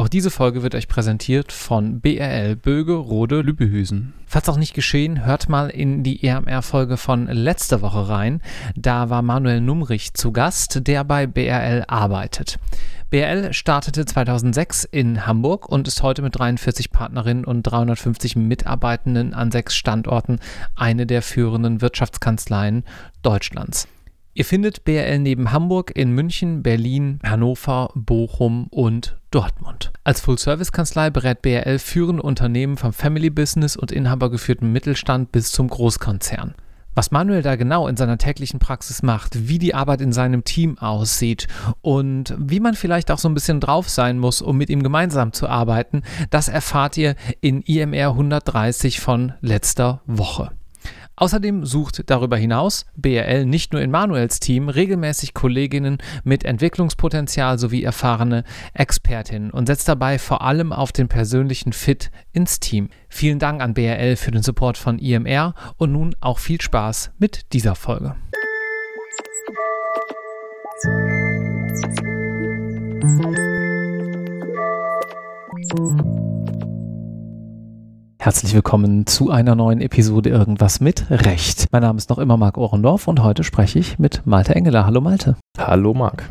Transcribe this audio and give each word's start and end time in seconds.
Auch 0.00 0.08
diese 0.08 0.30
Folge 0.30 0.62
wird 0.62 0.74
euch 0.74 0.88
präsentiert 0.88 1.52
von 1.52 2.00
BRL 2.00 2.56
Böge 2.56 2.94
Rode 2.94 3.42
Lübehüsen. 3.42 4.14
Falls 4.24 4.48
auch 4.48 4.56
nicht 4.56 4.72
geschehen, 4.72 5.26
hört 5.26 5.50
mal 5.50 5.68
in 5.68 6.02
die 6.02 6.24
EMR-Folge 6.26 6.96
von 6.96 7.26
letzter 7.26 7.82
Woche 7.82 8.08
rein. 8.08 8.40
Da 8.74 9.10
war 9.10 9.20
Manuel 9.20 9.60
Numrich 9.60 10.14
zu 10.14 10.32
Gast, 10.32 10.86
der 10.86 11.04
bei 11.04 11.26
BRL 11.26 11.84
arbeitet. 11.86 12.58
BRL 13.10 13.52
startete 13.52 14.06
2006 14.06 14.84
in 14.84 15.26
Hamburg 15.26 15.68
und 15.68 15.86
ist 15.86 16.02
heute 16.02 16.22
mit 16.22 16.38
43 16.38 16.92
Partnerinnen 16.92 17.44
und 17.44 17.64
350 17.64 18.36
Mitarbeitenden 18.36 19.34
an 19.34 19.50
sechs 19.50 19.76
Standorten 19.76 20.38
eine 20.76 21.04
der 21.04 21.20
führenden 21.20 21.82
Wirtschaftskanzleien 21.82 22.84
Deutschlands. 23.20 23.86
Ihr 24.32 24.44
findet 24.44 24.84
BRL 24.84 25.18
neben 25.18 25.50
Hamburg 25.50 25.90
in 25.96 26.12
München, 26.12 26.62
Berlin, 26.62 27.18
Hannover, 27.24 27.90
Bochum 27.96 28.68
und 28.70 29.18
Dortmund. 29.32 29.92
Als 30.04 30.20
Full-Service-Kanzlei 30.20 31.10
berät 31.10 31.42
BRL 31.42 31.80
führende 31.80 32.22
Unternehmen 32.22 32.76
vom 32.76 32.92
Family-Business 32.92 33.76
und 33.76 33.90
inhabergeführten 33.90 34.70
Mittelstand 34.72 35.32
bis 35.32 35.50
zum 35.50 35.68
Großkonzern. 35.68 36.54
Was 36.94 37.10
Manuel 37.10 37.42
da 37.42 37.56
genau 37.56 37.88
in 37.88 37.96
seiner 37.96 38.18
täglichen 38.18 38.60
Praxis 38.60 39.02
macht, 39.02 39.48
wie 39.48 39.58
die 39.58 39.74
Arbeit 39.74 40.00
in 40.00 40.12
seinem 40.12 40.44
Team 40.44 40.78
aussieht 40.78 41.48
und 41.82 42.34
wie 42.38 42.60
man 42.60 42.74
vielleicht 42.74 43.10
auch 43.10 43.18
so 43.18 43.28
ein 43.28 43.34
bisschen 43.34 43.60
drauf 43.60 43.88
sein 43.88 44.18
muss, 44.18 44.42
um 44.42 44.56
mit 44.56 44.70
ihm 44.70 44.82
gemeinsam 44.82 45.32
zu 45.32 45.48
arbeiten, 45.48 46.02
das 46.30 46.48
erfahrt 46.48 46.96
ihr 46.96 47.16
in 47.40 47.62
IMR 47.62 48.10
130 48.10 49.00
von 49.00 49.32
letzter 49.40 50.02
Woche. 50.06 50.50
Außerdem 51.20 51.66
sucht 51.66 52.08
darüber 52.08 52.38
hinaus 52.38 52.86
BRL 52.96 53.44
nicht 53.44 53.74
nur 53.74 53.82
in 53.82 53.90
Manuels 53.90 54.40
Team 54.40 54.70
regelmäßig 54.70 55.34
Kolleginnen 55.34 55.98
mit 56.24 56.44
Entwicklungspotenzial 56.44 57.58
sowie 57.58 57.82
erfahrene 57.84 58.42
Expertinnen 58.72 59.50
und 59.50 59.66
setzt 59.66 59.86
dabei 59.86 60.18
vor 60.18 60.40
allem 60.40 60.72
auf 60.72 60.92
den 60.92 61.08
persönlichen 61.08 61.74
Fit 61.74 62.10
ins 62.32 62.58
Team. 62.58 62.88
Vielen 63.10 63.38
Dank 63.38 63.60
an 63.60 63.74
BRL 63.74 64.16
für 64.16 64.30
den 64.30 64.42
Support 64.42 64.78
von 64.78 64.98
IMR 64.98 65.54
und 65.76 65.92
nun 65.92 66.16
auch 66.20 66.38
viel 66.38 66.62
Spaß 66.62 67.10
mit 67.18 67.52
dieser 67.52 67.74
Folge. 67.74 68.16
Herzlich 78.22 78.52
willkommen 78.52 79.06
zu 79.06 79.30
einer 79.30 79.54
neuen 79.54 79.80
Episode 79.80 80.28
Irgendwas 80.28 80.78
mit 80.78 81.06
Recht. 81.08 81.68
Mein 81.72 81.80
Name 81.80 81.96
ist 81.96 82.10
noch 82.10 82.18
immer 82.18 82.36
Marc 82.36 82.58
Ohrendorf 82.58 83.08
und 83.08 83.22
heute 83.22 83.44
spreche 83.44 83.78
ich 83.78 83.98
mit 83.98 84.26
Malte 84.26 84.54
Engeler. 84.54 84.84
Hallo 84.84 85.00
Malte. 85.00 85.36
Hallo 85.56 85.94
Marc. 85.94 86.30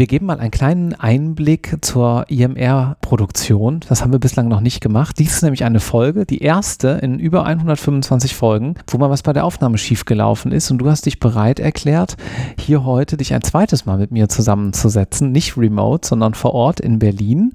Wir 0.00 0.06
geben 0.06 0.24
mal 0.24 0.40
einen 0.40 0.50
kleinen 0.50 0.94
Einblick 0.94 1.76
zur 1.82 2.24
IMR-Produktion. 2.30 3.80
Das 3.86 4.00
haben 4.00 4.12
wir 4.12 4.18
bislang 4.18 4.48
noch 4.48 4.62
nicht 4.62 4.80
gemacht. 4.80 5.18
Dies 5.18 5.34
ist 5.34 5.42
nämlich 5.42 5.62
eine 5.62 5.78
Folge, 5.78 6.24
die 6.24 6.38
erste 6.38 6.98
in 7.02 7.18
über 7.18 7.44
125 7.44 8.34
Folgen, 8.34 8.76
wo 8.86 8.96
mal 8.96 9.10
was 9.10 9.22
bei 9.22 9.34
der 9.34 9.44
Aufnahme 9.44 9.76
schiefgelaufen 9.76 10.52
ist. 10.52 10.70
Und 10.70 10.78
du 10.78 10.88
hast 10.88 11.04
dich 11.04 11.20
bereit 11.20 11.60
erklärt, 11.60 12.16
hier 12.58 12.86
heute 12.86 13.18
dich 13.18 13.34
ein 13.34 13.42
zweites 13.42 13.84
Mal 13.84 13.98
mit 13.98 14.10
mir 14.10 14.30
zusammenzusetzen. 14.30 15.32
Nicht 15.32 15.58
remote, 15.58 16.08
sondern 16.08 16.32
vor 16.32 16.54
Ort 16.54 16.80
in 16.80 16.98
Berlin. 16.98 17.52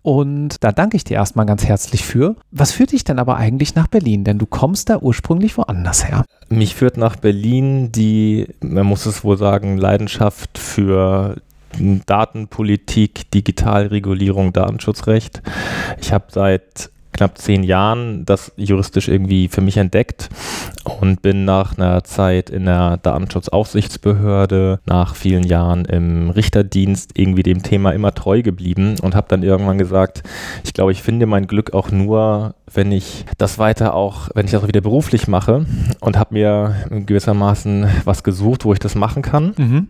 Und 0.00 0.64
da 0.64 0.72
danke 0.72 0.96
ich 0.96 1.04
dir 1.04 1.18
erstmal 1.18 1.44
ganz 1.44 1.66
herzlich 1.66 2.06
für. 2.06 2.36
Was 2.50 2.72
führt 2.72 2.92
dich 2.92 3.04
denn 3.04 3.18
aber 3.18 3.36
eigentlich 3.36 3.74
nach 3.74 3.88
Berlin? 3.88 4.24
Denn 4.24 4.38
du 4.38 4.46
kommst 4.46 4.88
da 4.88 5.00
ursprünglich 5.02 5.58
woanders 5.58 6.08
her. 6.08 6.24
Mich 6.48 6.74
führt 6.74 6.96
nach 6.96 7.16
Berlin 7.16 7.92
die, 7.92 8.48
man 8.62 8.86
muss 8.86 9.04
es 9.04 9.22
wohl 9.22 9.36
sagen, 9.36 9.76
Leidenschaft 9.76 10.56
für 10.56 11.36
Datenpolitik, 11.78 13.30
Digitalregulierung, 13.30 14.52
Datenschutzrecht. 14.52 15.42
Ich 16.00 16.12
habe 16.12 16.26
seit 16.28 16.90
knapp 17.14 17.38
zehn 17.38 17.62
Jahren 17.62 18.26
das 18.26 18.52
juristisch 18.56 19.08
irgendwie 19.08 19.48
für 19.48 19.60
mich 19.60 19.76
entdeckt 19.78 20.28
und 21.00 21.22
bin 21.22 21.44
nach 21.44 21.78
einer 21.78 22.04
Zeit 22.04 22.50
in 22.50 22.66
der 22.66 22.98
Datenschutzaufsichtsbehörde, 22.98 24.80
nach 24.84 25.14
vielen 25.14 25.44
Jahren 25.44 25.84
im 25.86 26.30
Richterdienst 26.30 27.12
irgendwie 27.14 27.44
dem 27.44 27.62
Thema 27.62 27.92
immer 27.92 28.12
treu 28.14 28.42
geblieben 28.42 28.96
und 29.00 29.14
habe 29.14 29.28
dann 29.28 29.42
irgendwann 29.42 29.78
gesagt, 29.78 30.24
ich 30.64 30.74
glaube, 30.74 30.92
ich 30.92 31.02
finde 31.02 31.26
mein 31.26 31.46
Glück 31.46 31.72
auch 31.72 31.90
nur, 31.90 32.56
wenn 32.72 32.92
ich 32.92 33.24
das 33.38 33.58
weiter 33.58 33.94
auch, 33.94 34.28
wenn 34.34 34.46
ich 34.46 34.52
das 34.52 34.62
auch 34.62 34.68
wieder 34.68 34.80
beruflich 34.80 35.28
mache 35.28 35.66
und 36.00 36.18
habe 36.18 36.34
mir 36.34 36.74
gewissermaßen 36.90 37.86
was 38.04 38.24
gesucht, 38.24 38.64
wo 38.64 38.72
ich 38.72 38.80
das 38.80 38.96
machen 38.96 39.22
kann. 39.22 39.54
Mhm. 39.56 39.88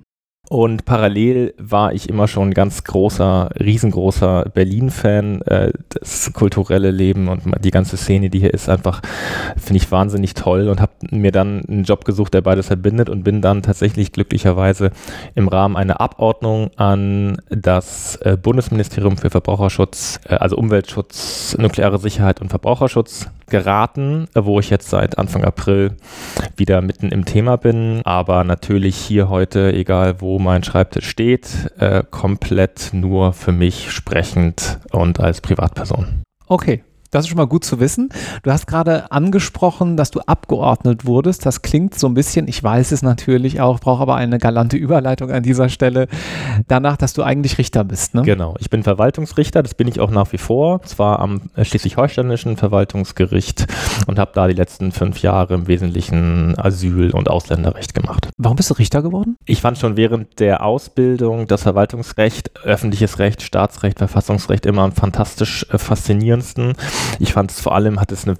Und 0.50 0.84
parallel 0.84 1.54
war 1.56 1.94
ich 1.94 2.08
immer 2.08 2.28
schon 2.28 2.52
ganz 2.52 2.84
großer, 2.84 3.50
riesengroßer 3.58 4.50
Berlin-Fan. 4.52 5.40
Äh, 5.42 5.72
das 5.88 6.32
kulturelle 6.34 6.90
Leben 6.90 7.28
und 7.28 7.42
die 7.64 7.70
ganze 7.70 7.96
Szene, 7.96 8.28
die 8.28 8.40
hier 8.40 8.52
ist, 8.52 8.68
einfach 8.68 9.00
finde 9.56 9.78
ich 9.78 9.90
wahnsinnig 9.90 10.34
toll 10.34 10.68
und 10.68 10.82
habe 10.82 10.92
mir 11.10 11.32
dann 11.32 11.64
einen 11.66 11.84
Job 11.84 12.04
gesucht, 12.04 12.34
der 12.34 12.42
beides 12.42 12.66
verbindet 12.66 13.08
und 13.08 13.24
bin 13.24 13.40
dann 13.40 13.62
tatsächlich 13.62 14.12
glücklicherweise 14.12 14.90
im 15.34 15.48
Rahmen 15.48 15.76
einer 15.76 16.00
Abordnung 16.00 16.70
an 16.76 17.38
das 17.48 18.16
äh, 18.16 18.36
Bundesministerium 18.36 19.16
für 19.16 19.30
Verbraucherschutz, 19.30 20.20
äh, 20.28 20.34
also 20.34 20.56
Umweltschutz, 20.56 21.56
nukleare 21.58 21.98
Sicherheit 21.98 22.42
und 22.42 22.50
Verbraucherschutz 22.50 23.28
geraten, 23.46 24.26
wo 24.34 24.60
ich 24.60 24.70
jetzt 24.70 24.88
seit 24.88 25.18
Anfang 25.18 25.44
April 25.44 25.96
wieder 26.56 26.80
mitten 26.80 27.10
im 27.10 27.24
Thema 27.24 27.56
bin. 27.56 28.00
Aber 28.04 28.44
natürlich 28.44 28.96
hier 28.96 29.28
heute, 29.28 29.72
egal 29.72 30.20
wo 30.20 30.38
mein 30.38 30.64
Schreibtisch 30.64 31.08
steht, 31.08 31.70
äh, 31.78 32.02
komplett 32.10 32.90
nur 32.92 33.32
für 33.32 33.52
mich 33.52 33.90
sprechend 33.90 34.78
und 34.90 35.20
als 35.20 35.40
Privatperson. 35.40 36.22
Okay, 36.46 36.84
das 37.14 37.24
ist 37.24 37.28
schon 37.28 37.38
mal 37.38 37.46
gut 37.46 37.64
zu 37.64 37.78
wissen. 37.78 38.08
Du 38.42 38.50
hast 38.50 38.66
gerade 38.66 39.10
angesprochen, 39.12 39.96
dass 39.96 40.10
du 40.10 40.20
abgeordnet 40.20 41.06
wurdest. 41.06 41.46
Das 41.46 41.62
klingt 41.62 41.96
so 41.98 42.08
ein 42.08 42.14
bisschen, 42.14 42.48
ich 42.48 42.62
weiß 42.62 42.92
es 42.92 43.02
natürlich 43.02 43.60
auch, 43.60 43.78
brauche 43.78 44.02
aber 44.02 44.16
eine 44.16 44.38
galante 44.38 44.76
Überleitung 44.76 45.30
an 45.30 45.42
dieser 45.42 45.68
Stelle, 45.68 46.08
danach, 46.66 46.96
dass 46.96 47.12
du 47.12 47.22
eigentlich 47.22 47.58
Richter 47.58 47.84
bist. 47.84 48.14
Ne? 48.14 48.22
Genau, 48.22 48.56
ich 48.58 48.68
bin 48.68 48.82
Verwaltungsrichter, 48.82 49.62
das 49.62 49.74
bin 49.74 49.86
ich 49.86 50.00
auch 50.00 50.10
nach 50.10 50.32
wie 50.32 50.38
vor, 50.38 50.82
zwar 50.82 51.20
am 51.20 51.42
schleswig-holsteinischen 51.60 52.56
Verwaltungsgericht 52.56 53.66
und 54.06 54.18
habe 54.18 54.32
da 54.34 54.48
die 54.48 54.54
letzten 54.54 54.90
fünf 54.90 55.22
Jahre 55.22 55.54
im 55.54 55.68
Wesentlichen 55.68 56.58
Asyl- 56.58 57.12
und 57.12 57.28
Ausländerrecht 57.30 57.94
gemacht. 57.94 58.28
Warum 58.38 58.56
bist 58.56 58.70
du 58.70 58.74
Richter 58.74 59.02
geworden? 59.02 59.36
Ich 59.46 59.60
fand 59.60 59.78
schon 59.78 59.96
während 59.96 60.40
der 60.40 60.64
Ausbildung 60.64 61.46
das 61.46 61.62
Verwaltungsrecht, 61.62 62.50
öffentliches 62.64 63.18
Recht, 63.20 63.42
Staatsrecht, 63.42 63.98
Verfassungsrecht 63.98 64.66
immer 64.66 64.82
am 64.82 64.92
fantastisch 64.92 65.66
äh, 65.70 65.78
faszinierendsten. 65.78 66.74
Ich 67.18 67.32
fand 67.32 67.50
es 67.50 67.60
vor 67.60 67.74
allem, 67.74 68.00
hat 68.00 68.12
es 68.12 68.26
eine 68.26 68.36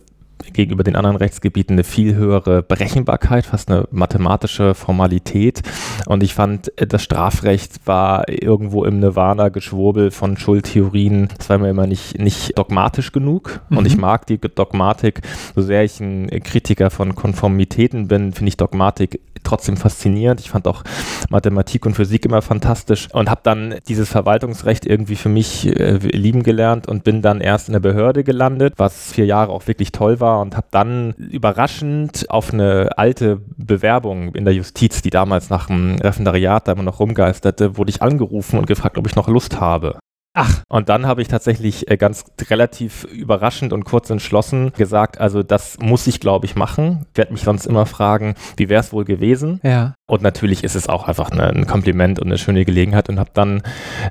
gegenüber 0.53 0.85
den 0.85 0.97
anderen 0.97 1.17
Rechtsgebieten 1.17 1.75
eine 1.75 1.85
viel 1.85 2.15
höhere 2.15 2.63
Berechenbarkeit, 2.63 3.47
fast 3.47 3.71
eine 3.71 3.89
mathematische 3.91 4.75
Formalität. 4.75 5.63
Und 6.07 6.23
ich 6.23 6.35
fand, 6.35 6.73
das 6.77 7.03
Strafrecht 7.03 7.87
war 7.87 8.29
irgendwo 8.29 8.85
im 8.85 9.01
Nirvana-Geschwurbel 9.01 10.11
von 10.11 10.37
Schuldtheorien. 10.37 11.29
Das 11.37 11.51
war 11.51 11.59
mir 11.59 11.71
immer 11.71 11.87
nicht, 11.87 12.19
nicht 12.19 12.59
dogmatisch 12.59 13.13
genug. 13.13 13.61
Mhm. 13.69 13.79
Und 13.79 13.87
ich 13.87 13.97
mag 13.97 14.27
die 14.27 14.39
Dogmatik, 14.39 15.23
so 15.55 15.63
sehr 15.63 15.85
ich 15.85 16.01
ein 16.01 16.29
Kritiker 16.43 16.91
von 16.91 17.15
Konformitäten 17.15 18.09
bin, 18.09 18.33
finde 18.33 18.49
ich 18.49 18.57
Dogmatik 18.57 19.21
trotzdem 19.44 19.77
faszinierend. 19.77 20.41
Ich 20.41 20.50
fand 20.50 20.66
auch 20.66 20.82
Mathematik 21.31 21.87
und 21.87 21.94
Physik 21.94 22.25
immer 22.25 22.43
fantastisch 22.43 23.09
und 23.12 23.31
habe 23.31 23.41
dann 23.43 23.77
dieses 23.88 24.09
Verwaltungsrecht 24.09 24.87
irgendwie 24.87 25.16
für 25.16 25.28
mich 25.28 25.66
äh, 25.66 25.97
lieben 25.99 26.43
gelernt 26.43 26.88
und 26.88 27.05
bin 27.05 27.22
dann 27.22 27.41
erst 27.41 27.69
in 27.69 27.72
der 27.72 27.81
Behörde 27.81 28.25
gelandet, 28.25 28.75
was 28.77 29.12
vier 29.12 29.27
Jahre 29.27 29.53
auch 29.53 29.66
wirklich 29.66 29.93
toll 29.93 30.21
war 30.21 30.41
und 30.41 30.56
habe 30.56 30.66
dann 30.71 31.12
überraschend 31.12 32.27
auf 32.31 32.53
eine 32.53 32.91
alte 32.97 33.41
Bewerbung 33.56 34.34
in 34.34 34.44
der 34.44 34.54
Justiz, 34.54 35.03
die 35.03 35.10
damals 35.10 35.50
nach 35.50 35.66
dem 35.66 35.97
Referendariat 35.97 36.66
da 36.66 36.72
immer 36.72 36.83
noch 36.83 37.00
rumgeisterte, 37.00 37.77
wurde 37.77 37.91
ich 37.91 38.03
angerufen 38.03 38.59
und 38.59 38.66
gefragt, 38.66 38.99
ob 38.99 39.06
ich 39.06 39.16
noch 39.16 39.28
Lust 39.28 39.60
habe. 39.60 39.99
Ach. 40.34 40.62
Und 40.69 40.89
dann 40.89 41.06
habe 41.06 41.22
ich 41.22 41.28
tatsächlich 41.28 41.89
äh, 41.89 41.97
ganz 41.97 42.25
relativ 42.51 43.04
überraschend 43.04 43.72
und 43.72 43.84
kurz 43.84 44.10
entschlossen 44.10 44.72
gesagt, 44.77 45.19
also 45.19 45.45
das 45.45 45.78
muss 45.78 46.09
ich, 46.09 46.19
glaube 46.19 46.47
ich, 46.47 46.57
machen. 46.57 47.07
Ich 47.13 47.19
werde 47.19 47.33
mich 47.33 47.42
sonst 47.42 47.66
immer 47.66 47.86
fragen, 47.86 48.34
wie 48.57 48.69
wäre 48.69 48.81
es 48.81 48.92
wohl 48.92 49.04
gewesen? 49.04 49.60
Ja. 49.63 49.95
Und 50.06 50.21
natürlich 50.21 50.65
ist 50.65 50.74
es 50.74 50.86
auch 50.86 51.09
einfach 51.09 51.30
eine, 51.30 51.45
ein 51.45 51.66
Kompliment 51.66 52.18
und 52.18 52.27
eine 52.27 52.36
schöne 52.36 52.66
Gelegenheit 52.66 53.09
und 53.09 53.18
habe 53.18 53.30
dann 53.33 53.62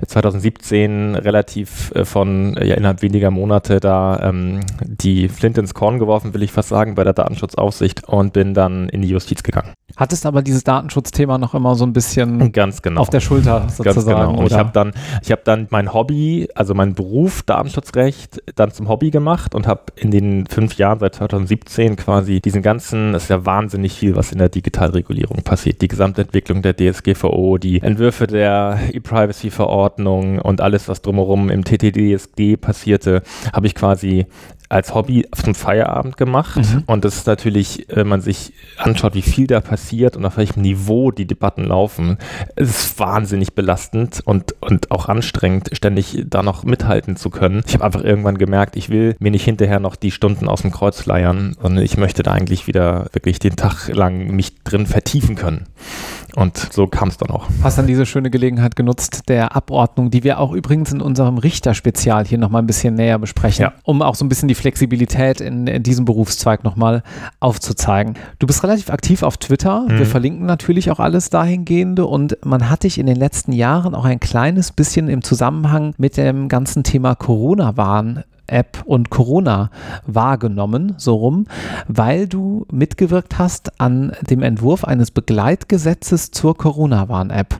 2017 0.04 1.14
relativ 1.14 1.92
äh, 1.94 2.04
von 2.04 2.56
ja, 2.60 2.74
innerhalb 2.74 3.00
weniger 3.02 3.30
Monate 3.30 3.78
da 3.78 4.18
ähm, 4.28 4.60
die 4.82 5.28
Flint 5.28 5.56
ins 5.56 5.72
Korn 5.72 6.00
geworfen, 6.00 6.34
will 6.34 6.42
ich 6.42 6.50
fast 6.50 6.70
sagen, 6.70 6.96
bei 6.96 7.04
der 7.04 7.12
Datenschutzaufsicht 7.12 8.08
und 8.08 8.32
bin 8.32 8.54
dann 8.54 8.88
in 8.88 9.02
die 9.02 9.08
Justiz 9.08 9.44
gegangen. 9.44 9.72
Hattest 9.96 10.26
aber 10.26 10.42
dieses 10.42 10.64
Datenschutzthema 10.64 11.38
noch 11.38 11.54
immer 11.54 11.76
so 11.76 11.86
ein 11.86 11.92
bisschen 11.92 12.50
Ganz 12.50 12.82
genau. 12.82 13.00
auf 13.00 13.10
der 13.10 13.20
Schulter 13.20 13.68
sozusagen. 13.68 13.94
Ganz 13.94 14.06
genau. 14.06 14.40
Und 14.40 14.46
ich 14.46 14.54
habe 14.54 14.72
dann, 14.72 14.92
ich 15.22 15.30
habe 15.30 15.42
dann 15.44 15.68
mein 15.70 15.92
Hobby, 15.92 16.48
also 16.56 16.74
mein 16.74 16.94
Beruf 16.94 17.44
Datenschutzrecht, 17.44 18.42
dann 18.56 18.72
zum 18.72 18.88
Hobby 18.88 19.12
gemacht 19.12 19.54
und 19.54 19.68
habe 19.68 19.84
in 19.94 20.10
den 20.10 20.46
fünf 20.46 20.76
Jahren 20.76 20.98
seit 20.98 21.14
2017 21.14 21.94
quasi 21.94 22.40
diesen 22.40 22.62
ganzen, 22.62 23.12
das 23.12 23.24
ist 23.24 23.28
ja 23.28 23.46
wahnsinnig 23.46 23.92
viel, 23.92 24.16
was 24.16 24.32
in 24.32 24.38
der 24.38 24.48
Digitalregulierung 24.48 25.44
passiert 25.44 25.80
die 25.84 25.88
Gesamtentwicklung 25.88 26.62
der 26.62 26.74
DSGVO, 26.74 27.58
die 27.58 27.82
Entwürfe 27.82 28.26
der 28.26 28.78
E-Privacy-Verordnung 28.92 30.38
und 30.38 30.62
alles, 30.62 30.88
was 30.88 31.02
drumherum 31.02 31.50
im 31.50 31.62
TTDSG 31.62 32.56
passierte, 32.56 33.22
habe 33.52 33.66
ich 33.66 33.74
quasi 33.74 34.24
als 34.74 34.92
Hobby 34.92 35.24
zum 35.32 35.54
Feierabend 35.54 36.16
gemacht. 36.16 36.56
Mhm. 36.56 36.82
Und 36.86 37.04
das 37.04 37.16
ist 37.16 37.26
natürlich, 37.28 37.86
wenn 37.88 38.08
man 38.08 38.20
sich 38.20 38.52
anschaut, 38.76 39.14
wie 39.14 39.22
viel 39.22 39.46
da 39.46 39.60
passiert 39.60 40.16
und 40.16 40.26
auf 40.26 40.36
welchem 40.36 40.62
Niveau 40.62 41.12
die 41.12 41.26
Debatten 41.26 41.64
laufen, 41.64 42.18
es 42.56 42.70
ist 42.70 42.98
wahnsinnig 42.98 43.54
belastend 43.54 44.20
und, 44.24 44.56
und 44.60 44.90
auch 44.90 45.08
anstrengend, 45.08 45.70
ständig 45.72 46.24
da 46.26 46.42
noch 46.42 46.64
mithalten 46.64 47.14
zu 47.14 47.30
können. 47.30 47.62
Ich 47.66 47.74
habe 47.74 47.84
einfach 47.84 48.02
irgendwann 48.02 48.36
gemerkt, 48.36 48.74
ich 48.74 48.88
will 48.90 49.14
mir 49.20 49.30
nicht 49.30 49.44
hinterher 49.44 49.78
noch 49.78 49.94
die 49.94 50.10
Stunden 50.10 50.48
aus 50.48 50.62
dem 50.62 50.72
Kreuz 50.72 51.06
leiern, 51.06 51.56
sondern 51.62 51.84
ich 51.84 51.96
möchte 51.96 52.24
da 52.24 52.32
eigentlich 52.32 52.66
wieder 52.66 53.06
wirklich 53.12 53.38
den 53.38 53.54
Tag 53.54 53.88
lang 53.94 54.34
mich 54.34 54.64
drin 54.64 54.86
vertiefen 54.86 55.36
können. 55.36 55.66
Und 56.36 56.56
so 56.72 56.86
kam 56.86 57.08
es 57.08 57.16
dann 57.16 57.30
auch. 57.30 57.46
Hast 57.62 57.78
dann 57.78 57.86
diese 57.86 58.06
schöne 58.06 58.30
Gelegenheit 58.30 58.76
genutzt, 58.76 59.22
der 59.28 59.54
Abordnung, 59.54 60.10
die 60.10 60.24
wir 60.24 60.40
auch 60.40 60.52
übrigens 60.52 60.92
in 60.92 61.00
unserem 61.00 61.38
Richterspezial 61.38 62.26
hier 62.26 62.38
nochmal 62.38 62.62
ein 62.62 62.66
bisschen 62.66 62.94
näher 62.94 63.18
besprechen, 63.18 63.64
ja. 63.64 63.72
um 63.84 64.02
auch 64.02 64.14
so 64.14 64.24
ein 64.24 64.28
bisschen 64.28 64.48
die 64.48 64.54
Flexibilität 64.54 65.40
in, 65.40 65.66
in 65.66 65.82
diesem 65.82 66.04
Berufszweig 66.04 66.64
nochmal 66.64 67.02
aufzuzeigen. 67.40 68.14
Du 68.38 68.46
bist 68.46 68.64
relativ 68.64 68.90
aktiv 68.90 69.22
auf 69.22 69.36
Twitter. 69.36 69.82
Mhm. 69.88 69.98
Wir 69.98 70.06
verlinken 70.06 70.46
natürlich 70.46 70.90
auch 70.90 70.98
alles 70.98 71.30
dahingehende 71.30 72.06
und 72.06 72.36
man 72.44 72.68
hat 72.68 72.82
dich 72.82 72.98
in 72.98 73.06
den 73.06 73.16
letzten 73.16 73.52
Jahren 73.52 73.94
auch 73.94 74.04
ein 74.04 74.20
kleines 74.20 74.72
bisschen 74.72 75.08
im 75.08 75.22
Zusammenhang 75.22 75.94
mit 75.98 76.16
dem 76.16 76.48
ganzen 76.48 76.82
Thema 76.82 77.14
Corona-Wahn 77.14 78.24
App 78.46 78.82
und 78.84 79.10
Corona 79.10 79.70
wahrgenommen, 80.06 80.94
so 80.98 81.14
rum, 81.14 81.46
weil 81.88 82.28
du 82.28 82.66
mitgewirkt 82.70 83.38
hast 83.38 83.80
an 83.80 84.12
dem 84.22 84.42
Entwurf 84.42 84.84
eines 84.84 85.10
Begleitgesetzes 85.10 86.30
zur 86.30 86.56
Corona-Warn-App. 86.56 87.58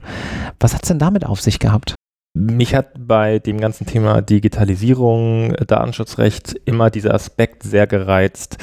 Was 0.59 0.73
hat 0.73 0.83
es 0.83 0.89
denn 0.89 0.99
damit 0.99 1.25
auf 1.25 1.41
sich 1.41 1.59
gehabt? 1.59 1.95
Mich 2.37 2.75
hat 2.75 2.87
bei 2.99 3.39
dem 3.39 3.61
ganzen 3.61 3.85
Thema 3.85 4.21
Digitalisierung, 4.21 5.53
Datenschutzrecht 5.53 6.53
immer 6.65 6.89
dieser 6.89 7.13
Aspekt 7.13 7.63
sehr 7.63 7.87
gereizt, 7.87 8.57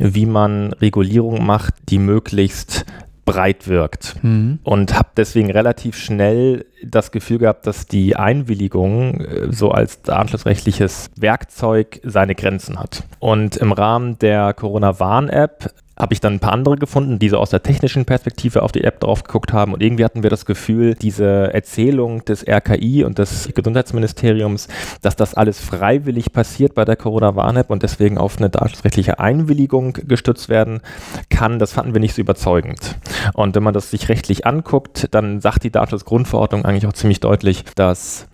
wie 0.00 0.26
man 0.26 0.72
Regulierung 0.72 1.46
macht, 1.46 1.74
die 1.88 1.98
möglichst 1.98 2.84
breit 3.24 3.68
wirkt. 3.68 4.16
Mhm. 4.22 4.58
Und 4.64 4.94
habe 4.94 5.10
deswegen 5.16 5.50
relativ 5.50 5.96
schnell 5.96 6.66
das 6.84 7.12
Gefühl 7.12 7.38
gehabt, 7.38 7.66
dass 7.66 7.86
die 7.86 8.16
Einwilligung 8.16 9.20
äh, 9.20 9.52
so 9.52 9.70
als 9.70 10.08
anschlussrechtliches 10.08 11.10
Werkzeug 11.16 12.00
seine 12.02 12.34
Grenzen 12.34 12.78
hat. 12.78 13.04
Und 13.18 13.56
im 13.56 13.72
Rahmen 13.72 14.18
der 14.18 14.54
Corona-Warn-App 14.54 15.72
habe 15.96 16.14
ich 16.14 16.20
dann 16.20 16.34
ein 16.34 16.40
paar 16.40 16.52
andere 16.52 16.76
gefunden, 16.76 17.18
die 17.18 17.28
so 17.28 17.38
aus 17.38 17.50
der 17.50 17.62
technischen 17.62 18.04
Perspektive 18.04 18.62
auf 18.62 18.72
die 18.72 18.84
App 18.84 19.00
drauf 19.00 19.24
geguckt 19.24 19.52
haben. 19.52 19.74
Und 19.74 19.82
irgendwie 19.82 20.04
hatten 20.04 20.22
wir 20.22 20.30
das 20.30 20.46
Gefühl, 20.46 20.94
diese 20.94 21.52
Erzählung 21.52 22.24
des 22.24 22.46
RKI 22.46 23.04
und 23.04 23.18
des 23.18 23.50
Gesundheitsministeriums, 23.54 24.68
dass 25.02 25.16
das 25.16 25.34
alles 25.34 25.60
freiwillig 25.60 26.32
passiert 26.32 26.74
bei 26.74 26.84
der 26.84 26.96
Corona-Warn-App 26.96 27.70
und 27.70 27.82
deswegen 27.82 28.18
auf 28.18 28.38
eine 28.38 28.48
datenschutzrechtliche 28.48 29.18
Einwilligung 29.18 29.92
gestützt 29.92 30.48
werden 30.48 30.80
kann, 31.28 31.58
das 31.58 31.72
fanden 31.72 31.94
wir 31.94 32.00
nicht 32.00 32.14
so 32.14 32.22
überzeugend. 32.22 32.96
Und 33.34 33.54
wenn 33.54 33.62
man 33.62 33.74
das 33.74 33.90
sich 33.90 34.08
rechtlich 34.08 34.46
anguckt, 34.46 35.08
dann 35.10 35.40
sagt 35.40 35.64
die 35.64 35.70
Datenschutzgrundverordnung 35.70 36.64
eigentlich 36.64 36.86
auch 36.86 36.94
ziemlich 36.94 37.20
deutlich, 37.20 37.64
dass 37.74 38.28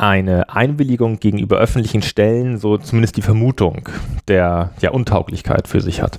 eine 0.00 0.48
Einwilligung 0.48 1.20
gegenüber 1.20 1.58
öffentlichen 1.58 2.00
Stellen 2.00 2.56
so 2.56 2.78
zumindest 2.78 3.18
die 3.18 3.22
Vermutung 3.22 3.90
der 4.28 4.70
ja, 4.80 4.90
Untauglichkeit 4.92 5.68
für 5.68 5.82
sich 5.82 6.00
hat. 6.00 6.16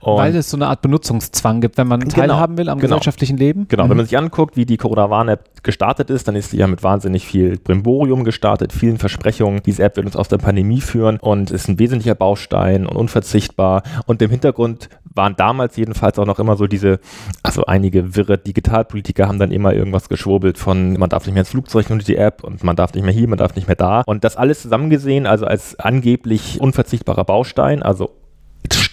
Und 0.00 0.16
Weil 0.16 0.34
es 0.34 0.48
so 0.48 0.56
eine 0.56 0.68
Art 0.68 0.80
Benutzungszwang 0.80 1.60
gibt, 1.60 1.76
wenn 1.76 1.86
man 1.86 2.00
genau, 2.00 2.14
teilhaben 2.14 2.56
will 2.56 2.70
am 2.70 2.78
genau, 2.78 2.94
gesellschaftlichen 2.96 3.36
Leben. 3.36 3.66
Genau, 3.68 3.84
mhm. 3.84 3.90
wenn 3.90 3.96
man 3.98 4.06
sich 4.06 4.16
anguckt, 4.16 4.56
wie 4.56 4.64
die 4.64 4.78
Corona-Warn-App 4.78 5.49
gestartet 5.62 6.10
ist, 6.10 6.28
dann 6.28 6.36
ist 6.36 6.50
sie 6.50 6.58
ja 6.58 6.66
mit 6.66 6.82
wahnsinnig 6.82 7.26
viel 7.26 7.58
Brimborium 7.58 8.24
gestartet, 8.24 8.72
vielen 8.72 8.98
Versprechungen. 8.98 9.62
Diese 9.64 9.82
App 9.82 9.96
wird 9.96 10.06
uns 10.06 10.16
aus 10.16 10.28
der 10.28 10.38
Pandemie 10.38 10.80
führen 10.80 11.18
und 11.18 11.50
ist 11.50 11.68
ein 11.68 11.78
wesentlicher 11.78 12.14
Baustein 12.14 12.86
und 12.86 12.96
unverzichtbar. 12.96 13.82
Und 14.06 14.22
im 14.22 14.30
Hintergrund 14.30 14.88
waren 15.14 15.36
damals 15.36 15.76
jedenfalls 15.76 16.18
auch 16.18 16.26
noch 16.26 16.38
immer 16.38 16.56
so 16.56 16.66
diese, 16.66 17.00
also 17.42 17.64
einige 17.64 18.14
wirre 18.16 18.38
Digitalpolitiker 18.38 19.26
haben 19.26 19.38
dann 19.38 19.50
immer 19.50 19.74
irgendwas 19.74 20.08
geschwurbelt 20.08 20.58
von, 20.58 20.94
man 20.94 21.10
darf 21.10 21.26
nicht 21.26 21.34
mehr 21.34 21.42
ins 21.42 21.50
Flugzeug 21.50 21.90
nur 21.90 21.98
die 21.98 22.16
App 22.16 22.44
und 22.44 22.62
man 22.62 22.76
darf 22.76 22.94
nicht 22.94 23.04
mehr 23.04 23.12
hier, 23.12 23.28
man 23.28 23.38
darf 23.38 23.56
nicht 23.56 23.66
mehr 23.66 23.76
da. 23.76 24.02
Und 24.06 24.24
das 24.24 24.36
alles 24.36 24.62
zusammengesehen, 24.62 25.26
also 25.26 25.46
als 25.46 25.78
angeblich 25.78 26.60
unverzichtbarer 26.60 27.24
Baustein, 27.24 27.82
also 27.82 28.10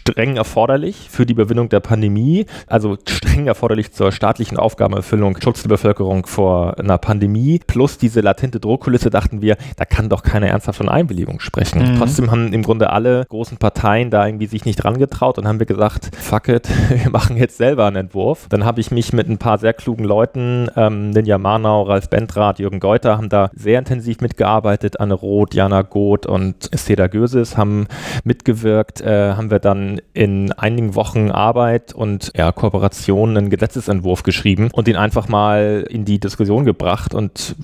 streng 0.08 0.38
erforderlich 0.38 1.08
für 1.10 1.26
die 1.26 1.34
Überwindung 1.34 1.68
der 1.68 1.82
Pandemie, 1.82 2.46
also 2.68 2.98
streng 3.08 3.48
erforderlich 3.48 3.92
zur 3.92 4.12
staatlichen 4.12 4.58
Aufgabenerfüllung, 4.58 5.38
Schutz 5.42 5.64
der 5.64 5.70
Bevölkerung 5.70 6.26
vor 6.26 6.80
einer 6.80 6.98
Pandemie, 6.98 7.60
plus 7.68 7.98
diese 7.98 8.22
latente 8.22 8.60
Druckkulisse, 8.60 9.10
dachten 9.10 9.42
wir, 9.42 9.58
da 9.76 9.84
kann 9.84 10.08
doch 10.08 10.24
keiner 10.24 10.48
ernsthaft 10.48 10.78
von 10.78 10.88
Einwilligung 10.88 11.42
sprechen. 11.42 11.80
Mhm. 11.80 11.98
Trotzdem 11.98 12.32
haben 12.32 12.54
im 12.54 12.64
Grunde 12.64 12.90
alle 12.90 13.26
großen 13.28 13.58
Parteien 13.58 14.10
da 14.10 14.26
irgendwie 14.26 14.48
sich 14.48 14.64
nicht 14.64 14.78
dran 14.78 14.98
getraut 14.98 15.38
und 15.38 15.48
haben 15.48 15.60
wir 15.60 15.66
gesagt, 15.66 16.16
fuck 16.16 16.48
it, 16.48 16.70
wir 17.04 17.12
machen 17.12 17.36
jetzt 17.36 17.58
selber 17.58 17.86
einen 17.86 17.98
Entwurf. 17.98 18.48
Dann 18.50 18.64
habe 18.64 18.80
ich 18.80 18.92
mich 18.92 19.12
mit 19.12 19.28
ein 19.28 19.38
paar 19.38 19.58
sehr 19.58 19.74
klugen 19.74 20.06
Leuten, 20.06 20.70
ähm, 20.78 21.10
Ninja 21.10 21.38
Marnau, 21.38 21.84
Ralf 21.84 22.10
Bendrath, 22.10 22.60
Jürgen 22.60 22.80
Geuter, 22.80 23.18
haben 23.18 23.30
da 23.30 23.50
sehr 23.54 23.78
intensiv 23.78 24.22
mitgearbeitet. 24.22 25.02
Anne 25.02 25.16
Roth, 25.16 25.54
Jana 25.54 25.82
Goth 25.82 26.26
und 26.26 26.70
Seda 26.74 27.08
Göses 27.08 27.58
haben 27.58 27.88
mitgewirkt, 28.24 29.02
äh, 29.02 29.34
haben 29.34 29.52
wir 29.52 29.60
dann 29.60 29.97
in 30.14 30.52
einigen 30.54 30.96
Wochen 30.96 31.32
Arbeit 31.32 31.94
und 31.94 32.32
ja, 32.36 32.52
Kooperation 32.52 33.38
einen 33.38 33.50
Gesetzesentwurf 33.50 34.24
geschrieben 34.24 34.70
und 34.72 34.88
den 34.88 34.96
einfach 34.96 35.28
mal 35.28 35.86
in 35.90 36.06
die 36.06 36.20
Diskussion 36.20 36.66
gebracht 36.66 37.14
und 37.14 37.56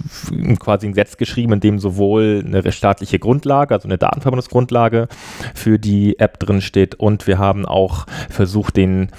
quasi 0.60 0.88
ein 0.88 0.94
Gesetz 0.94 1.18
geschrieben, 1.18 1.54
in 1.54 1.60
dem 1.60 1.80
sowohl 1.80 2.44
eine 2.46 2.72
staatliche 2.72 3.20
Grundlage, 3.20 3.74
also 3.74 3.88
eine 3.88 3.98
Datenverbindungsgrundlage 3.98 5.08
für 5.54 5.80
die 5.80 6.20
App 6.20 6.40
drin 6.40 6.62
steht 6.62 6.96
und 6.96 7.28
wir 7.28 7.38
haben 7.38 7.66
auch 7.66 8.06
versucht, 8.30 8.78
den 8.78 9.10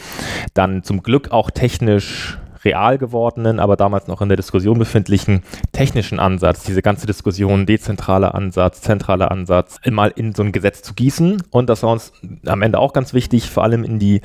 dann 0.55 0.83
zum 0.83 1.03
Glück 1.03 1.31
auch 1.33 1.51
technisch 1.51 2.39
real 2.65 2.99
gewordenen, 2.99 3.61
aber 3.61 3.77
damals 3.77 4.09
noch 4.09 4.23
in 4.23 4.29
der 4.29 4.37
Diskussion 4.37 4.79
befindlichen 4.79 5.43
technischen 5.73 6.19
Ansatz, 6.19 6.65
diese 6.65 6.83
ganze 6.83 7.07
Diskussion, 7.07 7.67
dezentraler 7.67 8.35
Ansatz, 8.35 8.81
zentraler 8.81 9.31
Ansatz, 9.31 9.81
mal 9.91 10.13
in 10.15 10.35
so 10.35 10.43
ein 10.43 10.53
Gesetz 10.53 10.83
zu 10.83 10.95
gießen. 10.95 11.43
Und 11.51 11.69
das 11.69 11.83
war 11.83 11.93
uns 11.93 12.13
am 12.47 12.63
Ende 12.63 12.79
auch 12.79 12.93
ganz 12.93 13.15
wichtig, 13.15 13.51
vor 13.51 13.63
allem 13.63 13.85
in 13.85 13.99
die 13.99 14.21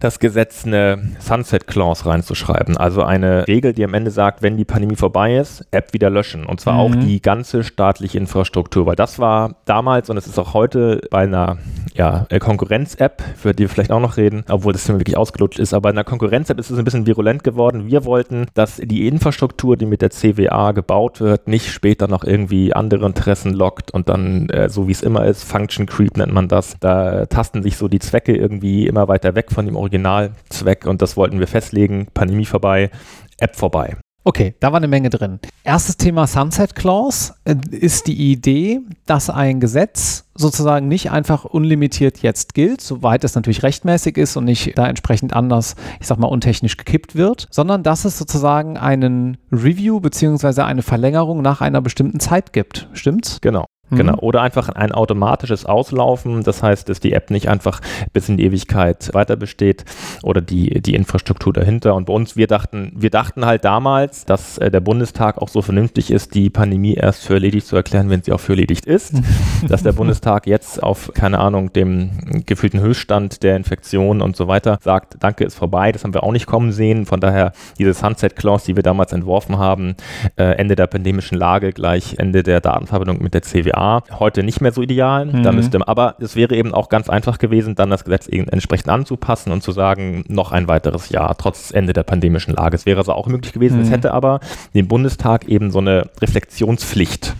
das 0.00 0.18
Gesetz 0.18 0.66
eine 0.66 0.98
Sunset 1.18 1.66
Clause 1.66 2.06
reinzuschreiben. 2.06 2.76
Also 2.76 3.02
eine 3.02 3.46
Regel, 3.46 3.72
die 3.72 3.84
am 3.84 3.94
Ende 3.94 4.10
sagt, 4.10 4.42
wenn 4.42 4.56
die 4.56 4.64
Pandemie 4.64 4.96
vorbei 4.96 5.36
ist, 5.36 5.66
App 5.70 5.92
wieder 5.92 6.10
löschen. 6.10 6.46
Und 6.46 6.60
zwar 6.60 6.74
mhm. 6.74 6.80
auch 6.80 6.94
die 6.94 7.20
ganze 7.20 7.62
staatliche 7.62 8.18
Infrastruktur. 8.18 8.86
Weil 8.86 8.96
das 8.96 9.18
war 9.18 9.56
damals 9.66 10.10
und 10.10 10.16
es 10.16 10.26
ist 10.26 10.38
auch 10.38 10.54
heute 10.54 11.02
bei 11.10 11.20
einer 11.20 11.58
ja, 11.94 12.26
Konkurrenz-App, 12.38 13.22
für 13.36 13.52
die 13.52 13.64
wir 13.64 13.68
vielleicht 13.68 13.92
auch 13.92 14.00
noch 14.00 14.16
reden, 14.16 14.44
obwohl 14.48 14.72
das 14.72 14.88
wirklich 14.88 15.16
ausgelutscht 15.16 15.58
ist, 15.58 15.74
aber 15.74 15.90
in 15.90 15.96
einer 15.96 16.04
Konkurrenz-App 16.04 16.58
ist 16.58 16.70
es 16.70 16.78
ein 16.78 16.84
bisschen 16.84 17.06
virulent 17.06 17.44
geworden. 17.44 17.86
Wir 17.86 18.04
wollten, 18.04 18.46
dass 18.54 18.76
die 18.76 19.06
Infrastruktur, 19.06 19.76
die 19.76 19.86
mit 19.86 20.02
der 20.02 20.10
CWA 20.10 20.72
gebaut 20.72 21.20
wird, 21.20 21.46
nicht 21.46 21.70
später 21.70 22.08
noch 22.08 22.24
irgendwie 22.24 22.72
andere 22.72 23.06
Interessen 23.06 23.52
lockt 23.52 23.90
und 23.90 24.08
dann, 24.08 24.48
äh, 24.48 24.68
so 24.68 24.88
wie 24.88 24.92
es 24.92 25.02
immer 25.02 25.24
ist, 25.26 25.44
Function 25.44 25.86
Creep 25.86 26.16
nennt 26.16 26.32
man 26.32 26.48
das. 26.48 26.76
Da 26.80 27.26
tasten 27.26 27.62
sich 27.62 27.76
so 27.76 27.88
die 27.88 27.98
Zwecke 27.98 28.36
irgendwie 28.36 28.86
immer 28.86 29.08
weiter 29.08 29.34
weg 29.34 29.50
von 29.50 29.66
dem 29.66 29.76
Originalzweck 29.90 30.86
und 30.86 31.02
das 31.02 31.16
wollten 31.16 31.40
wir 31.40 31.48
festlegen. 31.48 32.06
Pandemie 32.14 32.46
vorbei, 32.46 32.90
App 33.38 33.56
vorbei. 33.56 33.96
Okay, 34.22 34.54
da 34.60 34.70
war 34.70 34.76
eine 34.76 34.86
Menge 34.86 35.08
drin. 35.08 35.40
Erstes 35.64 35.96
Thema 35.96 36.26
Sunset 36.26 36.74
Clause 36.74 37.32
äh, 37.46 37.56
ist 37.70 38.06
die 38.06 38.30
Idee, 38.30 38.80
dass 39.06 39.30
ein 39.30 39.60
Gesetz 39.60 40.26
sozusagen 40.34 40.88
nicht 40.88 41.10
einfach 41.10 41.46
unlimitiert 41.46 42.18
jetzt 42.18 42.52
gilt, 42.52 42.82
soweit 42.82 43.24
es 43.24 43.34
natürlich 43.34 43.62
rechtmäßig 43.62 44.18
ist 44.18 44.36
und 44.36 44.44
nicht 44.44 44.76
da 44.76 44.86
entsprechend 44.86 45.34
anders, 45.34 45.74
ich 46.00 46.06
sag 46.06 46.18
mal, 46.18 46.28
untechnisch 46.28 46.76
gekippt 46.76 47.16
wird, 47.16 47.48
sondern 47.50 47.82
dass 47.82 48.04
es 48.04 48.18
sozusagen 48.18 48.76
einen 48.76 49.38
Review 49.50 50.00
beziehungsweise 50.00 50.66
eine 50.66 50.82
Verlängerung 50.82 51.40
nach 51.40 51.62
einer 51.62 51.80
bestimmten 51.80 52.20
Zeit 52.20 52.52
gibt. 52.52 52.88
Stimmt's? 52.92 53.40
Genau. 53.40 53.64
Genau. 53.90 54.12
Mhm. 54.12 54.18
Oder 54.20 54.42
einfach 54.42 54.68
ein 54.68 54.92
automatisches 54.92 55.66
Auslaufen. 55.66 56.42
Das 56.42 56.62
heißt, 56.62 56.88
dass 56.88 57.00
die 57.00 57.12
App 57.12 57.30
nicht 57.30 57.48
einfach 57.48 57.80
bis 58.12 58.28
in 58.28 58.36
die 58.36 58.44
Ewigkeit 58.44 59.12
weiter 59.14 59.36
besteht 59.36 59.84
oder 60.22 60.40
die, 60.40 60.80
die 60.80 60.94
Infrastruktur 60.94 61.52
dahinter. 61.52 61.94
Und 61.94 62.06
bei 62.06 62.12
uns, 62.12 62.36
wir 62.36 62.46
dachten, 62.46 62.92
wir 62.94 63.10
dachten 63.10 63.44
halt 63.44 63.64
damals, 63.64 64.24
dass 64.24 64.58
äh, 64.58 64.70
der 64.70 64.80
Bundestag 64.80 65.38
auch 65.38 65.48
so 65.48 65.62
vernünftig 65.62 66.10
ist, 66.10 66.34
die 66.34 66.50
Pandemie 66.50 66.94
erst 66.94 67.24
für 67.24 67.34
erledigt 67.34 67.66
zu 67.66 67.76
erklären, 67.76 68.10
wenn 68.10 68.22
sie 68.22 68.32
auch 68.32 68.40
für 68.40 68.52
erledigt 68.52 68.86
ist. 68.86 69.14
dass 69.68 69.82
der 69.82 69.92
Bundestag 69.92 70.46
jetzt 70.46 70.82
auf, 70.82 71.10
keine 71.14 71.38
Ahnung, 71.38 71.72
dem 71.72 72.44
gefühlten 72.46 72.80
Höchststand 72.80 73.42
der 73.42 73.56
Infektion 73.56 74.20
und 74.20 74.36
so 74.36 74.48
weiter 74.48 74.78
sagt, 74.82 75.16
danke, 75.20 75.44
ist 75.44 75.56
vorbei. 75.56 75.92
Das 75.92 76.04
haben 76.04 76.14
wir 76.14 76.22
auch 76.22 76.32
nicht 76.32 76.46
kommen 76.46 76.72
sehen. 76.72 77.06
Von 77.06 77.20
daher 77.20 77.52
diese 77.78 77.94
Sunset 77.94 78.36
Clause, 78.36 78.66
die 78.66 78.76
wir 78.76 78.82
damals 78.82 79.12
entworfen 79.12 79.58
haben, 79.58 79.96
äh, 80.36 80.56
Ende 80.56 80.76
der 80.76 80.86
pandemischen 80.86 81.36
Lage 81.36 81.72
gleich 81.72 82.16
Ende 82.18 82.42
der 82.42 82.60
Datenverbindung 82.60 83.22
mit 83.22 83.34
der 83.34 83.42
CWA 83.42 83.79
CWA 83.80 84.02
heute 84.18 84.42
nicht 84.42 84.60
mehr 84.60 84.72
so 84.72 84.82
ideal. 84.82 85.26
Mhm. 85.26 85.42
Da 85.42 85.52
müsste, 85.52 85.86
aber 85.86 86.16
es 86.20 86.36
wäre 86.36 86.54
eben 86.54 86.74
auch 86.74 86.88
ganz 86.88 87.08
einfach 87.08 87.38
gewesen, 87.38 87.74
dann 87.74 87.90
das 87.90 88.04
Gesetz 88.04 88.28
entsprechend 88.28 88.88
anzupassen 88.88 89.52
und 89.52 89.62
zu 89.62 89.72
sagen, 89.72 90.24
noch 90.28 90.52
ein 90.52 90.68
weiteres 90.68 91.08
Jahr, 91.08 91.36
trotz 91.36 91.70
Ende 91.70 91.92
der 91.92 92.02
pandemischen 92.02 92.54
Lage. 92.54 92.76
Es 92.76 92.86
wäre 92.86 93.02
so 93.04 93.12
auch 93.12 93.26
möglich 93.26 93.52
gewesen. 93.52 93.78
Mhm. 93.78 93.84
Es 93.84 93.90
hätte 93.90 94.12
aber 94.12 94.40
dem 94.74 94.88
Bundestag 94.88 95.48
eben 95.48 95.70
so 95.70 95.78
eine 95.78 96.08
Reflexionspflicht 96.20 97.34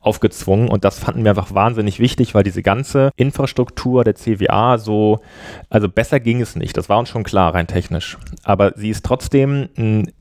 aufgezwungen. 0.00 0.68
Und 0.68 0.84
das 0.84 0.98
fanden 0.98 1.24
wir 1.24 1.30
einfach 1.30 1.54
wahnsinnig 1.54 2.00
wichtig, 2.00 2.34
weil 2.34 2.42
diese 2.42 2.62
ganze 2.62 3.10
Infrastruktur 3.16 4.04
der 4.04 4.14
CWA 4.14 4.78
so, 4.78 5.20
also 5.70 5.88
besser 5.88 6.20
ging 6.20 6.40
es 6.40 6.56
nicht. 6.56 6.76
Das 6.76 6.88
war 6.88 6.98
uns 6.98 7.08
schon 7.08 7.24
klar, 7.24 7.54
rein 7.54 7.66
technisch. 7.66 8.18
Aber 8.42 8.72
sie 8.76 8.90
ist 8.90 9.04
trotzdem 9.04 9.68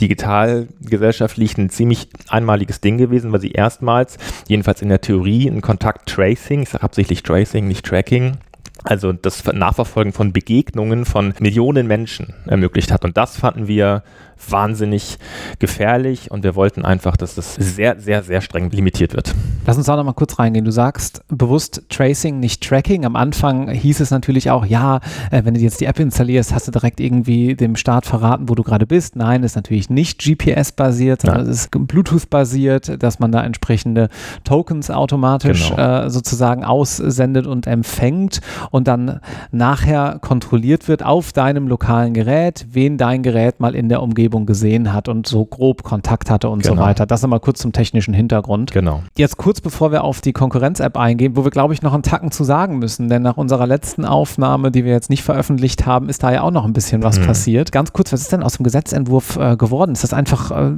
digitalgesellschaftlich 0.02 1.58
ein 1.58 1.70
ziemlich 1.70 2.10
einmaliges 2.30 2.82
Ding 2.82 2.98
gewesen, 2.98 3.32
weil 3.32 3.42
sie 3.42 3.52
erstmals, 3.52 4.18
jedenfalls 4.48 4.82
in 4.82 4.90
der 4.90 5.02
Theorie, 5.02 5.48
ein 5.48 5.62
Kontakt-Tracing, 5.62 6.64
ich 6.64 6.70
sage 6.70 6.84
absichtlich 6.84 7.24
Tracing, 7.24 7.68
nicht 7.68 7.86
Tracking, 7.86 8.38
also 8.84 9.14
das 9.14 9.44
Nachverfolgen 9.46 10.14
von 10.14 10.32
Begegnungen 10.32 11.06
von 11.06 11.34
Millionen 11.40 11.88
Menschen 11.88 12.34
ermöglicht 12.46 12.92
hat. 12.92 13.04
Und 13.04 13.18
das 13.18 13.38
fanden 13.38 13.68
wir 13.68 14.04
wahnsinnig 14.50 15.18
gefährlich 15.60 16.32
und 16.32 16.44
wir 16.44 16.56
wollten 16.56 16.86
einfach, 16.86 17.18
dass 17.18 17.36
das 17.36 17.56
sehr, 17.56 18.00
sehr, 18.00 18.24
sehr 18.24 18.42
streng 18.42 18.70
limitiert 18.70 19.14
wird. 19.14 19.34
Lass 19.66 19.78
uns 19.78 19.88
da 19.88 19.96
nochmal 19.96 20.14
kurz 20.14 20.38
reingehen. 20.38 20.66
Du 20.66 20.72
sagst 20.72 21.24
bewusst 21.28 21.84
Tracing, 21.90 22.40
nicht 22.40 22.68
Tracking. 22.68 23.06
Am 23.06 23.16
Anfang 23.16 23.70
hieß 23.70 24.00
es 24.00 24.12
natürlich 24.12 24.52
auch, 24.52 24.66
ja, 24.66 25.00
äh, 25.32 25.44
wenn 25.44 25.56
du 25.56 25.60
jetzt 25.60 25.82
die 25.82 25.86
App 25.86 26.00
installierst, 26.00 26.54
hast 26.54 26.68
du 26.68 26.72
direkt 26.72 27.00
irgendwie 27.00 27.56
dem 27.56 27.76
Staat 27.76 28.06
verraten, 28.06 28.48
wo 28.48 28.56
du 28.56 28.64
gerade 28.64 28.86
bist. 28.86 29.16
Nein, 29.16 29.44
ist 29.44 29.56
natürlich 29.56 29.90
nicht 29.90 30.24
GPS-basiert, 30.24 31.22
sondern 31.22 31.42
es 31.42 31.48
ist 31.48 31.72
Bluetooth-basiert, 31.72 33.02
dass 33.02 33.20
man 33.20 33.32
da 33.32 33.44
entsprechende 33.44 34.10
Tokens 34.44 34.92
automatisch 34.92 35.72
genau. 35.72 36.06
äh, 36.06 36.10
sozusagen 36.10 36.64
aussendet 36.64 37.48
und 37.48 37.66
empfängt 37.66 38.42
und 38.70 38.88
dann 38.88 39.20
nachher 39.52 40.20
kontrolliert 40.22 40.88
wird 40.88 41.04
auf 41.04 41.34
deinem 41.34 41.68
lokalen 41.68 42.14
Gerät, 42.14 42.68
wen 42.72 42.98
dein 42.98 43.24
Gerät 43.24 43.60
mal 43.60 43.74
in 43.74 43.90
der 43.90 44.04
Umgebung 44.04 44.25
Umgebung 44.26 44.48
gesehen 44.48 44.92
hat 44.92 45.08
und 45.08 45.28
so 45.28 45.46
grob 45.46 45.84
Kontakt 45.84 46.32
hatte 46.32 46.50
und 46.50 46.64
genau. 46.64 46.76
so 46.76 46.82
weiter. 46.82 47.06
Das 47.06 47.24
einmal 47.24 47.40
kurz 47.40 47.60
zum 47.60 47.74
technischen 47.74 48.14
Hintergrund. 48.14 48.72
Genau. 48.72 49.04
Jetzt 49.16 49.38
kurz 49.38 49.62
bevor 49.62 49.92
wir 49.92 50.04
auf 50.04 50.22
die 50.22 50.34
Konkurrenz-App 50.34 50.98
eingehen, 50.98 51.36
wo 51.36 51.44
wir, 51.44 51.52
glaube 51.52 51.76
ich, 51.76 51.84
noch 51.84 51.94
einen 51.94 52.02
Tacken 52.02 52.32
zu 52.32 52.44
sagen 52.44 52.80
müssen, 52.80 53.08
denn 53.08 53.22
nach 53.22 53.38
unserer 53.38 53.68
letzten 53.68 54.04
Aufnahme, 54.04 54.72
die 54.72 54.84
wir 54.84 54.94
jetzt 54.94 55.12
nicht 55.12 55.24
veröffentlicht 55.24 55.86
haben, 55.86 56.10
ist 56.10 56.24
da 56.24 56.34
ja 56.34 56.42
auch 56.42 56.50
noch 56.50 56.66
ein 56.66 56.74
bisschen 56.74 57.04
was 57.04 57.20
mhm. 57.20 57.28
passiert. 57.28 57.72
Ganz 57.72 57.94
kurz, 57.94 58.12
was 58.12 58.22
ist 58.22 58.32
denn 58.32 58.42
aus 58.42 58.58
dem 58.58 58.64
Gesetzentwurf 58.64 59.38
äh, 59.38 59.56
geworden? 59.58 59.92
Ist 59.92 60.04
das 60.04 60.14
einfach, 60.14 60.50
äh, 60.50 60.72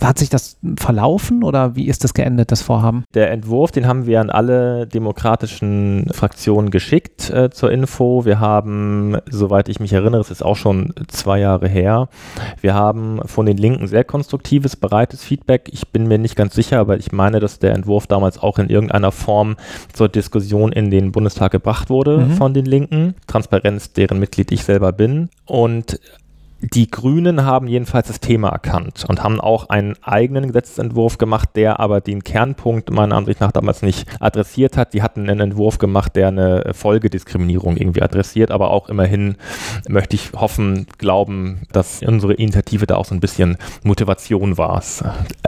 hat 0.00 0.18
sich 0.18 0.28
das 0.28 0.58
verlaufen 0.78 1.42
oder 1.42 1.74
wie 1.74 1.88
ist 1.88 2.04
das 2.04 2.14
geendet, 2.14 2.52
das 2.52 2.62
Vorhaben? 2.62 3.04
Der 3.14 3.32
Entwurf, 3.32 3.72
den 3.72 3.88
haben 3.88 4.06
wir 4.06 4.20
an 4.20 4.30
alle 4.30 4.86
demokratischen 4.86 6.08
Fraktionen 6.12 6.70
geschickt 6.70 7.30
äh, 7.30 7.50
zur 7.50 7.72
Info. 7.72 8.24
Wir 8.24 8.38
haben, 8.38 9.16
soweit 9.28 9.68
ich 9.68 9.80
mich 9.80 9.92
erinnere, 9.92 10.20
es 10.20 10.30
ist 10.30 10.44
auch 10.44 10.56
schon 10.56 10.94
zwei 11.08 11.40
Jahre 11.40 11.68
her, 11.68 12.08
wir 12.60 12.74
haben 12.74 12.91
haben 12.92 13.26
von 13.26 13.46
den 13.46 13.56
Linken 13.56 13.86
sehr 13.86 14.04
konstruktives, 14.04 14.76
breites 14.76 15.24
Feedback. 15.24 15.70
Ich 15.72 15.88
bin 15.88 16.06
mir 16.06 16.18
nicht 16.18 16.36
ganz 16.36 16.54
sicher, 16.54 16.78
aber 16.78 16.98
ich 16.98 17.10
meine, 17.10 17.40
dass 17.40 17.58
der 17.58 17.74
Entwurf 17.74 18.06
damals 18.06 18.38
auch 18.38 18.58
in 18.58 18.68
irgendeiner 18.68 19.12
Form 19.12 19.56
zur 19.92 20.08
Diskussion 20.08 20.72
in 20.72 20.90
den 20.90 21.10
Bundestag 21.10 21.52
gebracht 21.52 21.88
wurde 21.88 22.18
mhm. 22.18 22.32
von 22.32 22.54
den 22.54 22.66
Linken. 22.66 23.14
Transparenz, 23.26 23.92
deren 23.92 24.18
Mitglied 24.18 24.52
ich 24.52 24.64
selber 24.64 24.92
bin. 24.92 25.30
Und 25.46 25.98
die 26.62 26.88
Grünen 26.90 27.44
haben 27.44 27.66
jedenfalls 27.66 28.06
das 28.06 28.20
Thema 28.20 28.50
erkannt 28.50 29.04
und 29.08 29.22
haben 29.22 29.40
auch 29.40 29.68
einen 29.68 29.96
eigenen 30.02 30.46
Gesetzentwurf 30.46 31.18
gemacht, 31.18 31.50
der 31.56 31.80
aber 31.80 32.00
den 32.00 32.22
Kernpunkt 32.22 32.90
meiner 32.90 33.16
Ansicht 33.16 33.40
nach 33.40 33.50
damals 33.50 33.82
nicht 33.82 34.06
adressiert 34.20 34.76
hat. 34.76 34.94
Die 34.94 35.02
hatten 35.02 35.28
einen 35.28 35.40
Entwurf 35.40 35.78
gemacht, 35.78 36.14
der 36.14 36.28
eine 36.28 36.70
Folgediskriminierung 36.72 37.76
irgendwie 37.76 38.02
adressiert, 38.02 38.52
aber 38.52 38.70
auch 38.70 38.88
immerhin 38.88 39.36
möchte 39.88 40.14
ich 40.14 40.32
hoffen, 40.34 40.86
glauben, 40.98 41.62
dass 41.72 42.00
unsere 42.02 42.34
Initiative 42.34 42.86
da 42.86 42.96
auch 42.96 43.06
so 43.06 43.14
ein 43.14 43.20
bisschen 43.20 43.56
Motivation 43.82 44.56
war. 44.56 44.76
Das 44.76 45.02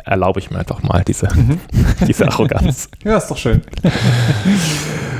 erlaube 0.04 0.40
ich 0.40 0.50
mir 0.50 0.58
einfach 0.58 0.82
mal, 0.82 1.04
diese, 1.04 1.28
mhm. 1.34 1.60
diese 2.08 2.26
Arroganz. 2.26 2.88
ja, 3.04 3.16
ist 3.16 3.30
doch 3.30 3.38
schön. 3.38 3.62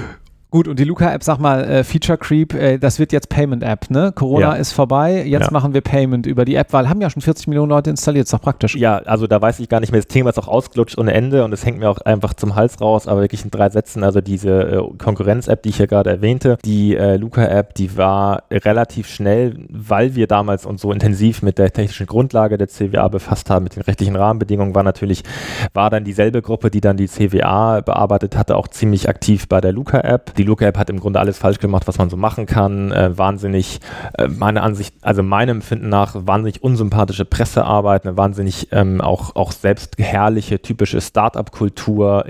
Gut, 0.55 0.69
und 0.69 0.79
die 0.79 0.85
Luca-App, 0.85 1.25
sag 1.25 1.39
mal, 1.41 1.65
äh, 1.65 1.83
Feature 1.83 2.17
Creep, 2.17 2.55
äh, 2.55 2.79
das 2.79 3.01
wird 3.01 3.11
jetzt 3.11 3.29
Payment-App, 3.29 3.91
ne? 3.91 4.13
Corona 4.15 4.41
ja. 4.41 4.53
ist 4.53 4.71
vorbei, 4.71 5.25
jetzt 5.27 5.47
ja. 5.47 5.51
machen 5.51 5.75
wir 5.75 5.81
Payment 5.81 6.27
über 6.27 6.45
die 6.45 6.55
App, 6.55 6.73
weil 6.73 6.89
haben 6.89 7.01
ja 7.01 7.11
schon 7.11 7.23
40 7.23 7.49
Millionen 7.49 7.71
Leute 7.71 7.91
installiert, 7.91 8.27
ist 8.27 8.33
doch 8.33 8.41
praktisch. 8.41 8.77
Ja, 8.77 8.99
also 8.99 9.27
da 9.27 9.43
weiß 9.43 9.59
ich 9.59 9.69
gar 9.69 9.81
nicht 9.81 9.91
mehr, 9.91 10.01
das 10.01 10.07
Thema 10.07 10.31
ist 10.31 10.39
auch 10.39 10.47
ausgelutscht 10.47 10.97
ohne 10.97 11.13
Ende 11.13 11.43
und 11.45 11.53
es 11.53 11.67
hängt 11.67 11.81
mir 11.81 11.91
auch 11.91 11.99
einfach 12.03 12.35
zum 12.35 12.55
Hals 12.55 12.81
raus, 12.81 13.09
aber 13.09 13.23
wirklich 13.23 13.43
in 13.45 13.51
drei 13.51 13.69
Sätzen, 13.69 14.05
also 14.05 14.21
diese 14.21 14.51
äh, 14.51 14.97
Konkurrenz-App, 14.97 15.61
die 15.65 15.71
ich 15.71 15.79
ja 15.79 15.87
gerade 15.87 16.11
erwähnte, 16.11 16.57
die 16.65 16.95
äh, 16.95 17.17
Luca-App, 17.17 17.75
die 17.75 17.97
war 17.97 18.45
relativ 18.53 19.09
schnell, 19.09 19.57
weil 19.71 20.15
wir 20.15 20.29
damals 20.29 20.67
uns 20.67 20.83
so 20.83 20.93
intensiv 20.93 21.43
mit 21.43 21.59
der 21.59 21.73
technischen 21.73 22.07
Grundlage 22.07 22.59
der 22.59 22.69
CWA 22.69 23.09
befasst 23.09 23.51
haben, 23.51 23.65
mit 23.65 23.75
den 23.75 23.83
rechtlichen 23.83 24.15
Rahmenbedingungen, 24.15 24.73
war 24.77 24.85
natürlich, 24.85 25.25
war 25.73 25.91
dann 25.91 26.05
dieselbe 26.05 26.43
Gruppe, 26.43 26.71
die 26.71 26.81
dann 26.81 26.97
die 26.97 27.09
CWA 27.09 27.81
bearbeitet 27.81 28.37
hatte, 28.37 28.55
auch 28.55 28.69
ziemlich 28.69 29.09
aktiv 29.09 29.49
bei 29.49 29.61
der 29.61 29.73
Luca-App. 29.73 30.33
Die 30.45 30.49
Lookup 30.49 30.77
hat 30.77 30.91
im 30.91 31.01
Grunde 31.01 31.21
alles 31.21 31.39
falsch 31.39 31.59
gemacht, 31.59 31.89
was 31.89 31.97
man 31.97 32.11
so 32.11 32.19
machen 32.19 32.45
kann. 32.45 32.93
Äh, 32.93 33.17
wahnsinnig, 33.17 33.81
äh, 34.19 34.29
meine 34.29 34.61
Ansicht, 34.61 34.95
also 35.01 35.23
meinem 35.23 35.57
Empfinden 35.57 35.89
nach, 35.89 36.15
wahnsinnig 36.27 36.63
unsympathische 36.63 37.25
Pressearbeit, 37.25 38.05
eine 38.05 38.19
wahnsinnig 38.19 38.69
ähm, 38.71 39.01
auch, 39.01 39.37
auch 39.37 39.53
selbstherrliche, 39.53 40.61
typische 40.61 41.01
Startup-Kultur, 41.01 42.27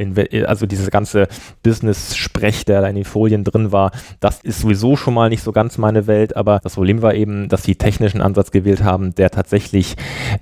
also 0.47 0.67
diese 0.67 0.93
ganze 0.93 1.27
Business-Sprech, 1.65 2.65
der 2.65 2.83
da 2.83 2.87
in 2.87 2.95
den 2.95 3.05
Folien 3.05 3.43
drin 3.43 3.73
war, 3.73 3.91
das 4.21 4.41
ist 4.43 4.61
sowieso 4.61 4.95
schon 4.95 5.15
mal 5.15 5.29
nicht 5.29 5.43
so 5.43 5.51
ganz 5.51 5.77
meine 5.77 6.07
Welt, 6.07 6.37
aber 6.37 6.61
das 6.63 6.75
Problem 6.75 7.03
war 7.03 7.15
eben, 7.15 7.49
dass 7.49 7.65
sie 7.65 7.75
technischen 7.75 8.21
Ansatz 8.21 8.53
gewählt 8.53 8.85
haben, 8.85 9.17
der 9.17 9.31
tatsächlich 9.31 9.97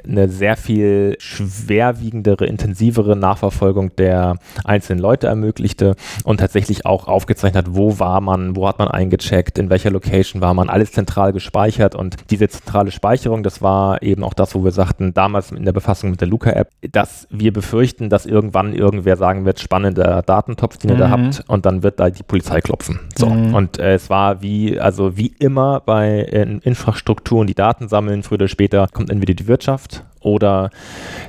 eine 0.07 0.29
sehr 0.29 0.59
viel 0.59 1.17
schwerwiegendere, 1.19 2.45
intensivere 2.45 3.17
Nachverfolgung 3.17 3.97
der 3.97 4.37
einzelnen 4.62 5.00
Leute 5.00 5.29
ermöglichte 5.29 5.97
und 6.25 6.41
tatsächlich 6.41 6.85
auch 6.85 7.09
aufgezeichnet 7.09 7.62
hat, 7.62 7.75
wo 7.75 7.99
war 7.99 8.21
man, 8.21 8.57
wo 8.57 8.69
hat 8.69 8.78
man 8.78 8.88
eingecheckt, 8.88 9.59
in 9.59 9.71
welcher 9.71 9.90
Location 9.90 10.40
war 10.40 10.54
man, 10.54 10.69
alles 10.69 10.92
zentral 10.92 11.33
gespeichert 11.33 11.95
und 11.95 12.16
diese 12.31 12.49
zentrale 12.49 12.90
Speicherung, 12.90 13.42
das 13.42 13.62
war 13.62 14.02
eben 14.02 14.25
auch 14.25 14.35
das, 14.35 14.54
wo 14.54 14.64
wir 14.64 14.71
sagten, 14.71 15.14
damals 15.14 15.52
in 15.52 15.64
der 15.64 15.73
Befassung 15.73 16.11
mit 16.11 16.21
der 16.21 16.28
Luca-App, 16.28 16.69
dass 16.90 17.26
wir 17.31 17.52
befürchten, 17.52 18.09
dass 18.09 18.26
irgendwann 18.26 18.75
irgendwer 18.75 19.16
sagen 19.16 19.45
wird, 19.45 19.61
spannender 19.61 20.23
Datentopf, 20.23 20.76
den 20.78 20.90
ihr 20.90 20.97
da 20.97 21.09
mhm. 21.09 21.11
habt 21.12 21.45
und 21.49 21.66
dann 21.66 21.83
wird 21.83 22.00
da 22.00 22.11
die 22.11 22.23
Polizei 22.23 22.61
klopfen. 22.61 23.00
So. 23.16 23.28
Mhm. 23.28 23.54
Und 23.54 23.78
äh, 23.78 23.95
es 23.95 24.11
war 24.11 24.42
wie, 24.42 24.78
also 24.78 25.16
wie 25.16 25.35
immer 25.38 25.81
bei 25.81 26.23
äh, 26.23 26.42
Infrastrukturen, 26.62 27.47
die 27.47 27.54
Daten 27.54 27.88
sammeln, 27.88 28.23
früher 28.23 28.37
oder 28.37 28.49
später 28.49 28.87
kommt 28.92 29.11
entweder 29.11 29.35
die 29.35 29.47
Wirtschaft 29.47 30.04
oder 30.23 30.71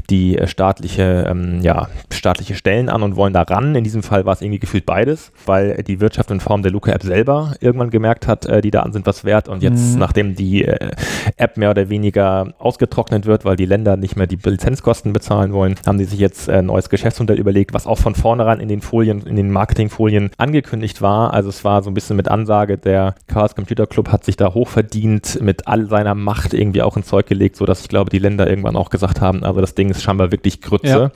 die 0.10 0.38
äh, 0.38 0.48
staatliche, 0.48 1.26
ähm, 1.30 1.62
ja, 1.62 1.88
staatliche 2.12 2.56
Stellen 2.56 2.90
an 2.90 3.04
und 3.04 3.16
wollen 3.16 3.34
da 3.34 3.42
ran. 3.42 3.76
In 3.76 3.84
diesem 3.84 4.04
Fall 4.04 4.26
war 4.26 4.34
es 4.34 4.42
irgendwie 4.42 4.60
gefühlt 4.60 4.86
beides, 4.86 5.32
weil 5.46 5.84
die 5.84 6.00
Wirtschaft 6.00 6.32
in 6.32 6.40
Form 6.40 6.64
der 6.64 6.72
Luca-App 6.72 7.04
selber 7.04 7.56
irgendwann 7.60 7.90
gemerkt 7.90 8.28
hat, 8.28 8.46
äh, 8.46 8.62
die 8.62 8.72
Daten 8.72 8.94
sind 8.94 9.06
was 9.06 9.24
wert 9.24 9.48
und 9.48 9.64
jetzt, 9.64 9.94
mhm. 9.94 10.00
nachdem 10.00 10.36
die 10.36 10.66
äh, 10.66 10.92
App 11.38 11.58
mehr 11.58 11.72
oder 11.72 11.90
weniger 11.90 12.54
ausgetrocknet 12.60 13.26
wird, 13.26 13.46
weil 13.46 13.56
die 13.56 13.66
Länder 13.66 13.98
nicht 13.98 14.16
mehr 14.16 14.28
die 14.28 14.38
Lizenzkosten 14.44 15.14
bezahlen 15.14 15.54
wollen, 15.54 15.76
haben 15.86 15.98
die 15.98 16.06
sich 16.06 16.20
jetzt 16.20 16.50
ein 16.50 16.56
äh, 16.56 16.62
neues 16.64 16.90
Geschäftsmodell 16.90 17.40
überlegt, 17.40 17.74
was 17.74 17.88
auch 17.88 17.98
von 17.98 18.16
vornherein 18.16 18.60
in 18.60 18.68
den 18.68 18.82
Folien, 18.82 19.22
in 19.22 19.36
den 19.36 19.52
Marketingfolien 19.52 20.32
angekündigt 20.38 21.02
war. 21.02 21.34
Also 21.34 21.50
es 21.50 21.64
war 21.64 21.84
so 21.84 21.90
ein 21.90 21.94
bisschen 21.94 22.16
mit 22.16 22.28
Ansage, 22.28 22.78
der 22.78 23.16
Chaos 23.28 23.56
Computer 23.56 23.88
Club 23.88 24.10
hat 24.10 24.24
sich 24.24 24.38
da 24.38 24.54
hochverdient, 24.54 25.42
mit 25.42 25.68
all 25.68 25.88
seiner 25.88 26.16
Macht 26.16 26.54
irgendwie 26.54 26.82
auch 26.82 26.98
ins 26.98 27.08
Zeug 27.08 27.28
gelegt, 27.28 27.56
sodass 27.56 27.82
ich 27.82 27.88
glaube, 27.88 28.10
die 28.10 28.20
Länder 28.20 28.50
irgendwann 28.50 28.76
auch 28.76 28.83
auch 28.84 28.90
gesagt 28.90 29.22
haben, 29.22 29.44
also 29.44 29.62
das 29.62 29.75
Ding 29.75 29.90
ist 29.90 30.04
scheinbar 30.04 30.32
wirklich 30.32 30.62
Grütze. 30.62 31.12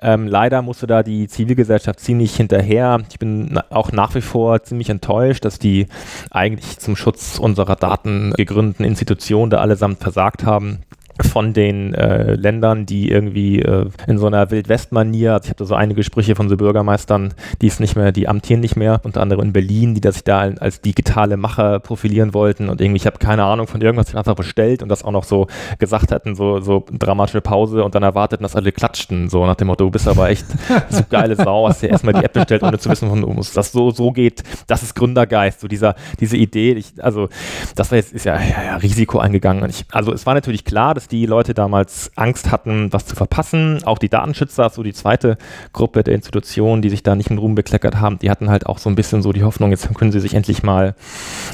Ja. 0.00 0.14
Ähm, 0.14 0.26
leider 0.26 0.62
musste 0.62 0.86
da 0.86 1.02
die 1.02 1.28
Zivilgesellschaft 1.28 2.00
ziemlich 2.00 2.34
hinterher. 2.34 3.00
Ich 3.10 3.18
bin 3.18 3.60
auch 3.70 3.92
nach 3.92 4.14
wie 4.14 4.20
vor 4.22 4.62
ziemlich 4.62 4.88
enttäuscht, 4.88 5.44
dass 5.44 5.58
die 5.58 5.86
eigentlich 6.30 6.78
zum 6.78 6.96
Schutz 6.96 7.38
unserer 7.38 7.76
Daten 7.76 8.32
gegründeten 8.36 8.84
Institutionen 8.84 9.50
da 9.50 9.58
allesamt 9.58 9.98
versagt 9.98 10.44
haben 10.44 10.80
von 11.22 11.52
den 11.52 11.94
äh, 11.94 12.34
Ländern, 12.34 12.86
die 12.86 13.10
irgendwie 13.10 13.60
äh, 13.62 13.88
in 14.06 14.18
so 14.18 14.26
einer 14.26 14.50
Wildwest-Manier, 14.50 15.34
also 15.34 15.44
ich 15.44 15.50
habe 15.50 15.58
da 15.58 15.64
so 15.64 15.74
einige 15.74 16.02
Sprüche 16.02 16.34
von 16.34 16.48
so 16.48 16.56
Bürgermeistern, 16.56 17.34
die 17.62 17.68
es 17.68 17.80
nicht 17.80 17.96
mehr, 17.96 18.12
die 18.12 18.28
amtieren 18.28 18.60
nicht 18.60 18.76
mehr, 18.76 19.00
unter 19.04 19.20
anderem 19.22 19.46
in 19.46 19.52
Berlin, 19.52 19.94
die 19.94 20.00
das 20.00 20.16
sich 20.16 20.24
da 20.24 20.40
als 20.40 20.80
digitale 20.80 21.36
Macher 21.36 21.80
profilieren 21.80 22.34
wollten 22.34 22.68
und 22.68 22.80
irgendwie, 22.80 22.96
ich 22.96 23.06
habe 23.06 23.18
keine 23.18 23.44
Ahnung 23.44 23.66
von 23.66 23.80
irgendwas, 23.80 24.14
einfach 24.14 24.34
bestellt 24.34 24.82
und 24.82 24.88
das 24.88 25.04
auch 25.04 25.12
noch 25.12 25.24
so 25.24 25.46
gesagt 25.78 26.12
hatten, 26.12 26.34
so, 26.34 26.60
so 26.60 26.84
dramatische 26.90 27.40
Pause 27.40 27.84
und 27.84 27.94
dann 27.94 28.02
erwarteten, 28.02 28.42
dass 28.42 28.56
alle 28.56 28.72
klatschten, 28.72 29.28
so 29.28 29.46
nach 29.46 29.56
dem 29.56 29.68
Motto, 29.68 29.84
du 29.84 29.90
bist 29.90 30.08
aber 30.08 30.30
echt 30.30 30.46
so 30.88 31.02
geile 31.08 31.36
Sau, 31.36 31.68
hast 31.68 31.82
dir 31.82 31.90
erstmal 31.90 32.14
die 32.14 32.24
App 32.24 32.32
bestellt, 32.32 32.62
ohne 32.62 32.78
zu 32.78 32.90
wissen, 32.90 33.10
warum 33.10 33.36
das 33.36 33.72
so, 33.72 33.90
so 33.90 34.10
geht, 34.10 34.42
das 34.66 34.82
ist 34.82 34.94
Gründergeist, 34.94 35.60
so 35.60 35.68
dieser, 35.68 35.94
diese 36.20 36.36
Idee, 36.36 36.72
ich, 36.72 36.92
also 37.02 37.28
das 37.74 37.90
war 37.90 37.96
jetzt, 37.96 38.12
ist 38.12 38.24
ja, 38.24 38.40
ja, 38.40 38.62
ja 38.64 38.76
Risiko 38.76 39.18
eingegangen. 39.18 39.68
Ich, 39.68 39.84
also 39.92 40.12
es 40.12 40.26
war 40.26 40.34
natürlich 40.34 40.64
klar, 40.64 40.94
dass 40.94 41.05
dass 41.06 41.08
die 41.08 41.26
Leute 41.26 41.54
damals 41.54 42.10
Angst 42.16 42.50
hatten, 42.50 42.92
was 42.92 43.06
zu 43.06 43.14
verpassen. 43.14 43.78
Auch 43.84 43.98
die 43.98 44.08
Datenschützer, 44.08 44.70
so 44.70 44.82
die 44.82 44.92
zweite 44.92 45.38
Gruppe 45.72 46.02
der 46.02 46.14
Institutionen, 46.14 46.82
die 46.82 46.90
sich 46.90 47.04
da 47.04 47.14
nicht 47.14 47.30
mit 47.30 47.38
Ruhm 47.38 47.54
bekleckert 47.54 48.00
haben, 48.00 48.18
die 48.18 48.28
hatten 48.28 48.50
halt 48.50 48.66
auch 48.66 48.78
so 48.78 48.90
ein 48.90 48.96
bisschen 48.96 49.22
so 49.22 49.32
die 49.32 49.44
Hoffnung, 49.44 49.70
jetzt 49.70 49.92
können 49.94 50.10
sie 50.10 50.18
sich 50.18 50.34
endlich 50.34 50.64
mal, 50.64 50.96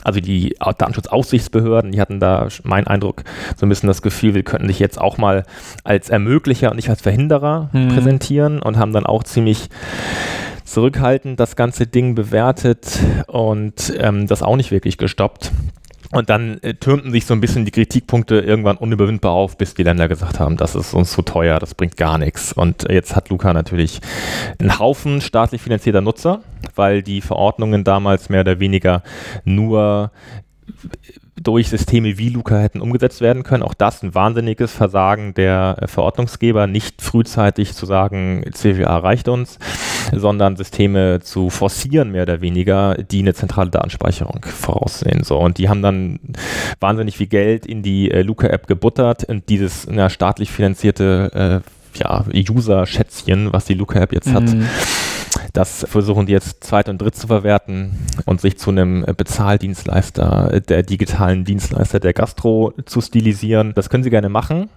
also 0.04 0.20
die 0.20 0.56
Datenschutzaufsichtsbehörden, 0.78 1.92
die 1.92 2.00
hatten 2.00 2.18
da, 2.18 2.48
mein 2.62 2.86
Eindruck, 2.86 3.24
so 3.56 3.66
ein 3.66 3.68
bisschen 3.68 3.88
das 3.88 4.00
Gefühl, 4.00 4.34
wir 4.34 4.42
könnten 4.42 4.68
sich 4.68 4.78
jetzt 4.78 4.98
auch 4.98 5.18
mal 5.18 5.44
als 5.84 6.08
Ermöglicher 6.08 6.70
und 6.70 6.76
nicht 6.76 6.88
als 6.88 7.02
Verhinderer 7.02 7.68
mhm. 7.72 7.88
präsentieren 7.88 8.62
und 8.62 8.78
haben 8.78 8.94
dann 8.94 9.04
auch 9.04 9.22
ziemlich 9.22 9.68
zurückhaltend 10.64 11.38
das 11.38 11.56
ganze 11.56 11.86
Ding 11.86 12.14
bewertet 12.14 12.98
und 13.26 13.92
ähm, 13.98 14.26
das 14.26 14.42
auch 14.42 14.56
nicht 14.56 14.70
wirklich 14.70 14.96
gestoppt. 14.96 15.52
Und 16.12 16.28
dann 16.28 16.58
äh, 16.62 16.74
türmten 16.74 17.10
sich 17.10 17.24
so 17.24 17.32
ein 17.32 17.40
bisschen 17.40 17.64
die 17.64 17.70
Kritikpunkte 17.70 18.38
irgendwann 18.38 18.76
unüberwindbar 18.76 19.32
auf, 19.32 19.56
bis 19.56 19.74
die 19.74 19.82
Länder 19.82 20.08
gesagt 20.08 20.38
haben, 20.38 20.58
das 20.58 20.74
ist 20.74 20.92
uns 20.92 21.10
zu 21.10 21.22
teuer, 21.22 21.58
das 21.58 21.74
bringt 21.74 21.96
gar 21.96 22.18
nichts. 22.18 22.52
Und 22.52 22.86
jetzt 22.90 23.16
hat 23.16 23.30
Luca 23.30 23.52
natürlich 23.54 24.00
einen 24.60 24.78
Haufen 24.78 25.22
staatlich 25.22 25.62
finanzierter 25.62 26.02
Nutzer, 26.02 26.42
weil 26.74 27.02
die 27.02 27.22
Verordnungen 27.22 27.82
damals 27.82 28.28
mehr 28.28 28.42
oder 28.42 28.60
weniger 28.60 29.02
nur 29.44 30.12
durch 31.40 31.68
Systeme 31.70 32.18
wie 32.18 32.28
Luca 32.28 32.58
hätten 32.58 32.80
umgesetzt 32.80 33.20
werden 33.20 33.42
können. 33.42 33.62
Auch 33.62 33.74
das 33.74 34.02
ein 34.02 34.14
wahnsinniges 34.14 34.72
Versagen 34.72 35.34
der 35.34 35.76
äh, 35.80 35.88
Verordnungsgeber, 35.88 36.66
nicht 36.66 37.00
frühzeitig 37.00 37.74
zu 37.74 37.86
sagen, 37.86 38.44
CWA 38.52 38.98
reicht 38.98 39.28
uns, 39.28 39.58
sondern 40.12 40.56
Systeme 40.56 41.20
zu 41.20 41.48
forcieren, 41.48 42.10
mehr 42.10 42.24
oder 42.24 42.40
weniger, 42.40 42.94
die 42.94 43.20
eine 43.20 43.34
zentrale 43.34 43.70
Datenspeicherung 43.70 44.44
voraussehen. 44.44 45.24
So. 45.24 45.38
Und 45.38 45.58
die 45.58 45.68
haben 45.68 45.82
dann 45.82 46.20
wahnsinnig 46.80 47.16
viel 47.16 47.28
Geld 47.28 47.64
in 47.66 47.82
die 47.82 48.10
äh, 48.10 48.22
Luca-App 48.22 48.66
gebuttert 48.66 49.24
und 49.24 49.48
dieses 49.48 49.86
na, 49.90 50.10
staatlich 50.10 50.50
finanzierte 50.50 51.62
äh, 51.64 51.98
ja, 51.98 52.24
User-Schätzchen, 52.34 53.52
was 53.52 53.64
die 53.64 53.74
Luca-App 53.74 54.12
jetzt 54.12 54.28
mhm. 54.28 54.34
hat, 54.34 54.44
das 55.52 55.86
versuchen 55.88 56.26
die 56.26 56.32
jetzt 56.32 56.64
zweit 56.64 56.88
und 56.88 57.00
dritt 57.00 57.14
zu 57.14 57.26
verwerten 57.26 57.92
und 58.26 58.40
sich 58.40 58.58
zu 58.58 58.70
einem 58.70 59.04
Bezahldienstleister, 59.16 60.60
der 60.60 60.82
digitalen 60.82 61.44
Dienstleister 61.44 62.00
der 62.00 62.12
Gastro 62.12 62.72
zu 62.86 63.00
stilisieren. 63.00 63.72
Das 63.74 63.90
können 63.90 64.04
sie 64.04 64.10
gerne 64.10 64.28
machen 64.28 64.68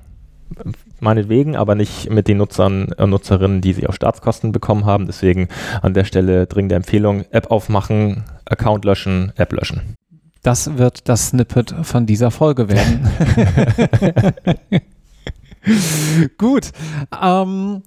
meinetwegen, 1.00 1.55
aber 1.55 1.75
nicht 1.75 2.10
mit 2.10 2.27
den 2.27 2.38
Nutzern 2.38 2.91
und 2.93 3.10
Nutzerinnen, 3.10 3.62
die 3.62 3.74
sie 3.74 3.88
auf 3.88 3.95
Staatskosten 3.95 4.51
bekommen 4.51 4.86
haben. 4.86 5.07
Deswegen 5.07 5.48
an 5.81 5.93
der 5.93 6.05
Stelle 6.05 6.45
dringende 6.48 6.75
Empfehlung, 6.75 7.25
App 7.31 7.51
aufmachen, 7.51 8.24
Account 8.45 8.86
löschen, 8.86 9.34
App 9.36 9.51
löschen. 9.53 9.95
Das 10.43 10.77
wird 10.77 11.10
das 11.10 11.29
Snippet 11.29 11.74
von 11.81 12.05
dieser 12.05 12.29
Folge 12.29 12.69
werden. 12.69 13.10
Gut. 16.38 16.72
Ähm, 17.22 17.84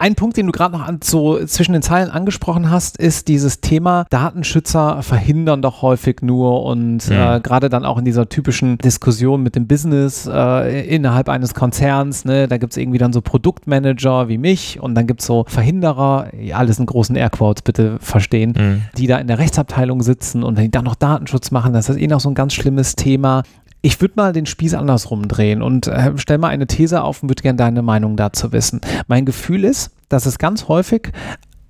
ein 0.00 0.14
Punkt, 0.14 0.38
den 0.38 0.46
du 0.46 0.52
gerade 0.52 0.76
noch 0.76 0.86
an, 0.86 1.00
so 1.04 1.44
zwischen 1.44 1.74
den 1.74 1.82
Zeilen 1.82 2.10
angesprochen 2.10 2.70
hast, 2.70 2.96
ist 2.96 3.28
dieses 3.28 3.60
Thema, 3.60 4.06
Datenschützer 4.08 5.02
verhindern 5.02 5.60
doch 5.60 5.82
häufig 5.82 6.22
nur 6.22 6.64
und 6.64 7.08
mhm. 7.08 7.14
äh, 7.14 7.40
gerade 7.40 7.68
dann 7.68 7.84
auch 7.84 7.98
in 7.98 8.06
dieser 8.06 8.26
typischen 8.26 8.78
Diskussion 8.78 9.42
mit 9.42 9.56
dem 9.56 9.66
Business 9.66 10.26
äh, 10.26 10.88
innerhalb 10.88 11.28
eines 11.28 11.52
Konzerns, 11.52 12.24
ne, 12.24 12.48
da 12.48 12.56
gibt 12.56 12.72
es 12.72 12.78
irgendwie 12.78 12.96
dann 12.96 13.12
so 13.12 13.20
Produktmanager 13.20 14.28
wie 14.28 14.38
mich 14.38 14.80
und 14.80 14.94
dann 14.94 15.06
gibt 15.06 15.20
es 15.20 15.26
so 15.26 15.44
Verhinderer, 15.46 16.28
ja, 16.34 16.56
alles 16.56 16.78
in 16.78 16.86
großen 16.86 17.14
Airquotes 17.14 17.60
bitte 17.60 17.98
verstehen, 18.00 18.54
mhm. 18.56 18.82
die 18.96 19.06
da 19.06 19.18
in 19.18 19.26
der 19.26 19.38
Rechtsabteilung 19.38 20.02
sitzen 20.02 20.42
und 20.42 20.58
dann 20.74 20.84
noch 20.84 20.94
Datenschutz 20.94 21.50
machen, 21.50 21.74
das 21.74 21.90
ist 21.90 21.98
eh 21.98 22.06
noch 22.06 22.20
so 22.20 22.30
ein 22.30 22.34
ganz 22.34 22.54
schlimmes 22.54 22.96
Thema. 22.96 23.42
Ich 23.82 24.00
würde 24.00 24.14
mal 24.16 24.32
den 24.32 24.46
Spieß 24.46 24.74
andersrum 24.74 25.26
drehen 25.26 25.62
und 25.62 25.86
äh, 25.86 26.12
stell 26.16 26.38
mal 26.38 26.48
eine 26.48 26.66
These 26.66 27.02
auf 27.02 27.22
und 27.22 27.30
würde 27.30 27.42
gerne 27.42 27.56
deine 27.56 27.82
Meinung 27.82 28.16
dazu 28.16 28.52
wissen. 28.52 28.80
Mein 29.06 29.24
Gefühl 29.24 29.64
ist, 29.64 29.92
dass 30.08 30.26
es 30.26 30.38
ganz 30.38 30.68
häufig 30.68 31.12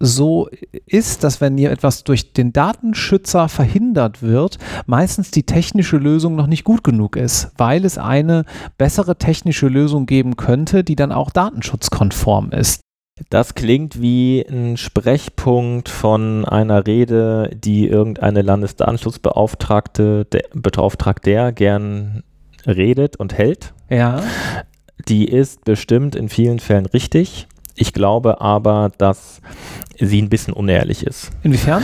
so 0.00 0.49
ist, 0.87 1.23
dass 1.23 1.40
wenn 1.40 1.59
hier 1.59 1.71
etwas 1.71 2.05
durch 2.05 2.33
den 2.33 2.52
Datenschützer 2.52 3.49
verhindert 3.49 4.23
wird, 4.23 4.59
meistens 4.87 5.31
die 5.31 5.45
technische 5.45 5.99
Lösung 5.99 6.35
noch 6.35 6.47
nicht 6.47 6.64
gut 6.64 6.83
genug 6.83 7.17
ist, 7.17 7.52
weil 7.59 7.85
es 7.85 7.99
eine 7.99 8.45
bessere 8.79 9.17
technische 9.17 9.69
Lösung 9.69 10.07
geben 10.07 10.37
könnte, 10.37 10.83
die 10.83 10.97
dann 10.97 11.12
auch 11.12 11.31
datenschutzkonform 11.31 12.50
ist. 12.52 12.81
Das 13.28 13.54
klingt 13.54 14.00
wie 14.00 14.44
ein 14.48 14.76
Sprechpunkt 14.76 15.88
von 15.88 16.44
einer 16.44 16.86
Rede, 16.86 17.50
die 17.54 17.86
irgendeine 17.86 18.42
Landesdatenschutzbeauftragte, 18.42 20.24
der, 20.24 20.44
Beauftragter 20.54 21.52
gern 21.52 22.22
redet 22.66 23.16
und 23.16 23.37
hält. 23.37 23.74
Ja. 23.88 24.22
Die 25.09 25.26
ist 25.26 25.64
bestimmt 25.64 26.14
in 26.14 26.28
vielen 26.28 26.59
Fällen 26.59 26.87
richtig. 26.87 27.46
Ich 27.74 27.92
glaube 27.92 28.40
aber, 28.40 28.90
dass 28.98 29.40
sie 29.98 30.20
ein 30.20 30.28
bisschen 30.28 30.52
unehrlich 30.52 31.06
ist. 31.06 31.30
Inwiefern? 31.42 31.83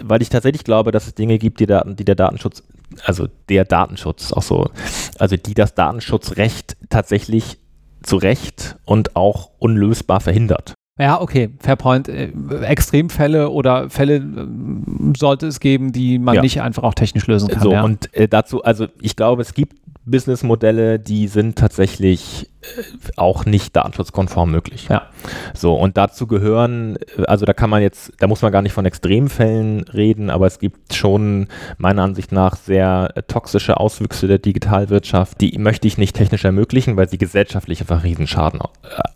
Weil 0.00 0.22
ich 0.22 0.28
tatsächlich 0.28 0.64
glaube, 0.64 0.92
dass 0.92 1.06
es 1.06 1.14
Dinge 1.14 1.38
gibt, 1.38 1.60
die, 1.60 1.66
Daten, 1.66 1.96
die 1.96 2.04
der 2.04 2.14
Datenschutz, 2.16 2.62
also 3.04 3.28
der 3.48 3.64
Datenschutz 3.64 4.32
auch 4.32 4.42
so, 4.42 4.70
also 5.18 5.36
die 5.36 5.54
das 5.54 5.74
Datenschutzrecht 5.74 6.76
tatsächlich 6.90 7.58
zu 8.06 8.16
Recht 8.16 8.76
und 8.84 9.16
auch 9.16 9.50
unlösbar 9.58 10.20
verhindert. 10.20 10.74
Ja, 10.98 11.20
okay, 11.20 11.50
fair 11.58 11.76
point. 11.76 12.08
Äh, 12.08 12.32
Extremfälle 12.62 13.50
oder 13.50 13.90
Fälle 13.90 14.16
äh, 14.16 15.16
sollte 15.16 15.46
es 15.46 15.60
geben, 15.60 15.92
die 15.92 16.18
man 16.18 16.36
ja. 16.36 16.42
nicht 16.42 16.62
einfach 16.62 16.84
auch 16.84 16.94
technisch 16.94 17.26
lösen 17.26 17.48
kann. 17.48 17.62
So, 17.62 17.72
ja. 17.72 17.82
und 17.82 18.14
äh, 18.14 18.28
dazu, 18.28 18.62
also 18.62 18.86
ich 19.00 19.14
glaube, 19.14 19.42
es 19.42 19.52
gibt 19.52 19.76
Businessmodelle, 20.06 20.98
die 21.00 21.26
sind 21.26 21.58
tatsächlich 21.58 22.48
äh, 22.62 22.82
auch 23.16 23.44
nicht 23.44 23.74
datenschutzkonform 23.74 24.50
möglich. 24.50 24.86
Ja. 24.88 25.08
So, 25.52 25.74
und 25.74 25.96
dazu 25.96 26.28
gehören, 26.28 26.96
äh, 27.18 27.24
also 27.24 27.44
da 27.44 27.52
kann 27.52 27.70
man 27.70 27.82
jetzt, 27.82 28.12
da 28.18 28.28
muss 28.28 28.40
man 28.40 28.52
gar 28.52 28.62
nicht 28.62 28.72
von 28.72 28.86
Extremfällen 28.86 29.82
reden, 29.82 30.30
aber 30.30 30.46
es 30.46 30.60
gibt 30.60 30.94
schon 30.94 31.48
meiner 31.78 32.04
Ansicht 32.04 32.30
nach 32.30 32.56
sehr 32.56 33.10
äh, 33.16 33.22
toxische 33.22 33.78
Auswüchse 33.78 34.28
der 34.28 34.38
Digitalwirtschaft, 34.38 35.40
die 35.40 35.58
möchte 35.58 35.88
ich 35.88 35.98
nicht 35.98 36.14
technisch 36.14 36.44
ermöglichen, 36.44 36.96
weil 36.96 37.08
sie 37.08 37.18
gesellschaftlich 37.18 37.80
einfach 37.80 38.04
Riesenschaden 38.04 38.60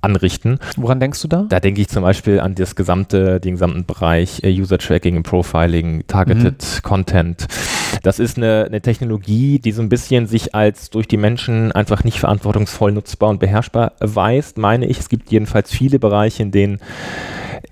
anrichten. 0.00 0.58
Woran 0.76 0.98
denkst 0.98 1.22
du 1.22 1.28
da? 1.28 1.46
Da 1.48 1.60
denke 1.60 1.80
ich 1.80 1.88
zum 1.88 2.02
Beispiel 2.02 2.40
an 2.40 2.56
das 2.56 2.74
gesamte, 2.74 3.38
den 3.38 3.54
gesamten 3.54 3.86
Bereich 3.86 4.42
äh, 4.42 4.50
User 4.50 4.78
Tracking, 4.78 5.22
Profiling, 5.22 6.04
Targeted 6.08 6.62
mhm. 6.62 6.82
Content. 6.82 7.46
Das 8.02 8.18
ist 8.18 8.36
eine, 8.36 8.64
eine 8.66 8.80
Technologie, 8.80 9.58
die 9.58 9.72
so 9.72 9.82
ein 9.82 9.88
bisschen 9.88 10.26
sich 10.26 10.54
als 10.54 10.90
durch 10.90 11.08
die 11.08 11.16
Menschen 11.16 11.72
einfach 11.72 12.04
nicht 12.04 12.18
verantwortungsvoll 12.18 12.92
nutzbar 12.92 13.30
und 13.30 13.40
beherrschbar 13.40 13.92
erweist, 14.00 14.58
meine 14.58 14.86
ich. 14.86 14.98
Es 14.98 15.08
gibt 15.08 15.30
jedenfalls 15.30 15.70
viele 15.70 15.98
Bereiche, 15.98 16.42
in 16.42 16.50
denen 16.50 16.80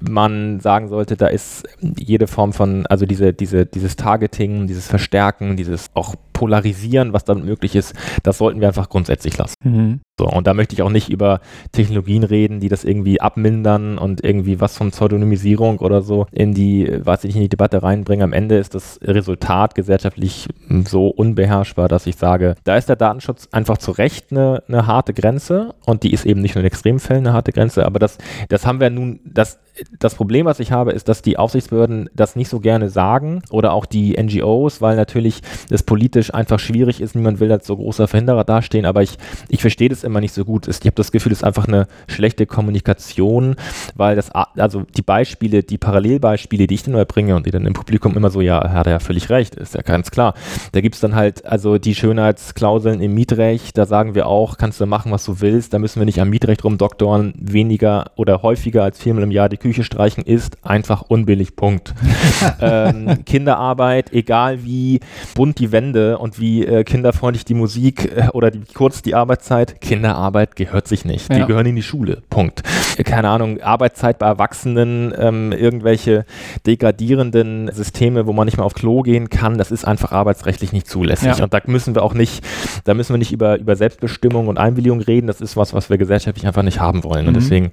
man 0.00 0.60
sagen 0.60 0.88
sollte, 0.88 1.16
da 1.16 1.26
ist 1.26 1.66
jede 1.80 2.26
Form 2.26 2.52
von, 2.52 2.86
also 2.86 3.06
diese, 3.06 3.32
diese, 3.32 3.66
dieses 3.66 3.96
Targeting, 3.96 4.66
dieses 4.66 4.86
Verstärken, 4.86 5.56
dieses 5.56 5.86
auch 5.94 6.14
Polarisieren, 6.38 7.12
was 7.12 7.24
damit 7.24 7.44
möglich 7.44 7.74
ist, 7.74 7.94
das 8.22 8.38
sollten 8.38 8.60
wir 8.60 8.68
einfach 8.68 8.88
grundsätzlich 8.88 9.36
lassen. 9.38 9.56
Mhm. 9.64 10.00
So, 10.20 10.28
und 10.28 10.46
da 10.46 10.54
möchte 10.54 10.72
ich 10.74 10.82
auch 10.82 10.90
nicht 10.90 11.08
über 11.08 11.40
Technologien 11.72 12.22
reden, 12.22 12.60
die 12.60 12.68
das 12.68 12.84
irgendwie 12.84 13.20
abmildern 13.20 13.98
und 13.98 14.24
irgendwie 14.24 14.60
was 14.60 14.76
von 14.76 14.92
Pseudonymisierung 14.92 15.78
oder 15.78 16.00
so 16.00 16.26
in 16.30 16.54
die, 16.54 16.88
weiß 17.04 17.24
ich, 17.24 17.34
in 17.34 17.42
die 17.42 17.48
Debatte 17.48 17.82
reinbringen. 17.82 18.22
Am 18.22 18.32
Ende 18.32 18.56
ist 18.56 18.76
das 18.76 19.00
Resultat 19.02 19.74
gesellschaftlich 19.74 20.46
so 20.86 21.08
unbeherrschbar, 21.08 21.88
dass 21.88 22.06
ich 22.06 22.14
sage, 22.14 22.54
da 22.62 22.76
ist 22.76 22.88
der 22.88 22.96
Datenschutz 22.96 23.48
einfach 23.50 23.78
zu 23.78 23.90
Recht 23.90 24.30
eine, 24.30 24.62
eine 24.68 24.86
harte 24.86 25.14
Grenze 25.14 25.74
und 25.84 26.04
die 26.04 26.12
ist 26.12 26.24
eben 26.24 26.40
nicht 26.40 26.54
nur 26.54 26.62
in 26.62 26.66
Extremfällen 26.66 27.26
eine 27.26 27.34
harte 27.34 27.50
Grenze, 27.50 27.84
aber 27.84 27.98
das, 27.98 28.18
das 28.48 28.64
haben 28.64 28.78
wir 28.78 28.90
nun, 28.90 29.18
das 29.24 29.58
das 29.98 30.14
Problem, 30.14 30.46
was 30.46 30.60
ich 30.60 30.72
habe, 30.72 30.92
ist, 30.92 31.08
dass 31.08 31.22
die 31.22 31.38
Aufsichtsbehörden 31.38 32.10
das 32.14 32.36
nicht 32.36 32.48
so 32.48 32.60
gerne 32.60 32.88
sagen 32.88 33.42
oder 33.50 33.72
auch 33.72 33.86
die 33.86 34.16
NGOs, 34.20 34.80
weil 34.80 34.96
natürlich 34.96 35.40
das 35.68 35.82
politisch 35.82 36.32
einfach 36.34 36.58
schwierig 36.58 37.00
ist. 37.00 37.14
Niemand 37.14 37.40
will 37.40 37.50
als 37.52 37.66
so 37.66 37.76
großer 37.76 38.08
Verhinderer 38.08 38.44
dastehen, 38.44 38.86
aber 38.86 39.02
ich, 39.02 39.18
ich 39.48 39.60
verstehe 39.60 39.88
das 39.88 40.04
immer 40.04 40.20
nicht 40.20 40.34
so 40.34 40.44
gut. 40.44 40.68
Ich 40.68 40.80
habe 40.80 40.92
das 40.92 41.12
Gefühl, 41.12 41.32
es 41.32 41.38
ist 41.38 41.44
einfach 41.44 41.68
eine 41.68 41.86
schlechte 42.06 42.46
Kommunikation, 42.46 43.56
weil 43.94 44.16
das, 44.16 44.30
also 44.30 44.82
die 44.96 45.02
Beispiele, 45.02 45.62
die 45.62 45.78
Parallelbeispiele, 45.78 46.66
die 46.66 46.74
ich 46.74 46.82
dann 46.82 46.94
erbringe 46.94 47.36
und 47.36 47.46
die 47.46 47.50
dann 47.50 47.66
im 47.66 47.72
Publikum 47.72 48.16
immer 48.16 48.30
so, 48.30 48.40
ja, 48.40 48.70
hat 48.70 48.86
er 48.86 48.94
ja 48.94 48.98
völlig 48.98 49.30
recht, 49.30 49.54
ist 49.54 49.74
ja 49.74 49.82
ganz 49.82 50.10
klar. 50.10 50.34
Da 50.72 50.80
gibt 50.80 50.94
es 50.94 51.00
dann 51.00 51.14
halt, 51.14 51.46
also 51.46 51.78
die 51.78 51.94
Schönheitsklauseln 51.94 53.00
im 53.00 53.14
Mietrecht, 53.14 53.78
da 53.78 53.86
sagen 53.86 54.14
wir 54.14 54.26
auch, 54.26 54.58
kannst 54.58 54.80
du 54.80 54.86
machen, 54.86 55.12
was 55.12 55.24
du 55.24 55.40
willst, 55.40 55.72
da 55.72 55.78
müssen 55.78 56.00
wir 56.00 56.06
nicht 56.06 56.20
am 56.20 56.30
Mietrecht 56.30 56.64
rumdoktoren, 56.64 57.34
weniger 57.38 58.12
oder 58.16 58.42
häufiger 58.42 58.82
als 58.82 58.98
viermal 58.98 59.24
im 59.24 59.30
Jahr 59.30 59.48
die 59.48 59.56
Küche 59.56 59.67
Küche 59.68 59.84
streichen 59.84 60.22
ist 60.24 60.56
einfach 60.64 61.02
unbillig, 61.02 61.54
Punkt. 61.54 61.92
ähm, 62.60 63.24
Kinderarbeit, 63.26 64.12
egal 64.14 64.64
wie 64.64 65.00
bunt 65.34 65.58
die 65.58 65.72
Wände 65.72 66.16
und 66.18 66.40
wie 66.40 66.64
äh, 66.64 66.84
kinderfreundlich 66.84 67.44
die 67.44 67.52
Musik 67.54 68.10
äh, 68.16 68.28
oder 68.32 68.50
die, 68.50 68.62
kurz 68.72 69.02
die 69.02 69.14
Arbeitszeit, 69.14 69.80
Kinderarbeit 69.82 70.56
gehört 70.56 70.88
sich 70.88 71.04
nicht. 71.04 71.30
Die 71.32 71.38
Ja. 71.40 71.44
gehören 71.46 71.66
in 71.66 71.76
die 71.76 71.82
Schule, 71.82 72.22
Punkt. 72.30 72.62
Äh, 72.96 73.04
Keine 73.04 73.28
Ahnung, 73.28 73.60
Arbeitszeit 73.60 74.18
bei 74.18 74.26
Erwachsenen, 74.26 75.12
ähm, 75.18 75.52
irgendwelche 75.52 76.24
degradierenden 76.66 77.70
Systeme, 77.72 78.26
wo 78.26 78.32
man 78.32 78.46
nicht 78.46 78.56
mehr 78.56 78.64
auf 78.64 78.74
Klo 78.74 79.02
gehen 79.02 79.28
kann, 79.28 79.58
das 79.58 79.70
ist 79.70 79.84
einfach 79.84 80.12
arbeitsrechtlich 80.12 80.72
nicht 80.72 80.86
zulässig. 80.88 81.36
Ja. 81.38 81.44
Und 81.44 81.52
da 81.52 81.60
müssen 81.66 81.94
wir 81.94 82.02
auch 82.02 82.14
nicht, 82.14 82.42
da 82.84 82.94
müssen 82.94 83.12
wir 83.14 83.18
nicht 83.18 83.32
über, 83.32 83.58
über 83.58 83.76
Selbstbestimmung 83.76 84.48
und 84.48 84.58
Einwilligung 84.58 85.00
reden. 85.00 85.26
Das 85.26 85.40
ist 85.40 85.56
was, 85.56 85.74
was 85.74 85.90
wir 85.90 85.98
gesellschaftlich 85.98 86.46
einfach 86.46 86.62
nicht 86.62 86.80
haben 86.80 87.04
wollen. 87.04 87.26
Und 87.26 87.32
Mhm. 87.34 87.38
deswegen, 87.40 87.72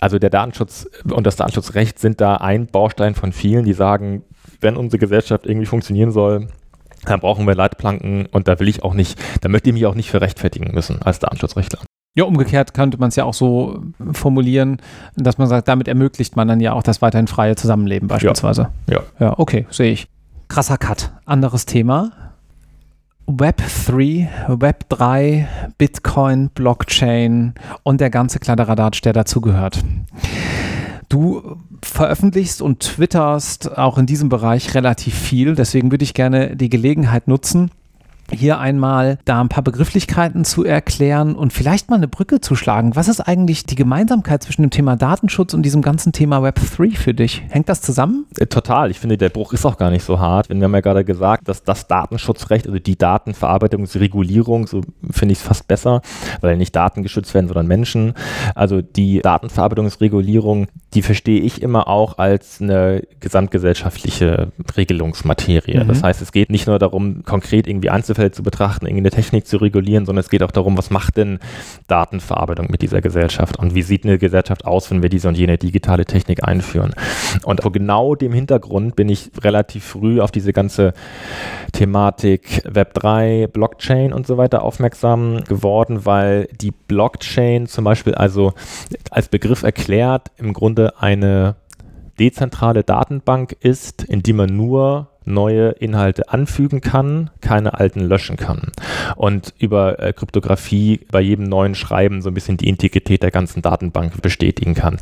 also 0.00 0.18
der 0.18 0.30
Datenschutz 0.30 0.88
und 1.10 1.25
Datenschutzrecht 1.34 1.98
sind 1.98 2.20
da 2.20 2.36
ein 2.36 2.68
Baustein 2.68 3.16
von 3.16 3.32
vielen, 3.32 3.64
die 3.64 3.72
sagen, 3.72 4.22
wenn 4.60 4.76
unsere 4.76 5.00
Gesellschaft 5.00 5.46
irgendwie 5.46 5.66
funktionieren 5.66 6.12
soll, 6.12 6.46
dann 7.04 7.18
brauchen 7.18 7.46
wir 7.46 7.56
Leitplanken 7.56 8.26
und 8.26 8.46
da 8.46 8.60
will 8.60 8.68
ich 8.68 8.84
auch 8.84 8.94
nicht, 8.94 9.18
da 9.40 9.48
möchte 9.48 9.70
ich 9.70 9.74
mich 9.74 9.86
auch 9.86 9.96
nicht 9.96 10.10
für 10.10 10.20
rechtfertigen 10.20 10.72
müssen 10.72 11.02
als 11.02 11.18
Datenschutzrechtler. 11.18 11.80
Ja, 12.14 12.24
umgekehrt 12.24 12.72
könnte 12.72 12.98
man 12.98 13.10
es 13.10 13.16
ja 13.16 13.24
auch 13.24 13.34
so 13.34 13.82
formulieren, 14.12 14.78
dass 15.16 15.36
man 15.36 15.48
sagt, 15.48 15.68
damit 15.68 15.86
ermöglicht 15.86 16.34
man 16.34 16.48
dann 16.48 16.60
ja 16.60 16.72
auch 16.72 16.82
das 16.82 17.02
weiterhin 17.02 17.26
freie 17.26 17.56
Zusammenleben 17.56 18.08
beispielsweise. 18.08 18.70
Ja. 18.88 19.00
Ja, 19.18 19.38
okay, 19.38 19.66
sehe 19.70 19.92
ich. 19.92 20.08
Krasser 20.48 20.78
Cut. 20.78 21.12
Anderes 21.26 21.66
Thema. 21.66 22.12
Web 23.26 23.60
3, 23.86 24.28
Web 24.48 24.88
3, 24.88 25.48
Bitcoin, 25.78 26.48
Blockchain 26.50 27.54
und 27.82 28.00
der 28.00 28.08
ganze 28.08 28.38
Kladderadatsch, 28.38 29.02
der 29.02 29.12
dazugehört. 29.12 29.82
Du 31.08 31.56
veröffentlichst 31.82 32.60
und 32.60 32.80
twitterst 32.80 33.78
auch 33.78 33.98
in 33.98 34.06
diesem 34.06 34.28
Bereich 34.28 34.74
relativ 34.74 35.14
viel, 35.14 35.54
deswegen 35.54 35.90
würde 35.90 36.04
ich 36.04 36.14
gerne 36.14 36.56
die 36.56 36.68
Gelegenheit 36.68 37.28
nutzen, 37.28 37.70
hier 38.30 38.58
einmal 38.58 39.18
da 39.24 39.40
ein 39.40 39.48
paar 39.48 39.62
Begrifflichkeiten 39.62 40.44
zu 40.44 40.64
erklären 40.64 41.34
und 41.34 41.52
vielleicht 41.52 41.90
mal 41.90 41.96
eine 41.96 42.08
Brücke 42.08 42.40
zu 42.40 42.56
schlagen. 42.56 42.96
Was 42.96 43.08
ist 43.08 43.20
eigentlich 43.20 43.64
die 43.64 43.74
Gemeinsamkeit 43.74 44.42
zwischen 44.42 44.62
dem 44.62 44.70
Thema 44.70 44.96
Datenschutz 44.96 45.54
und 45.54 45.62
diesem 45.62 45.82
ganzen 45.82 46.12
Thema 46.12 46.42
Web 46.42 46.60
3 46.76 46.90
für 46.90 47.14
dich? 47.14 47.42
Hängt 47.48 47.68
das 47.68 47.80
zusammen? 47.80 48.26
Äh, 48.38 48.46
Total. 48.46 48.90
Ich 48.90 48.98
finde, 48.98 49.18
der 49.18 49.28
Bruch 49.28 49.52
ist 49.52 49.64
auch 49.64 49.76
gar 49.76 49.90
nicht 49.90 50.04
so 50.04 50.18
hart. 50.18 50.48
Wir 50.48 50.60
haben 50.60 50.74
ja 50.74 50.80
gerade 50.80 51.04
gesagt, 51.04 51.48
dass 51.48 51.62
das 51.62 51.86
Datenschutzrecht, 51.86 52.66
also 52.66 52.78
die 52.78 52.96
Datenverarbeitungsregulierung, 52.96 54.66
so 54.66 54.80
finde 55.10 55.32
ich 55.32 55.38
es 55.38 55.44
fast 55.44 55.68
besser, 55.68 56.02
weil 56.40 56.56
nicht 56.56 56.74
Daten 56.74 57.02
geschützt 57.02 57.34
werden, 57.34 57.48
sondern 57.48 57.66
Menschen. 57.66 58.14
Also 58.54 58.82
die 58.82 59.20
Datenverarbeitungsregulierung, 59.20 60.68
die 60.94 61.02
verstehe 61.02 61.40
ich 61.40 61.62
immer 61.62 61.88
auch 61.88 62.18
als 62.18 62.60
eine 62.60 63.02
gesamtgesellschaftliche 63.20 64.52
Regelungsmaterie. 64.76 65.78
Mhm. 65.82 65.88
Das 65.88 66.02
heißt, 66.02 66.22
es 66.22 66.32
geht 66.32 66.50
nicht 66.50 66.66
nur 66.66 66.78
darum, 66.78 67.22
konkret 67.24 67.66
irgendwie 67.66 67.90
Einzelfälle 68.16 68.30
zu 68.30 68.42
betrachten, 68.42 68.86
irgendeine 68.86 69.10
Technik 69.10 69.46
zu 69.46 69.58
regulieren, 69.58 70.06
sondern 70.06 70.20
es 70.20 70.30
geht 70.30 70.42
auch 70.42 70.50
darum, 70.50 70.78
was 70.78 70.90
macht 70.90 71.16
denn 71.16 71.38
Datenverarbeitung 71.86 72.68
mit 72.70 72.82
dieser 72.82 73.00
Gesellschaft 73.00 73.58
und 73.58 73.74
wie 73.74 73.82
sieht 73.82 74.04
eine 74.04 74.18
Gesellschaft 74.18 74.64
aus, 74.64 74.90
wenn 74.90 75.02
wir 75.02 75.08
diese 75.08 75.28
und 75.28 75.36
jene 75.36 75.58
digitale 75.58 76.04
Technik 76.04 76.44
einführen. 76.44 76.94
Und 77.44 77.62
vor 77.62 77.72
genau 77.72 78.14
dem 78.14 78.32
Hintergrund 78.32 78.96
bin 78.96 79.08
ich 79.08 79.30
relativ 79.42 79.84
früh 79.84 80.20
auf 80.20 80.30
diese 80.30 80.52
ganze 80.52 80.94
Thematik 81.72 82.62
Web3, 82.66 83.48
Blockchain 83.48 84.12
und 84.12 84.26
so 84.26 84.36
weiter 84.36 84.62
aufmerksam 84.62 85.44
geworden, 85.44 86.06
weil 86.06 86.48
die 86.60 86.70
Blockchain 86.70 87.66
zum 87.66 87.84
Beispiel 87.84 88.14
also 88.14 88.54
als 89.10 89.28
Begriff 89.28 89.62
erklärt 89.62 90.30
im 90.38 90.52
Grunde 90.52 90.94
eine 91.00 91.56
dezentrale 92.18 92.82
Datenbank 92.82 93.54
ist, 93.60 94.02
in 94.02 94.22
die 94.22 94.32
man 94.32 94.56
nur 94.56 95.10
neue 95.26 95.70
Inhalte 95.70 96.30
anfügen 96.30 96.80
kann, 96.80 97.30
keine 97.40 97.74
alten 97.74 98.00
löschen 98.00 98.36
kann. 98.36 98.72
Und 99.16 99.52
über 99.58 99.98
äh, 99.98 100.12
Kryptographie 100.12 101.00
bei 101.10 101.20
jedem 101.20 101.44
neuen 101.44 101.74
Schreiben 101.74 102.22
so 102.22 102.30
ein 102.30 102.34
bisschen 102.34 102.56
die 102.56 102.68
Integrität 102.68 103.22
der 103.22 103.30
ganzen 103.30 103.60
Datenbank 103.60 104.22
bestätigen 104.22 104.74
kann. 104.74 104.98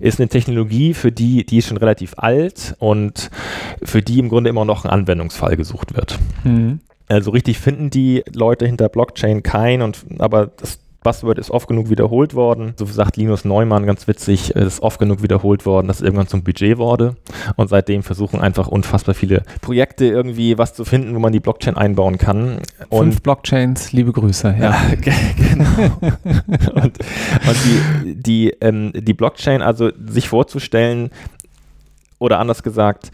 Ist 0.00 0.20
eine 0.20 0.28
Technologie, 0.28 0.94
für 0.94 1.12
die, 1.12 1.44
die 1.44 1.58
ist 1.58 1.68
schon 1.68 1.76
relativ 1.76 2.14
alt 2.16 2.76
und 2.78 3.30
für 3.82 4.02
die 4.02 4.18
im 4.18 4.28
Grunde 4.28 4.50
immer 4.50 4.64
noch 4.64 4.84
ein 4.84 4.90
Anwendungsfall 4.90 5.56
gesucht 5.56 5.96
wird. 5.96 6.18
Mhm. 6.44 6.80
Also 7.08 7.30
richtig 7.30 7.58
finden 7.58 7.90
die 7.90 8.24
Leute 8.32 8.66
hinter 8.66 8.88
Blockchain 8.88 9.42
kein 9.42 9.82
und 9.82 10.04
aber 10.18 10.46
das 10.46 10.80
Buzzword 11.06 11.38
ist 11.38 11.52
oft 11.52 11.68
genug 11.68 11.88
wiederholt 11.88 12.34
worden. 12.34 12.74
So 12.76 12.84
sagt 12.84 13.16
Linus 13.16 13.44
Neumann 13.44 13.86
ganz 13.86 14.08
witzig, 14.08 14.56
es 14.56 14.64
ist 14.64 14.82
oft 14.82 14.98
genug 14.98 15.22
wiederholt 15.22 15.64
worden, 15.64 15.86
dass 15.86 15.98
es 15.98 16.02
irgendwann 16.02 16.26
zum 16.26 16.42
Budget 16.42 16.78
wurde. 16.78 17.14
Und 17.54 17.68
seitdem 17.68 18.02
versuchen 18.02 18.40
einfach 18.40 18.66
unfassbar 18.66 19.14
viele 19.14 19.44
Projekte 19.60 20.04
irgendwie 20.06 20.58
was 20.58 20.74
zu 20.74 20.84
finden, 20.84 21.14
wo 21.14 21.20
man 21.20 21.32
die 21.32 21.38
Blockchain 21.38 21.76
einbauen 21.76 22.18
kann. 22.18 22.58
Und 22.88 23.12
Fünf 23.12 23.22
Blockchains, 23.22 23.92
liebe 23.92 24.10
Grüße. 24.10 24.56
Ja. 24.58 24.70
ja, 24.88 24.94
ge- 25.00 25.12
genau. 25.36 25.96
und 26.74 26.98
und 26.98 27.56
die, 27.64 28.14
die, 28.16 28.50
ähm, 28.60 28.90
die 28.92 29.14
Blockchain, 29.14 29.62
also 29.62 29.90
sich 30.08 30.28
vorzustellen, 30.28 31.10
oder 32.18 32.40
anders 32.40 32.64
gesagt, 32.64 33.12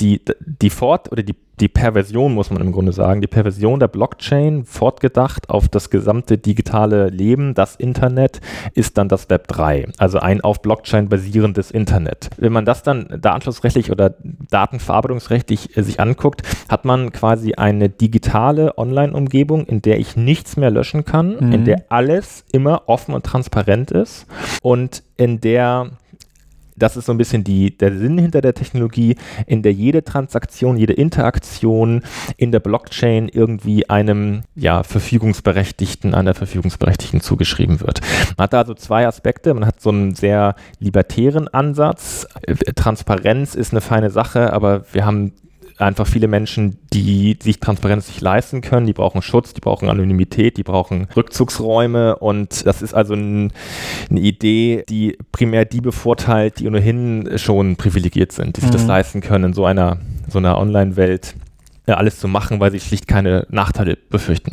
die, 0.00 0.20
die 0.40 0.70
Fort- 0.70 1.10
oder 1.12 1.22
die, 1.22 1.34
die 1.60 1.68
Perversion, 1.68 2.34
muss 2.34 2.50
man 2.50 2.62
im 2.62 2.70
Grunde 2.70 2.92
sagen, 2.92 3.20
die 3.20 3.26
Perversion 3.26 3.80
der 3.80 3.88
Blockchain, 3.88 4.64
fortgedacht 4.64 5.50
auf 5.50 5.68
das 5.68 5.90
gesamte 5.90 6.38
digitale 6.38 7.08
Leben, 7.08 7.54
das 7.54 7.74
Internet, 7.74 8.40
ist 8.74 8.96
dann 8.96 9.08
das 9.08 9.28
Web 9.28 9.48
3, 9.48 9.86
also 9.98 10.20
ein 10.20 10.40
auf 10.40 10.62
Blockchain 10.62 11.08
basierendes 11.08 11.72
Internet. 11.72 12.30
Wenn 12.36 12.52
man 12.52 12.64
das 12.64 12.84
dann 12.84 13.08
datenschutzrechtlich 13.20 13.90
oder 13.90 14.14
datenverarbeitungsrechtlich 14.50 15.76
äh, 15.76 15.82
sich 15.82 16.00
anguckt, 16.00 16.42
hat 16.68 16.84
man 16.84 17.12
quasi 17.12 17.54
eine 17.54 17.88
digitale 17.88 18.78
Online-Umgebung, 18.78 19.66
in 19.66 19.82
der 19.82 19.98
ich 19.98 20.16
nichts 20.16 20.56
mehr 20.56 20.70
löschen 20.70 21.04
kann, 21.04 21.36
Mhm. 21.40 21.52
in 21.52 21.64
der 21.64 21.84
alles 21.88 22.44
immer 22.52 22.82
offen 22.86 23.14
und 23.14 23.24
transparent 23.26 23.90
ist 23.90 24.26
und 24.62 25.02
in 25.16 25.40
der 25.40 25.90
das 26.78 26.96
ist 26.96 27.06
so 27.06 27.12
ein 27.12 27.18
bisschen 27.18 27.44
die, 27.44 27.76
der 27.76 27.96
Sinn 27.96 28.18
hinter 28.18 28.40
der 28.40 28.54
Technologie, 28.54 29.16
in 29.46 29.62
der 29.62 29.72
jede 29.72 30.04
Transaktion, 30.04 30.76
jede 30.76 30.92
Interaktion 30.92 32.02
in 32.36 32.52
der 32.52 32.60
Blockchain 32.60 33.28
irgendwie 33.28 33.88
einem 33.88 34.42
ja, 34.54 34.82
Verfügungsberechtigten, 34.82 36.14
einer 36.14 36.34
Verfügungsberechtigten 36.34 37.20
zugeschrieben 37.20 37.80
wird. 37.80 38.00
Man 38.36 38.44
hat 38.44 38.52
da 38.52 38.58
also 38.58 38.74
zwei 38.74 39.06
Aspekte. 39.06 39.54
Man 39.54 39.66
hat 39.66 39.80
so 39.80 39.90
einen 39.90 40.14
sehr 40.14 40.54
libertären 40.78 41.48
Ansatz. 41.48 42.26
Äh, 42.42 42.54
Transparenz 42.74 43.54
ist 43.54 43.72
eine 43.72 43.80
feine 43.80 44.10
Sache, 44.10 44.52
aber 44.52 44.84
wir 44.92 45.04
haben 45.04 45.32
einfach 45.78 46.06
viele 46.06 46.28
Menschen, 46.28 46.78
die 46.92 47.38
sich 47.40 47.60
Transparenz 47.60 48.08
nicht 48.08 48.20
leisten 48.20 48.60
können, 48.60 48.86
die 48.86 48.92
brauchen 48.92 49.22
Schutz, 49.22 49.54
die 49.54 49.60
brauchen 49.60 49.88
Anonymität, 49.88 50.56
die 50.56 50.62
brauchen 50.62 51.08
Rückzugsräume. 51.16 52.16
Und 52.16 52.66
das 52.66 52.82
ist 52.82 52.94
also 52.94 53.14
ein, 53.14 53.52
eine 54.10 54.20
Idee, 54.20 54.84
die 54.88 55.16
primär 55.32 55.64
die 55.64 55.80
bevorteilt, 55.80 56.58
die 56.58 56.66
ohnehin 56.66 57.30
schon 57.36 57.76
privilegiert 57.76 58.32
sind, 58.32 58.56
die 58.56 58.60
sich 58.62 58.70
das 58.70 58.82
Mhm. 58.82 58.88
leisten 58.88 59.20
können, 59.20 59.44
in 59.44 59.52
so 59.52 59.64
einer, 59.64 59.98
so 60.28 60.38
einer 60.38 60.58
Online-Welt 60.58 61.34
alles 61.96 62.18
zu 62.18 62.28
machen, 62.28 62.60
weil 62.60 62.70
sie 62.70 62.80
schlicht 62.80 63.08
keine 63.08 63.46
Nachteile 63.50 63.96
befürchten. 63.96 64.52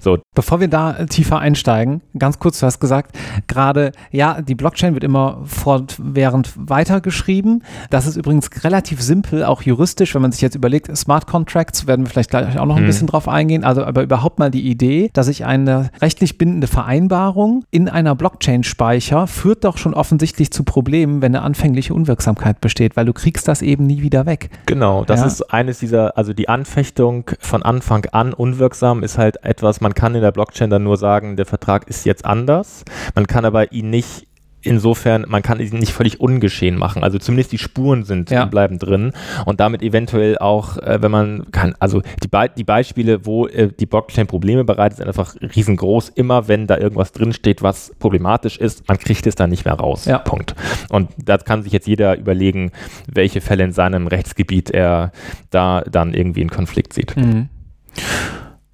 So, 0.00 0.18
Bevor 0.34 0.58
wir 0.60 0.68
da 0.68 0.96
äh, 0.96 1.06
tiefer 1.06 1.38
einsteigen, 1.38 2.02
ganz 2.18 2.38
kurz, 2.40 2.58
du 2.58 2.66
hast 2.66 2.80
gesagt, 2.80 3.16
gerade, 3.46 3.92
ja, 4.10 4.42
die 4.42 4.56
Blockchain 4.56 4.94
wird 4.94 5.04
immer 5.04 5.42
fortwährend 5.44 6.52
weitergeschrieben. 6.56 7.62
Das 7.90 8.06
ist 8.06 8.16
übrigens 8.16 8.48
relativ 8.64 9.00
simpel, 9.00 9.44
auch 9.44 9.62
juristisch, 9.62 10.14
wenn 10.14 10.22
man 10.22 10.32
sich 10.32 10.40
jetzt 10.40 10.54
überlegt, 10.54 10.94
Smart 10.96 11.26
Contracts, 11.26 11.86
werden 11.86 12.04
wir 12.04 12.10
vielleicht 12.10 12.30
gleich 12.30 12.58
auch 12.58 12.66
noch 12.66 12.76
ein 12.76 12.82
Hm. 12.82 12.86
bisschen 12.86 13.06
drauf 13.06 13.28
eingehen, 13.28 13.64
also 13.64 13.84
aber 13.84 14.02
überhaupt 14.02 14.38
mal 14.38 14.50
die 14.50 14.68
Idee, 14.68 15.10
dass 15.12 15.28
ich 15.28 15.44
eine 15.44 15.90
rechtlich 16.00 16.36
bindende 16.38 16.66
Vereinbarung 16.66 17.64
in 17.70 17.88
einer 17.88 18.14
Blockchain 18.14 18.64
speicher, 18.64 19.26
führt 19.26 19.64
doch 19.64 19.78
schon 19.78 19.94
offensichtlich 19.94 20.50
zu 20.50 20.64
Problemen, 20.64 21.22
wenn 21.22 21.34
eine 21.34 21.44
anfängliche 21.44 21.94
Unwirksamkeit 21.94 22.60
besteht, 22.60 22.96
weil 22.96 23.06
du 23.06 23.12
kriegst 23.12 23.48
das 23.48 23.62
eben 23.62 23.86
nie 23.86 24.02
wieder 24.02 24.26
weg. 24.26 24.50
Genau, 24.66 25.04
das 25.04 25.20
Ja. 25.20 25.26
ist 25.26 25.42
eines 25.52 25.78
dieser, 25.78 26.16
also 26.18 26.32
die 26.32 26.48
Anfechtung 26.64 27.30
von 27.40 27.62
Anfang 27.62 28.06
an 28.12 28.32
unwirksam 28.32 29.02
ist 29.02 29.18
halt 29.18 29.44
etwas, 29.44 29.82
man 29.82 29.92
kann 29.92 30.14
in 30.14 30.22
der 30.22 30.32
Blockchain 30.32 30.70
dann 30.70 30.82
nur 30.82 30.96
sagen, 30.96 31.36
der 31.36 31.44
Vertrag 31.44 31.86
ist 31.88 32.06
jetzt 32.06 32.24
anders. 32.24 32.86
Man 33.14 33.26
kann 33.26 33.44
aber 33.44 33.72
ihn 33.72 33.90
nicht 33.90 34.26
insofern, 34.66 35.24
man 35.28 35.42
kann 35.42 35.60
ihn 35.60 35.78
nicht 35.78 35.92
völlig 35.92 36.20
ungeschehen 36.20 36.76
machen. 36.78 37.02
Also 37.04 37.18
zumindest 37.18 37.52
die 37.52 37.58
Spuren 37.58 38.04
sind, 38.04 38.30
Ja. 38.30 38.44
bleiben 38.46 38.78
drin 38.78 39.12
und 39.46 39.60
damit 39.60 39.82
eventuell 39.82 40.38
auch, 40.38 40.76
äh, 40.78 41.02
wenn 41.02 41.10
man 41.10 41.50
kann, 41.52 41.74
also 41.78 42.02
die, 42.22 42.28
Be 42.28 42.48
die 42.56 42.64
Beispiele, 42.64 43.26
wo 43.26 43.46
äh, 43.46 43.68
die 43.78 43.86
Blockchain 43.86 44.26
Probleme 44.26 44.64
bereitet, 44.64 44.98
sind 44.98 45.08
einfach 45.08 45.34
riesengroß. 45.40 46.10
Immer 46.10 46.48
wenn 46.48 46.66
da 46.66 46.78
irgendwas 46.78 47.12
drinsteht, 47.12 47.62
was 47.62 47.92
problematisch 47.98 48.58
ist, 48.58 48.88
man 48.88 48.98
kriegt 48.98 49.26
es 49.26 49.34
dann 49.34 49.50
nicht 49.50 49.64
mehr 49.64 49.74
raus. 49.74 50.04
Ja. 50.06 50.18
Punkt. 50.18 50.54
Und 50.90 51.10
da 51.22 51.38
kann 51.38 51.62
sich 51.62 51.72
jetzt 51.72 51.86
jeder 51.86 52.18
überlegen, 52.18 52.72
welche 53.06 53.40
Fälle 53.40 53.64
in 53.64 53.72
seinem 53.72 54.06
Rechtsgebiet 54.06 54.70
er 54.70 55.12
da 55.50 55.82
dann 55.82 56.14
irgendwie 56.14 56.40
in 56.42 56.50
Konflikt 56.50 56.92
sieht. 56.92 57.16
Mhm. 57.16 57.48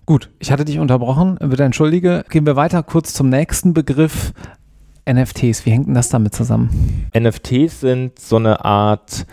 Gut, 0.06 0.28
ich 0.40 0.50
hatte 0.50 0.64
dich 0.64 0.78
unterbrochen, 0.80 1.36
bitte 1.40 1.62
entschuldige. 1.62 2.24
Gehen 2.30 2.44
wir 2.44 2.56
weiter 2.56 2.82
kurz 2.82 3.14
zum 3.14 3.28
nächsten 3.28 3.74
Begriff. 3.74 4.32
NFTs, 5.08 5.66
wie 5.66 5.70
hängt 5.70 5.86
denn 5.86 5.94
das 5.94 6.08
damit 6.08 6.34
zusammen? 6.34 7.10
NFTs 7.16 7.80
sind 7.80 8.18
so 8.18 8.36
eine 8.36 8.64
Art 8.64 9.26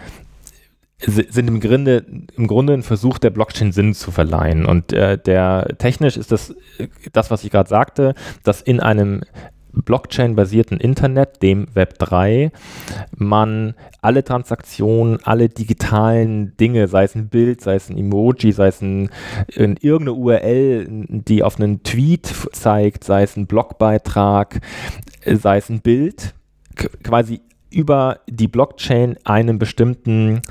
sind 0.99 1.47
im 1.47 1.59
Grunde, 1.59 2.05
im 2.35 2.47
Grunde 2.47 2.73
ein 2.73 2.81
Versuch 2.81 3.19
der 3.19 3.29
Blockchain 3.29 3.71
Sinn 3.71 3.93
zu 3.93 4.11
verleihen. 4.11 4.65
Und 4.65 4.93
äh, 4.93 5.17
der 5.17 5.75
technisch 5.77 6.17
ist 6.17 6.31
das, 6.31 6.55
das 7.13 7.29
was 7.29 7.43
ich 7.43 7.51
gerade 7.51 7.69
sagte, 7.69 8.15
dass 8.43 8.61
in 8.61 8.79
einem 8.79 9.21
Blockchain-basierten 9.73 10.79
Internet, 10.79 11.41
dem 11.43 11.67
Web 11.73 11.99
3, 11.99 12.51
man 13.15 13.75
alle 14.01 14.23
Transaktionen, 14.23 15.19
alle 15.23 15.49
digitalen 15.49 16.55
Dinge, 16.57 16.87
sei 16.87 17.03
es 17.03 17.15
ein 17.15 17.29
Bild, 17.29 17.61
sei 17.61 17.75
es 17.75 17.89
ein 17.89 17.97
Emoji, 17.97 18.51
sei 18.51 18.67
es 18.67 18.81
ein, 18.81 19.09
irgendeine 19.47 20.13
URL, 20.13 20.87
die 21.09 21.43
auf 21.43 21.59
einen 21.59 21.83
Tweet 21.83 22.33
zeigt, 22.51 23.03
sei 23.03 23.23
es 23.23 23.37
ein 23.37 23.47
Blogbeitrag, 23.47 24.61
sei 25.35 25.57
es 25.57 25.69
ein 25.69 25.81
Bild, 25.81 26.33
quasi 27.03 27.41
über 27.69 28.21
die 28.27 28.47
Blockchain 28.47 29.17
einem 29.25 29.59
bestimmten 29.59 30.41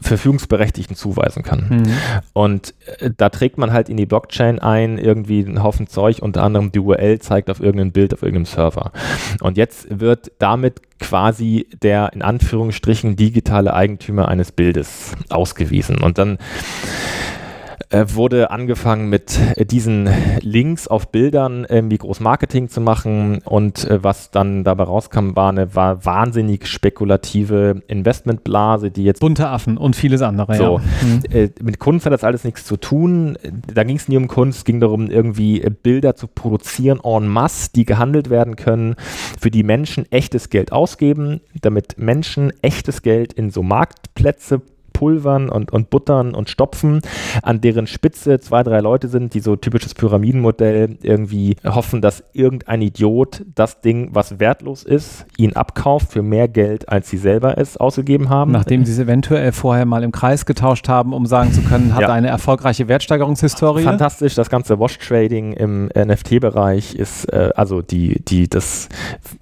Verfügungsberechtigten 0.00 0.96
zuweisen 0.96 1.42
kann. 1.42 1.66
Mhm. 1.68 1.92
Und 2.32 2.74
äh, 2.98 3.10
da 3.16 3.30
trägt 3.30 3.58
man 3.58 3.72
halt 3.72 3.88
in 3.88 3.96
die 3.96 4.06
Blockchain 4.06 4.58
ein, 4.58 4.98
irgendwie 4.98 5.44
einen 5.44 5.62
Haufen 5.62 5.88
Zeug, 5.88 6.18
unter 6.20 6.42
anderem 6.42 6.70
die 6.72 6.78
URL 6.78 7.18
zeigt 7.18 7.50
auf 7.50 7.60
irgendein 7.60 7.92
Bild 7.92 8.14
auf 8.14 8.22
irgendeinem 8.22 8.46
Server. 8.46 8.92
Und 9.40 9.56
jetzt 9.56 10.00
wird 10.00 10.32
damit 10.38 10.98
quasi 11.00 11.66
der 11.82 12.12
in 12.12 12.22
Anführungsstrichen 12.22 13.16
digitale 13.16 13.74
Eigentümer 13.74 14.28
eines 14.28 14.52
Bildes 14.52 15.16
ausgewiesen. 15.30 15.98
Und 15.98 16.18
dann 16.18 16.38
äh, 17.90 18.04
wurde 18.08 18.50
angefangen 18.50 19.08
mit 19.08 19.38
äh, 19.56 19.64
diesen 19.64 20.10
Links 20.40 20.88
auf 20.88 21.10
Bildern 21.10 21.66
irgendwie 21.66 21.96
groß 21.96 22.20
Marketing 22.20 22.68
zu 22.68 22.82
machen 22.82 23.40
und 23.44 23.88
äh, 23.88 24.04
was 24.04 24.30
dann 24.30 24.62
dabei 24.62 24.84
rauskam, 24.84 25.34
war 25.36 25.48
eine 25.48 25.74
war 25.74 26.04
wahnsinnig 26.04 26.66
spekulative 26.66 27.82
Investmentblase, 27.88 28.90
die 28.90 29.04
jetzt 29.04 29.20
bunte 29.20 29.48
Affen 29.48 29.78
und 29.78 29.96
vieles 29.96 30.20
andere. 30.20 30.56
So, 30.56 30.80
ja. 30.80 31.38
mhm. 31.40 31.50
mit 31.62 31.78
Kunst 31.78 32.04
hat 32.04 32.12
das 32.12 32.24
alles 32.24 32.44
nichts 32.44 32.64
zu 32.64 32.76
tun. 32.76 33.38
Da 33.72 33.84
ging 33.84 33.96
es 33.96 34.08
nie 34.08 34.16
um 34.16 34.28
Kunst, 34.28 34.64
ging 34.66 34.80
darum 34.80 35.10
irgendwie 35.10 35.60
Bilder 35.82 36.14
zu 36.14 36.26
produzieren 36.26 37.00
en 37.02 37.26
masse, 37.26 37.70
die 37.74 37.84
gehandelt 37.84 38.28
werden 38.28 38.56
können, 38.56 38.96
für 39.40 39.50
die 39.50 39.62
Menschen 39.62 40.10
echtes 40.10 40.50
Geld 40.50 40.72
ausgeben, 40.72 41.40
damit 41.62 41.98
Menschen 41.98 42.52
echtes 42.60 43.02
Geld 43.02 43.32
in 43.32 43.50
so 43.50 43.62
Marktplätze 43.62 44.60
pulvern 44.98 45.48
und, 45.48 45.72
und 45.72 45.90
buttern 45.90 46.34
und 46.34 46.50
stopfen, 46.50 47.02
an 47.44 47.60
deren 47.60 47.86
Spitze 47.86 48.40
zwei, 48.40 48.64
drei 48.64 48.80
Leute 48.80 49.06
sind, 49.06 49.32
die 49.32 49.38
so 49.38 49.54
typisches 49.54 49.94
Pyramidenmodell 49.94 50.98
irgendwie 51.02 51.54
hoffen, 51.64 52.02
dass 52.02 52.24
irgendein 52.32 52.82
Idiot 52.82 53.44
das 53.54 53.80
Ding, 53.80 54.08
was 54.12 54.40
wertlos 54.40 54.82
ist, 54.82 55.24
ihn 55.36 55.52
abkauft 55.52 56.10
für 56.10 56.22
mehr 56.22 56.48
Geld, 56.48 56.88
als 56.88 57.08
sie 57.08 57.16
selber 57.16 57.58
es 57.58 57.76
ausgegeben 57.76 58.28
haben. 58.28 58.50
Nachdem 58.50 58.84
sie 58.84 58.90
es 58.90 58.98
eventuell 58.98 59.52
vorher 59.52 59.86
mal 59.86 60.02
im 60.02 60.10
Kreis 60.10 60.46
getauscht 60.46 60.88
haben, 60.88 61.12
um 61.12 61.26
sagen 61.26 61.52
zu 61.52 61.62
können, 61.62 61.94
hat 61.94 62.02
ja. 62.02 62.08
eine 62.08 62.26
erfolgreiche 62.26 62.88
Wertsteigerungshistorie. 62.88 63.84
Fantastisch, 63.84 64.34
das 64.34 64.50
ganze 64.50 64.80
Wash-Trading 64.80 65.52
im 65.52 65.90
NFT-Bereich 65.94 66.96
ist 66.96 67.32
äh, 67.32 67.50
also 67.54 67.82
die, 67.82 68.20
die, 68.24 68.48
das 68.48 68.88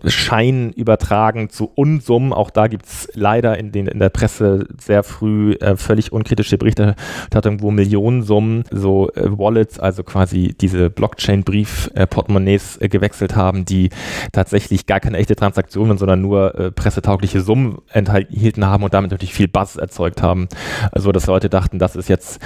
Schein 0.04 0.72
übertragen 0.72 1.48
zu 1.48 1.70
Unsummen. 1.74 2.34
Auch 2.34 2.50
da 2.50 2.66
gibt 2.66 2.84
es 2.84 3.08
leider 3.14 3.56
in, 3.56 3.72
den, 3.72 3.86
in 3.86 4.00
der 4.00 4.10
Presse 4.10 4.66
sehr 4.78 5.02
früh 5.02 5.45
äh, 5.54 5.76
völlig 5.76 6.12
unkritische 6.12 6.58
Berichterstattung, 6.58 7.62
wo 7.62 7.70
Millionensummen 7.70 8.64
so 8.70 9.10
äh, 9.10 9.38
Wallets, 9.38 9.78
also 9.78 10.02
quasi 10.04 10.54
diese 10.60 10.90
Blockchain-Brief-Portemonnaies 10.90 12.78
äh, 12.80 12.88
gewechselt 12.88 13.36
haben, 13.36 13.64
die 13.64 13.90
tatsächlich 14.32 14.86
gar 14.86 15.00
keine 15.00 15.18
echte 15.18 15.36
Transaktionen, 15.36 15.98
sondern 15.98 16.22
nur 16.22 16.54
äh, 16.54 16.70
pressetaugliche 16.70 17.40
Summen 17.40 17.78
enthielten 17.90 18.66
haben 18.66 18.84
und 18.84 18.94
damit 18.94 19.10
natürlich 19.10 19.34
viel 19.34 19.48
Buzz 19.48 19.76
erzeugt 19.76 20.22
haben. 20.22 20.48
Also 20.92 21.12
dass 21.12 21.26
Leute 21.26 21.48
dachten, 21.48 21.78
das 21.78 21.96
ist 21.96 22.08
jetzt 22.08 22.40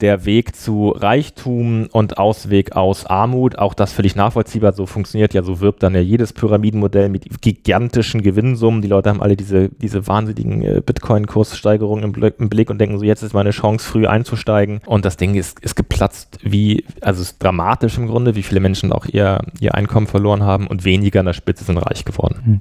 der 0.00 0.24
Weg 0.24 0.56
zu 0.56 0.90
Reichtum 0.90 1.88
und 1.92 2.18
Ausweg 2.18 2.76
aus 2.76 3.06
Armut. 3.06 3.58
Auch 3.58 3.74
das 3.74 3.92
völlig 3.92 4.16
nachvollziehbar. 4.16 4.72
So 4.72 4.86
funktioniert 4.86 5.34
ja, 5.34 5.42
so 5.42 5.60
wirbt 5.60 5.82
dann 5.82 5.94
ja 5.94 6.00
jedes 6.00 6.32
Pyramidenmodell 6.32 7.08
mit 7.08 7.42
gigantischen 7.42 8.22
Gewinnsummen. 8.22 8.82
Die 8.82 8.88
Leute 8.88 9.10
haben 9.10 9.22
alle 9.22 9.36
diese, 9.36 9.68
diese 9.68 10.06
wahnsinnigen 10.06 10.62
äh, 10.62 10.82
Bitcoin-Kurssteigerungen 10.84 12.04
im 12.04 12.12
im 12.22 12.48
Blick 12.48 12.70
und 12.70 12.78
denken 12.78 12.98
so, 12.98 13.04
jetzt 13.04 13.22
ist 13.22 13.34
meine 13.34 13.50
Chance, 13.50 13.86
früh 13.86 14.06
einzusteigen. 14.06 14.80
Und 14.86 15.04
das 15.04 15.16
Ding 15.16 15.34
ist, 15.34 15.60
ist 15.60 15.76
geplatzt, 15.76 16.38
wie, 16.42 16.84
also 17.00 17.22
ist 17.22 17.42
dramatisch 17.42 17.98
im 17.98 18.06
Grunde, 18.06 18.34
wie 18.34 18.42
viele 18.42 18.60
Menschen 18.60 18.92
auch 18.92 19.06
ihr, 19.06 19.40
ihr 19.60 19.74
Einkommen 19.74 20.06
verloren 20.06 20.42
haben 20.42 20.66
und 20.66 20.84
weniger 20.84 21.20
an 21.20 21.26
der 21.26 21.32
Spitze 21.32 21.64
sind 21.64 21.78
reich 21.78 22.04
geworden. 22.04 22.40
Hm. 22.44 22.60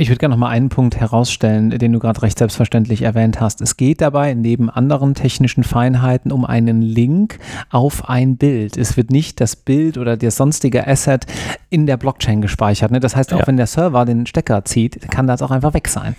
Ich 0.00 0.10
würde 0.10 0.20
gerne 0.20 0.36
noch 0.36 0.38
mal 0.38 0.50
einen 0.50 0.68
Punkt 0.68 0.94
herausstellen, 0.94 1.70
den 1.70 1.92
du 1.92 1.98
gerade 1.98 2.22
recht 2.22 2.38
selbstverständlich 2.38 3.02
erwähnt 3.02 3.40
hast. 3.40 3.60
Es 3.60 3.76
geht 3.76 4.00
dabei 4.00 4.32
neben 4.34 4.70
anderen 4.70 5.14
technischen 5.14 5.64
Feinheiten 5.64 6.30
um 6.30 6.44
einen 6.44 6.82
Link 6.82 7.40
auf 7.70 8.08
ein 8.08 8.36
Bild. 8.36 8.76
Es 8.76 8.96
wird 8.96 9.10
nicht 9.10 9.40
das 9.40 9.56
Bild 9.56 9.98
oder 9.98 10.16
der 10.16 10.30
sonstige 10.30 10.86
Asset 10.86 11.26
in 11.68 11.86
der 11.86 11.96
Blockchain 11.96 12.40
gespeichert. 12.40 12.92
Ne? 12.92 13.00
Das 13.00 13.16
heißt, 13.16 13.34
auch 13.34 13.40
ja. 13.40 13.46
wenn 13.48 13.56
der 13.56 13.66
Server 13.66 14.04
den 14.04 14.26
Stecker 14.26 14.64
zieht, 14.64 15.10
kann 15.10 15.26
das 15.26 15.42
auch 15.42 15.50
einfach 15.50 15.74
weg 15.74 15.88
sein 15.88 16.14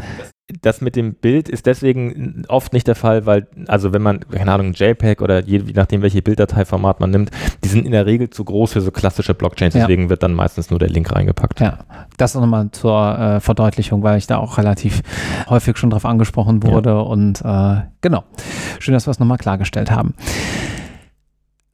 das 0.62 0.82
mit 0.82 0.96
dem 0.96 1.14
Bild 1.14 1.50
ist 1.50 1.66
deswegen 1.66 2.44
oft 2.48 2.74
nicht 2.74 2.88
der 2.88 2.96
Fall, 2.96 3.26
weil, 3.26 3.48
also 3.68 3.94
wenn 3.94 4.02
man, 4.02 4.22
keine 4.32 4.52
Ahnung, 4.52 4.74
JPEG 4.74 5.22
oder 5.22 5.44
je, 5.44 5.60
je 5.60 5.74
nachdem, 5.74 6.02
welche 6.02 6.22
Bilddateiformat 6.22 7.00
man 7.00 7.12
nimmt, 7.12 7.32
die 7.64 7.68
sind 7.68 7.86
in 7.86 7.92
der 7.92 8.06
Regel 8.06 8.30
zu 8.30 8.44
groß 8.44 8.74
für 8.74 8.82
so 8.82 8.92
klassische 8.92 9.34
Blockchains, 9.34 9.74
deswegen 9.74 10.04
ja. 10.04 10.10
wird 10.10 10.24
dann 10.24 10.34
meistens 10.34 10.70
nur 10.70 10.80
der 10.80 10.90
Link 10.90 11.12
reingepackt. 11.12 11.60
Ja, 11.60 11.80
das 12.18 12.36
nochmal 12.36 12.72
zur 12.72 13.18
äh, 13.18 13.40
Verdeutlichung, 13.40 14.04
weil 14.04 14.18
ich 14.18 14.28
da 14.28 14.38
auch 14.38 14.58
relativ 14.58 15.02
häufig 15.50 15.78
schon 15.78 15.90
drauf 15.90 16.06
angesprochen 16.06 16.64
wurde 16.64 16.90
ja. 16.90 17.00
und 17.00 17.42
äh, 17.42 17.82
genau. 18.02 18.24
Schön, 18.80 18.94
dass 18.94 19.08
wir 19.08 19.12
es 19.12 19.20
nochmal 19.20 19.38
klargestellt 19.38 19.92
haben. 19.92 20.14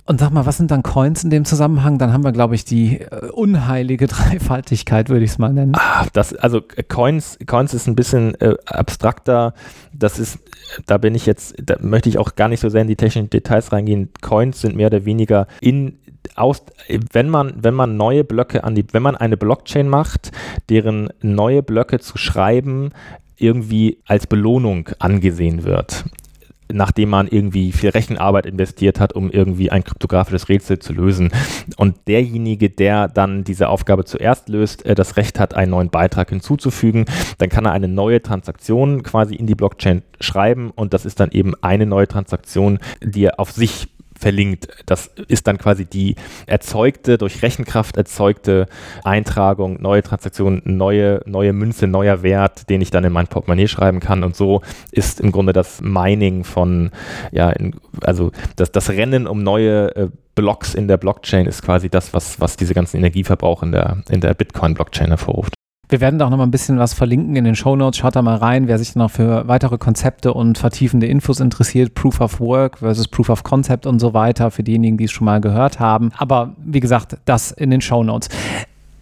Und 0.07 0.19
sag 0.19 0.29
mal, 0.29 0.45
was 0.45 0.57
sind 0.57 0.69
dann 0.69 0.83
Coins 0.83 1.23
in 1.23 1.31
dem 1.31 1.45
Zusammenhang? 1.45 1.97
Dann 1.97 2.13
haben 2.13 2.23
wir, 2.23 2.31
glaube 2.31 2.53
ich, 2.53 2.63
die 2.63 3.01
äh, 3.01 3.29
unheilige 3.31 4.05
Dreifaltigkeit, 4.07 5.09
würde 5.09 5.25
ich 5.25 5.31
es 5.31 5.37
mal 5.39 5.51
nennen. 5.51 5.73
Ah, 5.75 6.05
das, 6.13 6.35
also 6.35 6.61
äh, 6.75 6.83
Coins, 6.83 7.39
Coins 7.47 7.73
ist 7.73 7.87
ein 7.87 7.95
bisschen 7.95 8.39
äh, 8.39 8.55
abstrakter. 8.67 9.55
Das 9.93 10.19
ist, 10.19 10.37
da 10.85 10.99
bin 10.99 11.15
ich 11.15 11.25
jetzt, 11.25 11.55
da 11.63 11.77
möchte 11.79 12.09
ich 12.09 12.19
auch 12.19 12.35
gar 12.35 12.49
nicht 12.49 12.59
so 12.59 12.69
sehr 12.69 12.83
in 12.83 12.87
die 12.87 12.95
technischen 12.95 13.31
Details 13.31 13.71
reingehen. 13.71 14.09
Coins 14.21 14.61
sind 14.61 14.75
mehr 14.75 14.87
oder 14.87 15.05
weniger 15.05 15.47
in 15.59 15.97
aus, 16.35 16.63
wenn 17.11 17.29
man, 17.29 17.53
wenn 17.57 17.75
man 17.75 17.97
neue 17.97 18.23
Blöcke 18.23 18.63
an 18.63 18.75
die, 18.75 18.85
wenn 18.91 19.03
man 19.03 19.15
eine 19.15 19.37
Blockchain 19.37 19.87
macht, 19.87 20.31
deren 20.69 21.09
neue 21.21 21.61
Blöcke 21.61 21.99
zu 21.99 22.17
schreiben 22.17 22.91
irgendwie 23.37 23.99
als 24.05 24.27
Belohnung 24.27 24.89
angesehen 24.97 25.63
wird 25.63 26.05
nachdem 26.71 27.09
man 27.09 27.27
irgendwie 27.27 27.71
viel 27.71 27.89
Rechenarbeit 27.89 28.45
investiert 28.45 28.99
hat, 28.99 29.13
um 29.13 29.29
irgendwie 29.29 29.71
ein 29.71 29.83
kryptografisches 29.83 30.49
Rätsel 30.49 30.79
zu 30.79 30.93
lösen. 30.93 31.31
Und 31.77 31.95
derjenige, 32.07 32.69
der 32.69 33.07
dann 33.07 33.43
diese 33.43 33.69
Aufgabe 33.69 34.05
zuerst 34.05 34.49
löst, 34.49 34.85
äh, 34.85 34.95
das 34.95 35.17
Recht 35.17 35.39
hat, 35.39 35.53
einen 35.53 35.71
neuen 35.71 35.89
Beitrag 35.89 36.29
hinzuzufügen, 36.29 37.05
dann 37.37 37.49
kann 37.49 37.65
er 37.65 37.71
eine 37.71 37.87
neue 37.87 38.21
Transaktion 38.21 39.03
quasi 39.03 39.35
in 39.35 39.47
die 39.47 39.55
Blockchain 39.55 40.01
schreiben 40.19 40.71
und 40.75 40.93
das 40.93 41.05
ist 41.05 41.19
dann 41.19 41.31
eben 41.31 41.53
eine 41.61 41.85
neue 41.85 42.07
Transaktion, 42.07 42.79
die 43.01 43.25
er 43.25 43.39
auf 43.39 43.51
sich 43.51 43.87
verlinkt. 44.25 44.69
Das 44.87 45.11
ist 45.27 45.45
dann 45.45 45.59
quasi 45.59 45.85
die 45.85 46.15
erzeugte, 46.47 47.19
durch 47.19 47.43
Rechenkraft 47.43 47.95
erzeugte 47.95 48.65
Eintragung, 49.03 49.79
neue 49.79 50.01
Transaktion, 50.01 50.63
neue, 50.65 51.21
neue 51.27 51.53
Münze, 51.53 51.85
neuer 51.85 52.23
Wert, 52.23 52.67
den 52.71 52.81
ich 52.81 52.89
dann 52.89 53.03
in 53.03 53.13
mein 53.13 53.27
Portemonnaie 53.27 53.67
schreiben 53.67 53.99
kann. 53.99 54.23
Und 54.23 54.35
so 54.35 54.63
ist 54.91 55.19
im 55.19 55.31
Grunde 55.31 55.53
das 55.53 55.79
Mining 55.79 56.43
von, 56.43 56.89
ja, 57.31 57.51
in, 57.51 57.75
also 58.01 58.31
das, 58.55 58.71
das 58.71 58.89
Rennen 58.89 59.27
um 59.27 59.43
neue 59.43 59.95
äh, 59.95 60.07
Blocks 60.33 60.73
in 60.73 60.87
der 60.87 60.97
Blockchain 60.97 61.45
ist 61.45 61.61
quasi 61.61 61.89
das, 61.89 62.11
was, 62.15 62.39
was 62.41 62.57
diese 62.57 62.73
ganzen 62.73 62.97
Energieverbrauch 62.97 63.61
in 63.61 63.73
der, 63.73 64.01
in 64.09 64.21
der 64.21 64.33
Bitcoin-Blockchain 64.33 65.09
hervorruft. 65.09 65.53
Wir 65.89 66.01
werden 66.01 66.17
da 66.17 66.25
auch 66.25 66.29
noch 66.29 66.37
mal 66.37 66.43
ein 66.43 66.51
bisschen 66.51 66.79
was 66.79 66.93
verlinken 66.93 67.35
in 67.35 67.43
den 67.43 67.55
Show 67.55 67.75
Notes. 67.75 67.99
Schaut 67.99 68.15
da 68.15 68.21
mal 68.21 68.37
rein, 68.37 68.67
wer 68.67 68.77
sich 68.79 68.95
noch 68.95 69.11
für 69.11 69.47
weitere 69.47 69.77
Konzepte 69.77 70.33
und 70.33 70.57
vertiefende 70.57 71.05
Infos 71.07 71.39
interessiert. 71.39 71.93
Proof 71.93 72.21
of 72.21 72.39
Work 72.39 72.79
versus 72.79 73.07
Proof 73.07 73.29
of 73.29 73.43
Concept 73.43 73.85
und 73.85 73.99
so 73.99 74.13
weiter, 74.13 74.49
für 74.51 74.63
diejenigen, 74.63 74.97
die 74.97 75.05
es 75.05 75.11
schon 75.11 75.25
mal 75.25 75.41
gehört 75.41 75.79
haben. 75.79 76.11
Aber 76.17 76.55
wie 76.63 76.79
gesagt, 76.79 77.17
das 77.25 77.51
in 77.51 77.69
den 77.69 77.81
Show 77.81 78.03
Notes. 78.03 78.29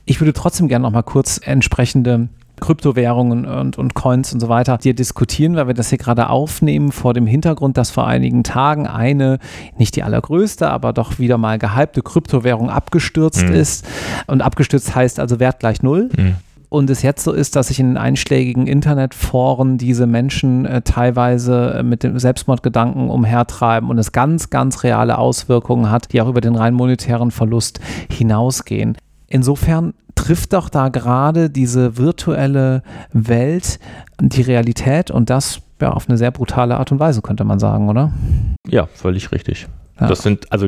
Ich 0.06 0.20
würde 0.20 0.34
trotzdem 0.34 0.68
gerne 0.68 0.84
noch 0.84 0.92
mal 0.92 1.04
kurz 1.04 1.40
entsprechende 1.42 2.28
Kryptowährungen 2.60 3.46
und, 3.46 3.78
und 3.78 3.94
Coins 3.94 4.34
und 4.34 4.40
so 4.40 4.48
weiter 4.48 4.78
hier 4.82 4.94
diskutieren, 4.94 5.56
weil 5.56 5.68
wir 5.68 5.74
das 5.74 5.90
hier 5.90 5.98
gerade 5.98 6.30
aufnehmen 6.30 6.92
vor 6.92 7.14
dem 7.14 7.26
Hintergrund, 7.26 7.78
dass 7.78 7.92
vor 7.92 8.08
einigen 8.08 8.44
Tagen 8.44 8.88
eine, 8.88 9.40
nicht 9.78 9.96
die 9.96 10.04
allergrößte, 10.04 10.70
aber 10.70 10.94
doch 10.94 11.20
wieder 11.20 11.38
mal 11.38 11.58
gehypte 11.58 12.02
Kryptowährung 12.02 12.70
abgestürzt 12.70 13.48
mhm. 13.48 13.54
ist. 13.54 13.86
Und 14.28 14.42
abgestürzt 14.42 14.94
heißt 14.94 15.20
also 15.20 15.40
Wert 15.40 15.60
gleich 15.60 15.82
null. 15.82 16.10
Mhm 16.16 16.36
und 16.74 16.90
es 16.90 17.04
jetzt 17.04 17.24
so 17.24 17.32
ist, 17.32 17.56
dass 17.56 17.68
sich 17.68 17.80
in 17.80 17.98
einschlägigen 17.98 18.66
Internetforen 18.66 19.78
diese 19.78 20.08
Menschen 20.08 20.66
äh, 20.66 20.82
teilweise 20.82 21.76
äh, 21.76 21.84
mit 21.84 22.02
dem 22.02 22.18
Selbstmordgedanken 22.18 23.12
umhertreiben 23.12 23.92
und 23.92 24.00
es 24.00 24.12
ganz, 24.12 24.50
ganz 24.50 24.82
reale 24.82 25.20
Auswirkungen 25.20 25.92
hat, 25.92 26.12
die 26.12 26.20
auch 26.20 26.28
über 26.28 26.42
den 26.42 26.56
rein 26.56 26.74
monetären 26.74 27.30
Verlust 27.30 27.80
hinausgehen. 28.12 28.98
insofern 29.28 29.94
trifft 30.16 30.54
doch 30.54 30.70
da 30.70 30.90
gerade 30.90 31.52
diese 31.52 31.98
virtuelle 31.98 32.82
Welt 33.12 33.80
die 34.20 34.42
Realität 34.42 35.12
und 35.12 35.30
das 35.30 35.62
ja 35.80 35.92
auf 35.92 36.10
eine 36.10 36.18
sehr 36.18 36.32
brutale 36.32 36.78
Art 36.78 36.92
und 36.92 37.00
Weise, 37.00 37.22
könnte 37.22 37.44
man 37.44 37.60
sagen, 37.60 37.88
oder? 37.88 38.12
Ja, 38.68 38.88
völlig 38.88 39.32
richtig. 39.32 39.68
Ja. 40.00 40.08
Das 40.08 40.24
sind, 40.24 40.52
also, 40.52 40.68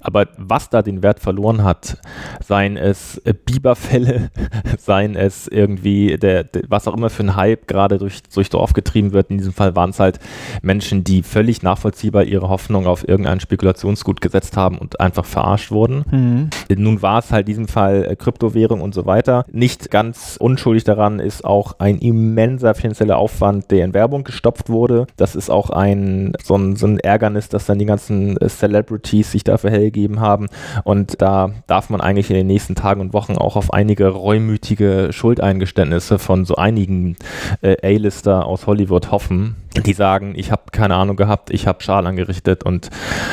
aber 0.00 0.28
was 0.36 0.70
da 0.70 0.82
den 0.82 1.02
Wert 1.02 1.18
verloren 1.18 1.64
hat, 1.64 1.98
seien 2.46 2.76
es 2.76 3.18
äh, 3.24 3.34
Biberfälle, 3.34 4.30
seien 4.78 5.16
es 5.16 5.48
irgendwie, 5.48 6.16
der, 6.16 6.44
der, 6.44 6.62
was 6.68 6.86
auch 6.86 6.94
immer 6.94 7.10
für 7.10 7.24
ein 7.24 7.34
Hype 7.34 7.66
gerade 7.66 7.98
durch, 7.98 8.22
durch 8.32 8.48
Dorf 8.48 8.72
getrieben 8.72 9.12
wird. 9.12 9.30
In 9.30 9.38
diesem 9.38 9.52
Fall 9.52 9.74
waren 9.74 9.90
es 9.90 9.98
halt 9.98 10.20
Menschen, 10.62 11.02
die 11.02 11.24
völlig 11.24 11.62
nachvollziehbar 11.62 12.22
ihre 12.22 12.48
Hoffnung 12.48 12.86
auf 12.86 13.06
irgendein 13.08 13.40
Spekulationsgut 13.40 14.20
gesetzt 14.20 14.56
haben 14.56 14.78
und 14.78 15.00
einfach 15.00 15.24
verarscht 15.24 15.72
wurden. 15.72 16.04
Mhm. 16.10 16.50
Nun 16.76 17.02
war 17.02 17.18
es 17.18 17.32
halt 17.32 17.48
in 17.48 17.52
diesem 17.52 17.68
Fall 17.68 18.04
äh, 18.04 18.14
Kryptowährung 18.14 18.80
und 18.82 18.94
so 18.94 19.04
weiter. 19.04 19.44
Nicht 19.50 19.90
ganz 19.90 20.36
unschuldig 20.38 20.84
daran 20.84 21.18
ist 21.18 21.44
auch 21.44 21.80
ein 21.80 21.98
immenser 21.98 22.74
finanzieller 22.74 23.18
Aufwand, 23.18 23.72
der 23.72 23.84
in 23.84 23.94
Werbung 23.94 24.22
gestopft 24.22 24.68
wurde. 24.68 25.08
Das 25.16 25.34
ist 25.34 25.50
auch 25.50 25.70
ein, 25.70 26.34
so 26.42 26.54
ein, 26.54 26.76
so 26.76 26.86
ein 26.86 27.00
Ärgernis, 27.00 27.48
dass 27.48 27.66
dann 27.66 27.80
die 27.80 27.86
ganzen 27.86 28.36
äh, 28.36 28.48
Celebrities 28.60 29.32
sich 29.32 29.44
dafür 29.44 29.70
hergegeben 29.70 30.20
haben. 30.20 30.46
Und 30.84 31.20
da 31.20 31.50
darf 31.66 31.90
man 31.90 32.00
eigentlich 32.00 32.30
in 32.30 32.36
den 32.36 32.46
nächsten 32.46 32.74
Tagen 32.74 33.00
und 33.00 33.12
Wochen 33.12 33.36
auch 33.36 33.56
auf 33.56 33.72
einige 33.72 34.08
reumütige 34.08 35.08
Schuldeingeständnisse 35.10 36.18
von 36.18 36.44
so 36.44 36.56
einigen 36.56 37.16
äh, 37.62 37.76
A-Lister 37.82 38.46
aus 38.46 38.66
Hollywood 38.66 39.10
hoffen, 39.10 39.56
die 39.84 39.92
sagen, 39.92 40.34
ich 40.36 40.50
habe 40.50 40.62
keine 40.72 40.94
Ahnung 40.94 41.16
gehabt, 41.16 41.50
ich 41.50 41.66
habe 41.66 41.82
Schal 41.82 42.06
angerichtet 42.06 42.64
und 42.64 42.90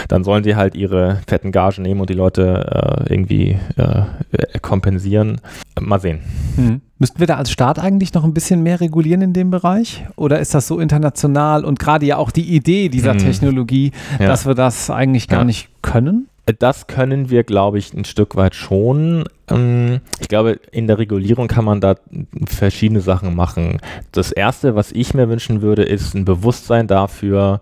dann 0.07 0.23
sollen 0.23 0.43
sie 0.43 0.55
halt 0.55 0.75
ihre 0.75 1.21
fetten 1.27 1.51
Gagen 1.51 1.83
nehmen 1.83 2.01
und 2.01 2.09
die 2.09 2.13
Leute 2.13 3.05
äh, 3.07 3.13
irgendwie 3.13 3.57
äh, 3.75 4.59
kompensieren. 4.61 5.41
Mal 5.81 5.99
sehen. 5.99 6.19
Hm. 6.55 6.81
Müssten 6.99 7.19
wir 7.19 7.27
da 7.27 7.35
als 7.35 7.51
Staat 7.51 7.79
eigentlich 7.79 8.13
noch 8.13 8.23
ein 8.23 8.33
bisschen 8.33 8.63
mehr 8.63 8.81
regulieren 8.81 9.21
in 9.21 9.33
dem 9.33 9.51
Bereich? 9.51 10.05
Oder 10.15 10.39
ist 10.39 10.53
das 10.53 10.67
so 10.67 10.79
international 10.79 11.63
und 11.63 11.79
gerade 11.79 12.05
ja 12.05 12.17
auch 12.17 12.31
die 12.31 12.55
Idee 12.55 12.89
dieser 12.89 13.11
hm. 13.11 13.19
Technologie, 13.19 13.91
ja. 14.19 14.27
dass 14.27 14.45
wir 14.45 14.55
das 14.55 14.89
eigentlich 14.89 15.27
gar 15.27 15.39
ja. 15.39 15.45
nicht 15.45 15.69
können? 15.81 16.27
Das 16.59 16.87
können 16.87 17.29
wir, 17.29 17.43
glaube 17.43 17.77
ich, 17.77 17.93
ein 17.93 18.05
Stück 18.05 18.35
weit 18.37 18.55
schon. 18.55 19.25
Ähm, 19.49 19.99
ich 20.19 20.29
glaube, 20.29 20.59
in 20.71 20.87
der 20.87 20.97
Regulierung 20.97 21.47
kann 21.47 21.65
man 21.65 21.81
da 21.81 21.95
verschiedene 22.45 23.01
Sachen 23.01 23.35
machen. 23.35 23.81
Das 24.13 24.31
Erste, 24.31 24.73
was 24.73 24.93
ich 24.93 25.13
mir 25.13 25.27
wünschen 25.27 25.61
würde, 25.61 25.83
ist 25.83 26.15
ein 26.15 26.23
Bewusstsein 26.23 26.87
dafür, 26.87 27.59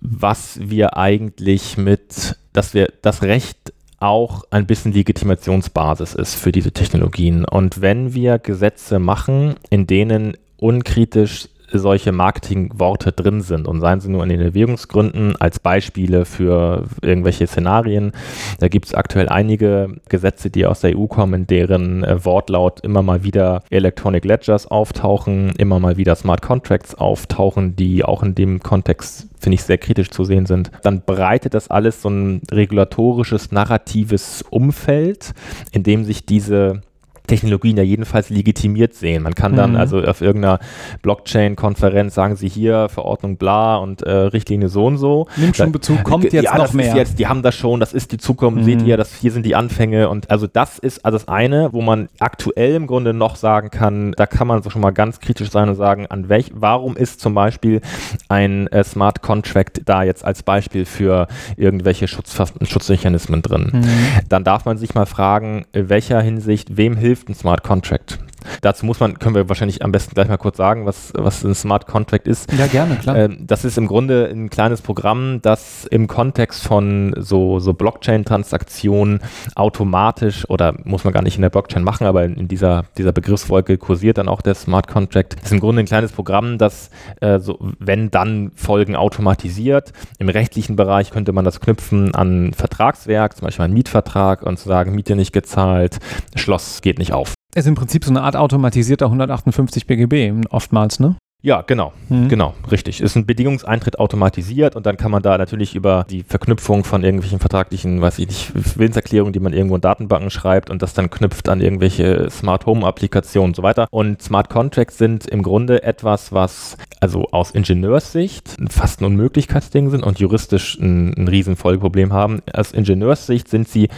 was 0.00 0.60
wir 0.62 0.96
eigentlich 0.96 1.76
mit, 1.76 2.36
dass 2.52 2.74
wir 2.74 2.92
das 3.02 3.22
Recht 3.22 3.72
auch 3.98 4.44
ein 4.50 4.66
bisschen 4.66 4.92
Legitimationsbasis 4.92 6.14
ist 6.14 6.34
für 6.34 6.52
diese 6.52 6.72
Technologien. 6.72 7.44
Und 7.44 7.80
wenn 7.80 8.14
wir 8.14 8.38
Gesetze 8.38 8.98
machen, 8.98 9.54
in 9.70 9.86
denen 9.86 10.36
unkritisch 10.58 11.48
solche 11.72 12.12
Marketingworte 12.12 13.12
drin 13.12 13.40
sind 13.40 13.66
und 13.66 13.80
seien 13.80 14.00
sie 14.00 14.10
nur 14.10 14.22
in 14.22 14.28
den 14.28 14.40
Erwägungsgründen 14.40 15.36
als 15.36 15.58
Beispiele 15.58 16.24
für 16.24 16.84
irgendwelche 17.02 17.46
Szenarien. 17.46 18.12
Da 18.58 18.68
gibt 18.68 18.86
es 18.86 18.94
aktuell 18.94 19.28
einige 19.28 19.96
Gesetze, 20.08 20.50
die 20.50 20.66
aus 20.66 20.80
der 20.80 20.96
EU 20.96 21.06
kommen, 21.06 21.46
deren 21.46 22.04
äh, 22.04 22.24
Wortlaut 22.24 22.80
immer 22.80 23.02
mal 23.02 23.24
wieder 23.24 23.62
Electronic 23.70 24.24
Ledgers 24.24 24.66
auftauchen, 24.66 25.50
immer 25.58 25.80
mal 25.80 25.96
wieder 25.96 26.14
Smart 26.14 26.42
Contracts 26.42 26.94
auftauchen, 26.94 27.76
die 27.76 28.04
auch 28.04 28.22
in 28.22 28.34
dem 28.34 28.60
Kontext 28.60 29.28
finde 29.38 29.54
ich 29.54 29.62
sehr 29.62 29.78
kritisch 29.78 30.10
zu 30.10 30.24
sehen 30.24 30.46
sind, 30.46 30.70
dann 30.82 31.02
breitet 31.02 31.54
das 31.54 31.68
alles 31.68 32.02
so 32.02 32.08
ein 32.08 32.40
regulatorisches, 32.50 33.52
narratives 33.52 34.42
Umfeld, 34.50 35.34
in 35.70 35.82
dem 35.82 36.04
sich 36.04 36.26
diese 36.26 36.80
Technologien 37.26 37.76
ja 37.76 37.82
jedenfalls 37.82 38.30
legitimiert 38.30 38.94
sehen. 38.94 39.22
Man 39.22 39.34
kann 39.34 39.56
dann 39.56 39.72
mhm. 39.72 39.76
also 39.76 40.00
auf 40.00 40.20
irgendeiner 40.20 40.58
Blockchain-Konferenz 41.02 42.14
sagen 42.14 42.36
sie 42.36 42.48
hier 42.48 42.88
Verordnung 42.88 43.36
bla 43.36 43.76
und 43.76 44.02
äh, 44.02 44.10
Richtlinie 44.10 44.68
so 44.68 44.86
und 44.86 44.98
so. 44.98 45.26
Nimmt 45.36 45.56
schon 45.56 45.72
Bezug, 45.72 46.04
kommt 46.04 46.32
jetzt 46.32 46.44
ja, 46.44 46.56
noch 46.56 46.72
mehr. 46.72 46.94
Jetzt, 46.96 47.18
die 47.18 47.26
haben 47.26 47.42
das 47.42 47.54
schon, 47.54 47.80
das 47.80 47.92
ist 47.92 48.12
die 48.12 48.18
Zukunft, 48.18 48.60
mhm. 48.60 48.64
seht 48.64 48.82
ihr, 48.82 48.96
das, 48.96 49.14
hier 49.14 49.32
sind 49.32 49.44
die 49.44 49.54
Anfänge 49.54 50.08
und 50.08 50.30
also 50.30 50.46
das 50.46 50.78
ist 50.78 51.04
also 51.04 51.16
das 51.18 51.28
eine, 51.28 51.72
wo 51.72 51.80
man 51.82 52.08
aktuell 52.18 52.74
im 52.74 52.86
Grunde 52.86 53.14
noch 53.14 53.36
sagen 53.36 53.70
kann, 53.70 54.12
da 54.12 54.26
kann 54.26 54.46
man 54.46 54.62
so 54.62 54.70
schon 54.70 54.82
mal 54.82 54.90
ganz 54.90 55.20
kritisch 55.20 55.50
sein 55.50 55.68
und 55.68 55.74
sagen, 55.74 56.06
an 56.06 56.28
welch, 56.28 56.50
warum 56.54 56.96
ist 56.96 57.20
zum 57.20 57.34
Beispiel 57.34 57.80
ein 58.28 58.66
äh, 58.68 58.84
Smart 58.84 59.22
Contract 59.22 59.82
da 59.86 60.02
jetzt 60.02 60.24
als 60.24 60.42
Beispiel 60.42 60.84
für 60.84 61.26
irgendwelche 61.56 62.08
Schutz, 62.08 62.36
Schutzmechanismen 62.62 63.42
drin? 63.42 63.70
Mhm. 63.72 63.88
Dann 64.28 64.44
darf 64.44 64.64
man 64.64 64.78
sich 64.78 64.94
mal 64.94 65.06
fragen, 65.06 65.64
in 65.72 65.88
welcher 65.88 66.20
Hinsicht, 66.20 66.76
wem 66.76 66.96
hilft 66.96 67.15
hilft 67.16 67.30
ein 67.30 67.34
Smart 67.34 67.62
Contract? 67.62 68.18
Dazu 68.60 68.86
muss 68.86 69.00
man, 69.00 69.18
können 69.18 69.34
wir 69.34 69.48
wahrscheinlich 69.48 69.84
am 69.84 69.92
besten 69.92 70.14
gleich 70.14 70.28
mal 70.28 70.36
kurz 70.36 70.56
sagen, 70.56 70.86
was, 70.86 71.12
was 71.14 71.44
ein 71.44 71.54
Smart 71.54 71.86
Contract 71.86 72.26
ist. 72.28 72.52
Ja, 72.52 72.66
gerne, 72.66 72.96
klar. 72.96 73.16
Ähm, 73.16 73.38
das 73.46 73.64
ist 73.64 73.78
im 73.78 73.86
Grunde 73.86 74.28
ein 74.30 74.50
kleines 74.50 74.82
Programm, 74.82 75.40
das 75.42 75.86
im 75.86 76.06
Kontext 76.06 76.62
von 76.62 77.14
so, 77.18 77.58
so 77.58 77.72
Blockchain-Transaktionen 77.74 79.20
automatisch 79.54 80.48
oder 80.48 80.74
muss 80.84 81.04
man 81.04 81.12
gar 81.12 81.22
nicht 81.22 81.36
in 81.36 81.42
der 81.42 81.50
Blockchain 81.50 81.82
machen, 81.84 82.06
aber 82.06 82.24
in, 82.24 82.48
dieser, 82.48 82.84
dieser 82.96 83.12
Begriffswolke 83.12 83.78
kursiert 83.78 84.18
dann 84.18 84.28
auch 84.28 84.42
der 84.42 84.54
Smart 84.54 84.88
Contract. 84.88 85.36
Das 85.36 85.46
ist 85.46 85.52
im 85.52 85.60
Grunde 85.60 85.82
ein 85.82 85.86
kleines 85.86 86.12
Programm, 86.12 86.58
das, 86.58 86.90
äh, 87.20 87.38
so, 87.38 87.58
wenn 87.78 88.10
dann 88.10 88.52
Folgen 88.54 88.96
automatisiert. 88.96 89.92
Im 90.18 90.28
rechtlichen 90.28 90.76
Bereich 90.76 91.10
könnte 91.10 91.32
man 91.32 91.44
das 91.44 91.60
knüpfen 91.60 92.14
an 92.14 92.52
Vertragswerk, 92.52 93.36
zum 93.36 93.46
Beispiel 93.46 93.64
einen 93.64 93.74
Mietvertrag 93.74 94.42
und 94.42 94.58
zu 94.58 94.68
sagen, 94.68 94.94
Miete 94.94 95.16
nicht 95.16 95.32
gezahlt, 95.32 95.98
Schloss 96.34 96.82
geht 96.82 96.98
nicht 96.98 97.12
auf. 97.12 97.35
Ist 97.56 97.66
im 97.66 97.74
Prinzip 97.74 98.04
so 98.04 98.10
eine 98.10 98.20
Art 98.20 98.36
automatisierter 98.36 99.06
158 99.06 99.86
BGB 99.86 100.46
oftmals, 100.50 101.00
ne? 101.00 101.16
Ja, 101.42 101.62
genau, 101.62 101.92
mhm. 102.08 102.28
genau, 102.28 102.54
richtig. 102.70 103.00
Ist 103.00 103.14
ein 103.14 103.24
Bedingungseintritt 103.24 103.98
automatisiert 103.98 104.76
und 104.76 104.84
dann 104.84 104.98
kann 104.98 105.10
man 105.10 105.22
da 105.22 105.38
natürlich 105.38 105.74
über 105.74 106.04
die 106.10 106.22
Verknüpfung 106.22 106.84
von 106.84 107.02
irgendwelchen 107.02 107.38
vertraglichen, 107.38 108.02
weiß 108.02 108.18
ich 108.18 108.26
nicht, 108.26 108.78
Willenserklärungen, 108.78 109.32
die 109.32 109.40
man 109.40 109.54
irgendwo 109.54 109.76
in 109.76 109.80
Datenbanken 109.80 110.30
schreibt 110.30 110.68
und 110.68 110.82
das 110.82 110.92
dann 110.92 111.08
knüpft 111.08 111.48
an 111.48 111.62
irgendwelche 111.62 112.28
Smart 112.30 112.66
Home 112.66 112.86
Applikationen 112.86 113.50
und 113.50 113.56
so 113.56 113.62
weiter. 113.62 113.86
Und 113.90 114.20
Smart 114.20 114.50
Contracts 114.50 114.98
sind 114.98 115.26
im 115.26 115.42
Grunde 115.42 115.82
etwas, 115.82 116.32
was 116.32 116.76
also 117.00 117.28
aus 117.30 117.52
Ingenieurssicht 117.52 118.56
fast 118.68 119.00
ein 119.00 119.04
Unmöglichkeitsding 119.04 119.88
sind 119.90 120.02
und 120.02 120.18
juristisch 120.18 120.76
ein, 120.78 121.14
ein 121.14 121.28
riesen 121.28 121.56
Folgeproblem 121.56 122.12
haben. 122.12 122.40
Aus 122.52 122.72
Ingenieurssicht 122.72 123.48
sind 123.48 123.68
sie 123.68 123.88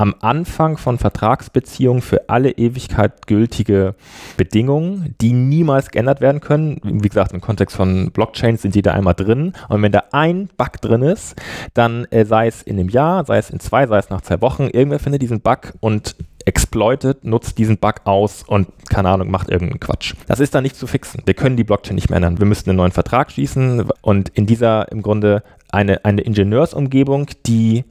am 0.00 0.14
Anfang 0.20 0.78
von 0.78 0.96
Vertragsbeziehungen 0.98 2.00
für 2.00 2.30
alle 2.30 2.52
Ewigkeit 2.52 3.26
gültige 3.26 3.94
Bedingungen, 4.38 5.14
die 5.20 5.34
niemals 5.34 5.90
geändert 5.90 6.22
werden 6.22 6.40
können. 6.40 6.80
Wie 6.82 7.08
gesagt, 7.08 7.32
im 7.32 7.42
Kontext 7.42 7.76
von 7.76 8.10
Blockchains 8.10 8.62
sind 8.62 8.74
die 8.74 8.80
da 8.80 8.92
einmal 8.92 9.12
drin. 9.12 9.52
Und 9.68 9.82
wenn 9.82 9.92
da 9.92 10.04
ein 10.12 10.48
Bug 10.56 10.80
drin 10.80 11.02
ist, 11.02 11.36
dann 11.74 12.06
äh, 12.06 12.24
sei 12.24 12.46
es 12.46 12.62
in 12.62 12.78
einem 12.78 12.88
Jahr, 12.88 13.26
sei 13.26 13.36
es 13.36 13.50
in 13.50 13.60
zwei, 13.60 13.86
sei 13.86 13.98
es 13.98 14.08
nach 14.08 14.22
zwei 14.22 14.40
Wochen, 14.40 14.68
irgendwer 14.72 15.00
findet 15.00 15.20
diesen 15.20 15.42
Bug 15.42 15.74
und 15.80 16.16
exploitet, 16.46 17.22
nutzt 17.24 17.58
diesen 17.58 17.76
Bug 17.76 17.96
aus 18.04 18.42
und, 18.42 18.68
keine 18.88 19.10
Ahnung, 19.10 19.30
macht 19.30 19.50
irgendeinen 19.50 19.80
Quatsch. 19.80 20.14
Das 20.26 20.40
ist 20.40 20.54
dann 20.54 20.62
nicht 20.62 20.76
zu 20.76 20.86
fixen. 20.86 21.22
Wir 21.26 21.34
können 21.34 21.56
die 21.56 21.64
Blockchain 21.64 21.94
nicht 21.94 22.08
mehr 22.08 22.16
ändern. 22.16 22.38
Wir 22.38 22.46
müssen 22.46 22.70
einen 22.70 22.78
neuen 22.78 22.92
Vertrag 22.92 23.30
schließen 23.30 23.90
und 24.00 24.30
in 24.30 24.46
dieser 24.46 24.90
im 24.90 25.02
Grunde 25.02 25.42
eine, 25.70 26.04
eine 26.06 26.22
Ingenieursumgebung, 26.22 27.26
die 27.46 27.84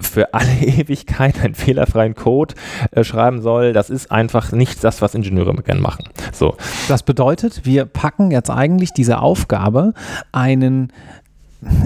für 0.00 0.34
alle 0.34 0.52
Ewigkeit 0.60 1.40
einen 1.42 1.54
fehlerfreien 1.54 2.14
Code 2.14 2.54
äh, 2.90 3.04
schreiben 3.04 3.42
soll, 3.42 3.72
das 3.72 3.90
ist 3.90 4.10
einfach 4.10 4.52
nicht 4.52 4.82
das, 4.84 5.02
was 5.02 5.14
Ingenieure 5.14 5.54
gerne 5.62 5.80
machen. 5.80 6.04
So. 6.32 6.56
Das 6.88 7.02
bedeutet, 7.02 7.64
wir 7.64 7.84
packen 7.84 8.30
jetzt 8.30 8.50
eigentlich 8.50 8.92
diese 8.92 9.20
Aufgabe, 9.20 9.94
einen 10.32 10.92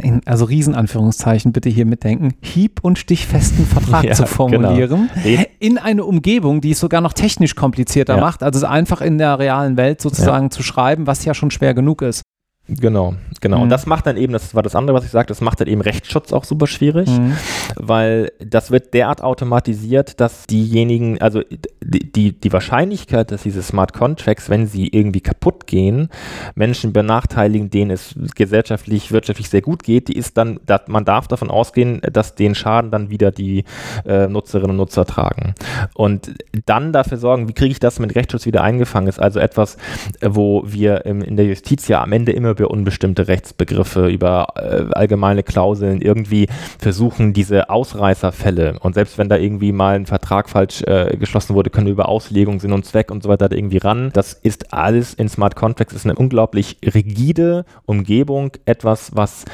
in, 0.03 0.23
also 0.27 0.45
Riesenanführungszeichen 0.45 1.53
bitte 1.53 1.69
hier 1.69 1.87
mitdenken, 1.87 2.35
hieb- 2.41 2.81
und 2.83 2.99
stichfesten 2.99 3.65
Vertrag 3.65 4.05
ja, 4.07 4.15
zu 4.15 4.27
formulieren, 4.27 5.09
genau. 5.15 5.45
in 5.61 5.79
eine 5.79 6.05
Umgebung, 6.05 6.61
die 6.61 6.73
es 6.73 6.81
sogar 6.81 7.01
noch 7.01 7.13
technisch 7.13 7.55
komplizierter 7.55 8.17
ja. 8.17 8.21
macht, 8.21 8.43
also 8.43 8.59
es 8.59 8.65
einfach 8.65 9.01
in 9.01 9.19
der 9.19 9.39
realen 9.39 9.77
Welt 9.77 10.01
sozusagen 10.01 10.47
ja. 10.47 10.51
zu 10.51 10.63
schreiben, 10.63 11.07
was 11.07 11.25
ja 11.25 11.35
schon 11.35 11.51
schwer 11.51 11.75
genug 11.75 12.03
ist. 12.03 12.23
Genau, 12.69 13.15
genau. 13.41 13.57
Mhm. 13.57 13.63
Und 13.65 13.69
das 13.71 13.87
macht 13.87 14.07
dann 14.07 14.19
eben, 14.19 14.35
das 14.35 14.55
war 14.55 14.63
das 14.63 14.77
andere, 14.77 14.95
was 14.95 15.05
ich 15.05 15.11
sagte, 15.11 15.31
das 15.31 15.41
macht 15.41 15.61
dann 15.61 15.69
eben 15.69 15.81
Rechtsschutz 15.81 16.35
auch 16.35 16.45
super 16.45 16.67
schwierig, 16.67 17.09
mhm. 17.09 17.35
weil 17.77 18.31
das 18.45 18.71
wird 18.71 18.93
derart 18.93 19.23
automatisiert, 19.23 20.21
dass 20.21 20.47
diejenigen, 20.47 21.19
also 21.23 21.41
die, 21.83 22.13
die, 22.13 22.39
die 22.39 22.53
Wahrscheinlichkeit, 22.53 23.33
dass 23.33 23.45
diese 23.45 23.63
Smart 23.63 23.95
Contracts, 23.95 24.51
wenn 24.51 24.67
sie 24.67 24.89
irgendwie 24.89 25.23
kaputt 25.23 25.67
gehen, 25.67 26.11
Menschen 26.55 26.93
benachteiligen, 26.93 27.71
denen 27.71 27.91
es 27.91 28.15
gesellschaftlich, 28.35 29.13
wirtschaftlich 29.13 29.49
sehr 29.49 29.63
gut 29.63 29.83
geht, 29.83 30.09
die 30.09 30.17
ist 30.19 30.37
dann, 30.37 30.61
man 30.89 31.07
darf 31.07 31.27
davon 31.27 31.51
ausgehen, 31.51 32.03
dass 32.13 32.35
den 32.35 32.55
Schaden 32.55 32.91
dann 32.91 33.09
wieder 33.09 33.31
die 33.31 33.65
äh, 34.05 34.29
Nutzerinnen 34.29 34.73
und 34.73 34.77
Nutzer 34.77 35.07
tragen. 35.07 35.55
Und 35.95 36.35
dann 36.67 36.93
dafür 36.93 37.17
sorgen, 37.17 37.49
wie 37.49 37.55
kriege 37.55 37.73
ich 37.73 37.81
das 37.81 37.99
mit 37.99 38.15
Rechtsschutz 38.15 38.45
wieder 38.45 38.63
eingefangen 38.63 39.09
ist, 39.09 39.19
also 39.19 39.41
etwas, 39.41 39.79
wo 40.21 40.65
wir 40.67 41.07
im, 41.07 41.23
in 41.23 41.37
der 41.37 41.47
Justiz 41.47 41.89
ja 41.89 42.03
am 42.03 42.13
Ende 42.13 42.33
immer 42.33 42.58
über 42.59 42.71
unbestimmte 42.71 43.29
Rechtsbegriffe, 43.29 44.09
über 44.09 44.49
äh, 44.57 44.93
allgemeine 44.93 45.43
Klauseln 45.43 46.01
irgendwie 46.01 46.49
versuchen, 46.79 47.33
diese 47.33 47.71
Ausreißerfälle 47.71 48.79
und 48.81 48.95
selbst 48.95 49.19
wenn 49.19 49.29
da 49.29 49.37
irgendwie 49.37 49.73
mal 49.73 49.97
ein 49.97 50.07
Vertrag 50.07 50.49
falsch 50.49 50.83
äh, 50.83 51.17
geschlossen 51.17 51.55
wurde, 51.55 51.71
können 51.71 51.87
wir 51.87 51.93
über 51.93 52.09
Auslegung, 52.09 52.61
Sinn 52.61 52.73
und 52.73 52.85
Zweck 52.85 53.11
und 53.11 53.23
so 53.23 53.29
weiter 53.29 53.51
irgendwie 53.51 53.79
ran. 53.79 54.11
Das 54.13 54.33
ist 54.33 54.73
alles 54.73 55.15
in 55.15 55.29
Smart 55.29 55.57
Contracts, 55.57 55.95
ist 55.95 56.05
eine 56.05 56.15
unglaublich 56.15 56.79
rigide 56.85 57.65
Umgebung, 57.87 58.53
etwas, 58.65 59.15
was 59.15 59.45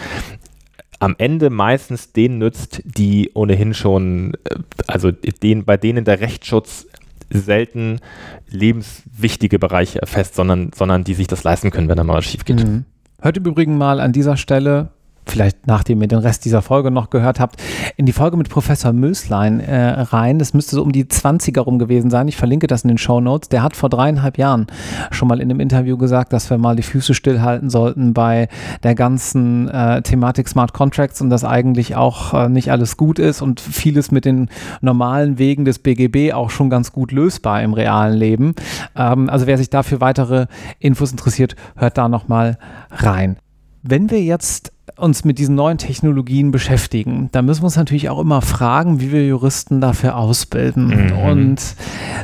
am 0.98 1.14
Ende 1.18 1.50
meistens 1.50 2.12
denen 2.12 2.38
nützt, 2.38 2.82
die 2.84 3.30
ohnehin 3.34 3.74
schon, 3.74 4.34
äh, 4.44 4.56
also 4.86 5.10
den, 5.10 5.64
bei 5.64 5.76
denen 5.76 6.04
der 6.04 6.20
Rechtsschutz 6.20 6.86
selten 7.30 8.00
lebenswichtige 8.48 9.58
Bereiche 9.58 10.00
erfasst, 10.00 10.34
sondern, 10.34 10.70
sondern 10.74 11.04
die 11.04 11.14
sich 11.14 11.26
das 11.26 11.42
leisten 11.42 11.70
können, 11.70 11.88
wenn 11.88 11.96
da 11.96 12.04
mal 12.04 12.18
was 12.18 12.24
schief 12.24 12.44
geht. 12.44 12.64
Mhm. 12.64 12.84
Hört 13.20 13.36
im 13.36 13.44
Übrigen 13.44 13.78
mal 13.78 14.00
an 14.00 14.12
dieser 14.12 14.36
Stelle 14.36 14.88
vielleicht 15.26 15.66
nachdem 15.66 16.02
ihr 16.02 16.08
den 16.08 16.18
Rest 16.18 16.44
dieser 16.44 16.62
Folge 16.62 16.90
noch 16.90 17.10
gehört 17.10 17.40
habt, 17.40 17.62
in 17.96 18.06
die 18.06 18.12
Folge 18.12 18.36
mit 18.36 18.48
Professor 18.48 18.92
Möslein 18.92 19.60
äh, 19.60 20.00
rein. 20.00 20.38
Das 20.38 20.54
müsste 20.54 20.76
so 20.76 20.82
um 20.82 20.92
die 20.92 21.04
20er 21.04 21.60
rum 21.60 21.78
gewesen 21.78 22.10
sein. 22.10 22.28
Ich 22.28 22.36
verlinke 22.36 22.66
das 22.66 22.82
in 22.82 22.88
den 22.88 22.98
Show 22.98 23.20
Notes. 23.20 23.48
Der 23.48 23.62
hat 23.62 23.76
vor 23.76 23.88
dreieinhalb 23.88 24.38
Jahren 24.38 24.66
schon 25.10 25.28
mal 25.28 25.40
in 25.40 25.50
einem 25.50 25.60
Interview 25.60 25.96
gesagt, 25.96 26.32
dass 26.32 26.50
wir 26.50 26.58
mal 26.58 26.76
die 26.76 26.82
Füße 26.82 27.14
stillhalten 27.14 27.70
sollten 27.70 28.14
bei 28.14 28.48
der 28.82 28.94
ganzen 28.94 29.68
äh, 29.68 30.02
Thematik 30.02 30.48
Smart 30.48 30.72
Contracts 30.72 31.20
und 31.20 31.30
dass 31.30 31.44
eigentlich 31.44 31.96
auch 31.96 32.34
äh, 32.34 32.48
nicht 32.48 32.70
alles 32.70 32.96
gut 32.96 33.18
ist 33.18 33.42
und 33.42 33.60
vieles 33.60 34.10
mit 34.10 34.24
den 34.24 34.48
normalen 34.80 35.38
Wegen 35.38 35.64
des 35.64 35.78
BGB 35.78 36.32
auch 36.32 36.50
schon 36.50 36.70
ganz 36.70 36.92
gut 36.92 37.12
lösbar 37.12 37.62
im 37.62 37.72
realen 37.72 38.16
Leben. 38.16 38.54
Ähm, 38.96 39.30
also 39.30 39.46
wer 39.46 39.58
sich 39.58 39.70
dafür 39.70 40.00
weitere 40.00 40.46
Infos 40.78 41.10
interessiert, 41.10 41.56
hört 41.76 41.98
da 41.98 42.08
nochmal 42.08 42.58
rein. 42.90 43.36
Wenn 43.82 44.10
wir 44.10 44.22
jetzt 44.22 44.73
uns 44.96 45.24
mit 45.24 45.38
diesen 45.38 45.54
neuen 45.54 45.78
Technologien 45.78 46.50
beschäftigen, 46.50 47.28
dann 47.32 47.46
müssen 47.46 47.62
wir 47.62 47.66
uns 47.66 47.76
natürlich 47.76 48.08
auch 48.08 48.20
immer 48.20 48.42
fragen, 48.42 49.00
wie 49.00 49.12
wir 49.12 49.26
Juristen 49.26 49.80
dafür 49.80 50.16
ausbilden. 50.16 51.08
Mhm. 51.08 51.18
Und 51.18 51.62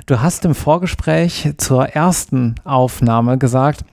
du 0.07 0.21
hast 0.21 0.45
im 0.45 0.55
Vorgespräch 0.55 1.53
zur 1.57 1.89
ersten 1.89 2.55
Aufnahme 2.65 3.39
gesagt, 3.39 3.85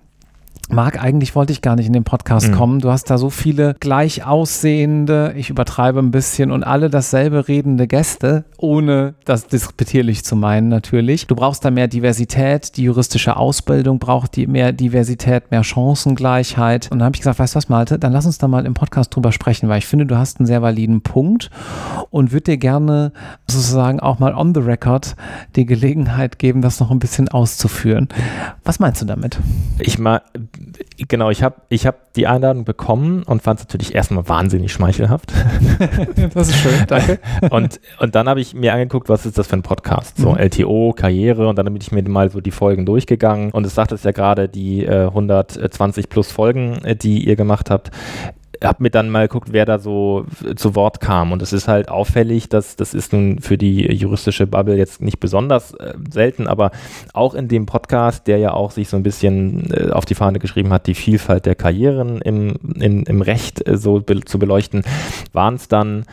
Marc, 0.70 1.02
eigentlich 1.02 1.34
wollte 1.34 1.54
ich 1.54 1.62
gar 1.62 1.76
nicht 1.76 1.88
in 1.88 1.94
den 1.94 2.04
Podcast 2.04 2.50
mhm. 2.50 2.54
kommen. 2.54 2.80
Du 2.80 2.92
hast 2.92 3.10
da 3.10 3.18
so 3.18 3.30
viele 3.30 3.76
gleich 3.80 4.26
aussehende, 4.26 5.34
ich 5.38 5.50
übertreibe 5.50 6.00
ein 6.00 6.12
bisschen, 6.12 6.52
und 6.52 6.64
alle 6.64 6.90
dasselbe 6.90 7.48
redende 7.48 7.88
Gäste, 7.88 8.44
ohne 8.58 9.16
das 9.24 9.48
disputierlich 9.48 10.26
zu 10.26 10.36
meinen 10.36 10.68
natürlich. 10.68 11.28
Du 11.28 11.36
brauchst 11.36 11.64
da 11.64 11.72
mehr 11.72 11.88
Diversität, 11.88 12.76
die 12.76 12.84
juristische 12.84 13.38
Ausbildung 13.38 14.00
braucht 14.00 14.36
die 14.36 14.46
mehr 14.48 14.74
Diversität, 14.74 15.52
mehr 15.52 15.64
Chancengleichheit. 15.64 16.90
Und 16.92 17.00
dann 17.00 17.06
habe 17.06 17.16
ich 17.16 17.22
gesagt, 17.22 17.40
weißt 17.40 17.56
du 17.56 17.58
was, 17.58 17.70
Malte, 17.70 17.98
dann 17.98 18.12
lass 18.12 18.26
uns 18.26 18.38
da 18.38 18.48
mal 18.48 18.66
im 18.66 18.74
Podcast 18.74 19.16
drüber 19.16 19.32
sprechen, 19.32 19.70
weil 19.70 19.80
ich 19.80 19.86
finde, 19.86 20.06
du 20.06 20.18
hast 20.18 20.40
einen 20.40 20.48
sehr 20.48 20.62
validen 20.62 21.02
Punkt 21.02 21.50
und 22.10 22.32
würde 22.34 22.52
dir 22.52 22.58
gerne 22.58 23.14
sozusagen 23.48 24.00
auch 24.00 24.20
mal 24.20 24.34
on 24.34 24.54
the 24.54 24.62
record 24.62 25.16
die 25.56 25.66
Gelegenheit 25.66 26.40
geben, 26.40 26.62
das 26.62 26.80
noch 26.80 26.92
ein 26.92 27.00
bisschen 27.00 27.30
auszuführen. 27.30 28.10
Was 28.66 28.80
meinst 28.80 29.02
du 29.02 29.06
damit? 29.06 29.40
Ich 29.80 29.98
mal 29.98 30.22
genau, 31.08 31.30
ich 31.30 31.44
habe 31.44 31.56
ich 31.70 31.86
hab 31.86 32.14
die 32.14 32.28
Einladung 32.28 32.66
bekommen 32.66 33.24
und 33.24 33.42
fand 33.42 33.60
es 33.60 33.66
natürlich 33.66 33.94
erstmal 33.96 34.28
wahnsinnig 34.28 34.72
schmeichelhaft. 34.72 35.32
das 36.34 36.50
ist 36.50 36.58
schön, 36.58 36.86
danke. 36.88 37.20
und, 37.52 37.80
und 38.00 38.16
dann 38.16 38.28
habe 38.28 38.42
ich 38.42 38.54
mir 38.54 38.74
angeguckt, 38.74 39.10
was 39.10 39.26
ist 39.26 39.38
das 39.38 39.48
für 39.48 39.58
ein 39.58 39.64
Podcast? 39.64 40.18
So 40.18 40.32
mhm. 40.32 40.38
LTO, 40.38 40.94
Karriere 40.96 41.48
und 41.48 41.58
dann 41.58 41.66
bin 41.66 41.78
ich 41.80 41.92
mir 41.92 42.08
mal 42.08 42.30
so 42.30 42.42
die 42.42 42.52
Folgen 42.52 42.86
durchgegangen 42.86 43.52
und 43.52 43.66
es 43.66 43.76
sagt 43.76 43.92
es 43.92 44.04
ja 44.04 44.12
gerade, 44.12 44.50
die 44.50 44.86
äh, 44.86 45.06
120 45.06 46.10
plus 46.10 46.32
Folgen, 46.32 46.84
äh, 46.84 46.96
die 46.96 47.28
ihr 47.28 47.36
gemacht 47.36 47.70
habt, 47.70 47.92
habe 48.64 48.84
mir 48.84 48.90
dann 48.90 49.10
mal 49.10 49.28
geguckt, 49.28 49.50
wer 49.52 49.66
da 49.66 49.80
so 49.80 50.26
zu 50.56 50.76
Wort 50.76 51.00
kam. 51.00 51.32
Und 51.32 51.42
es 51.42 51.54
ist 51.54 51.68
halt 51.68 51.90
auffällig, 51.90 52.50
dass 52.50 52.76
das 52.76 52.94
ist 52.94 53.14
nun 53.14 53.40
für 53.40 53.58
die 53.58 53.92
juristische 53.94 54.48
Bubble 54.48 54.76
jetzt 54.76 55.02
nicht 55.02 55.20
besonders 55.20 55.74
äh, 55.74 55.94
selten, 56.10 56.48
aber 56.48 56.72
auch 57.14 57.34
in 57.34 57.48
dem 57.48 57.66
Podcast, 57.66 58.28
der 58.28 58.38
ja 58.38 58.54
auch 58.54 58.72
sich 58.72 58.90
so 58.90 58.98
ein 58.98 59.04
bisschen 59.04 59.72
äh, 59.72 59.92
auf 59.92 60.06
die 60.06 60.16
Fahne 60.16 60.40
geschrieben 60.40 60.72
hat, 60.72 60.88
die 60.88 60.96
Vielfalt 60.96 61.46
der 61.46 61.56
Karrieren 61.56 62.22
im, 62.22 62.56
in, 62.76 63.04
im 63.04 63.22
Recht 63.22 63.68
äh, 63.68 63.78
so 63.78 64.00
be 64.00 64.22
zu 64.22 64.40
beleuchten, 64.40 64.84
waren 65.34 65.56
es 65.56 65.68
dann 65.68 66.06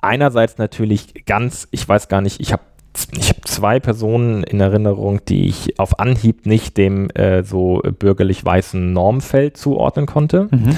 einerseits 0.00 0.58
natürlich 0.58 1.26
ganz, 1.26 1.68
ich 1.70 1.88
weiß 1.88 2.08
gar 2.08 2.20
nicht, 2.20 2.40
ich 2.40 2.52
habe 2.52 2.62
ich 3.16 3.28
habe 3.28 3.40
zwei 3.42 3.80
Personen 3.80 4.42
in 4.42 4.60
Erinnerung, 4.60 5.20
die 5.26 5.46
ich 5.48 5.78
auf 5.78 5.98
Anhieb 5.98 6.46
nicht 6.46 6.76
dem 6.76 7.10
äh, 7.10 7.42
so 7.42 7.82
bürgerlich 7.98 8.44
weißen 8.44 8.92
Normfeld 8.92 9.56
zuordnen 9.56 10.06
konnte. 10.06 10.48
Mhm. 10.50 10.76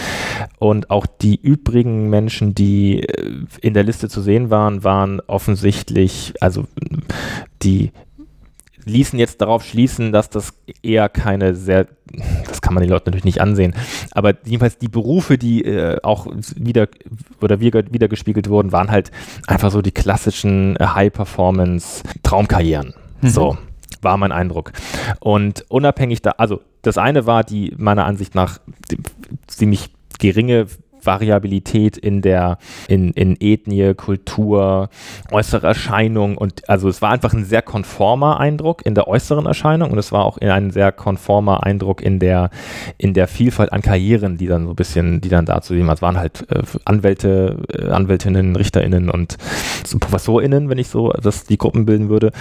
Und 0.58 0.90
auch 0.90 1.06
die 1.06 1.40
übrigen 1.40 2.10
Menschen, 2.10 2.54
die 2.54 3.02
äh, 3.02 3.32
in 3.60 3.74
der 3.74 3.84
Liste 3.84 4.08
zu 4.08 4.20
sehen 4.20 4.50
waren, 4.50 4.84
waren 4.84 5.20
offensichtlich, 5.26 6.34
also 6.40 6.64
die 7.62 7.92
ließen 8.88 9.18
jetzt 9.18 9.40
darauf 9.40 9.64
schließen, 9.64 10.12
dass 10.12 10.28
das 10.30 10.52
eher 10.82 11.08
keine 11.08 11.54
sehr, 11.54 11.86
das 12.46 12.60
kann 12.60 12.74
man 12.74 12.82
den 12.82 12.90
Leuten 12.90 13.10
natürlich 13.10 13.24
nicht 13.24 13.40
ansehen, 13.40 13.74
aber 14.12 14.34
jedenfalls 14.44 14.78
die 14.78 14.88
Berufe, 14.88 15.38
die 15.38 15.64
äh, 15.64 15.98
auch 16.02 16.26
wieder 16.56 16.88
oder 17.40 17.60
wieder, 17.60 17.84
wieder 17.92 18.08
gespiegelt 18.08 18.48
wurden, 18.48 18.72
waren 18.72 18.90
halt 18.90 19.12
einfach 19.46 19.70
so 19.70 19.82
die 19.82 19.92
klassischen 19.92 20.76
High-Performance-Traumkarrieren. 20.80 22.94
Mhm. 23.20 23.28
So 23.28 23.58
war 24.02 24.16
mein 24.16 24.32
Eindruck. 24.32 24.72
Und 25.20 25.64
unabhängig 25.68 26.22
da, 26.22 26.30
also 26.32 26.60
das 26.82 26.98
eine 26.98 27.26
war 27.26 27.44
die 27.44 27.72
meiner 27.76 28.06
Ansicht 28.06 28.34
nach 28.34 28.58
ziemlich 29.46 29.90
geringe 30.18 30.66
Variabilität 31.08 31.96
in 31.96 32.20
der, 32.20 32.58
in, 32.86 33.12
in 33.12 33.36
Ethnie, 33.40 33.94
Kultur, 33.94 34.90
äußere 35.32 35.66
Erscheinung 35.66 36.36
und 36.36 36.68
also 36.68 36.88
es 36.88 37.00
war 37.00 37.10
einfach 37.10 37.32
ein 37.32 37.46
sehr 37.46 37.62
konformer 37.62 38.38
Eindruck 38.40 38.84
in 38.84 38.94
der 38.94 39.08
äußeren 39.08 39.46
Erscheinung 39.46 39.90
und 39.90 39.98
es 39.98 40.12
war 40.12 40.26
auch 40.26 40.36
ein 40.36 40.70
sehr 40.70 40.92
konformer 40.92 41.64
Eindruck 41.64 42.02
in 42.02 42.18
der, 42.18 42.50
in 42.98 43.14
der 43.14 43.26
Vielfalt 43.26 43.72
an 43.72 43.80
Karrieren, 43.80 44.36
die 44.36 44.46
dann 44.46 44.64
so 44.64 44.70
ein 44.70 44.76
bisschen, 44.76 45.22
die 45.22 45.30
dann 45.30 45.46
da 45.46 45.62
sehen 45.62 45.86
waren. 45.86 45.94
Es 45.94 46.02
waren 46.02 46.18
halt 46.18 46.44
äh, 46.50 46.62
Anwälte, 46.84 47.56
äh, 47.72 47.88
Anwältinnen, 47.88 48.54
RichterInnen 48.54 49.08
und 49.08 49.38
so 49.84 49.98
ProfessorInnen, 49.98 50.68
wenn 50.68 50.78
ich 50.78 50.88
so 50.88 51.10
das 51.10 51.44
die 51.44 51.56
Gruppen 51.56 51.86
bilden 51.86 52.10
würde 52.10 52.32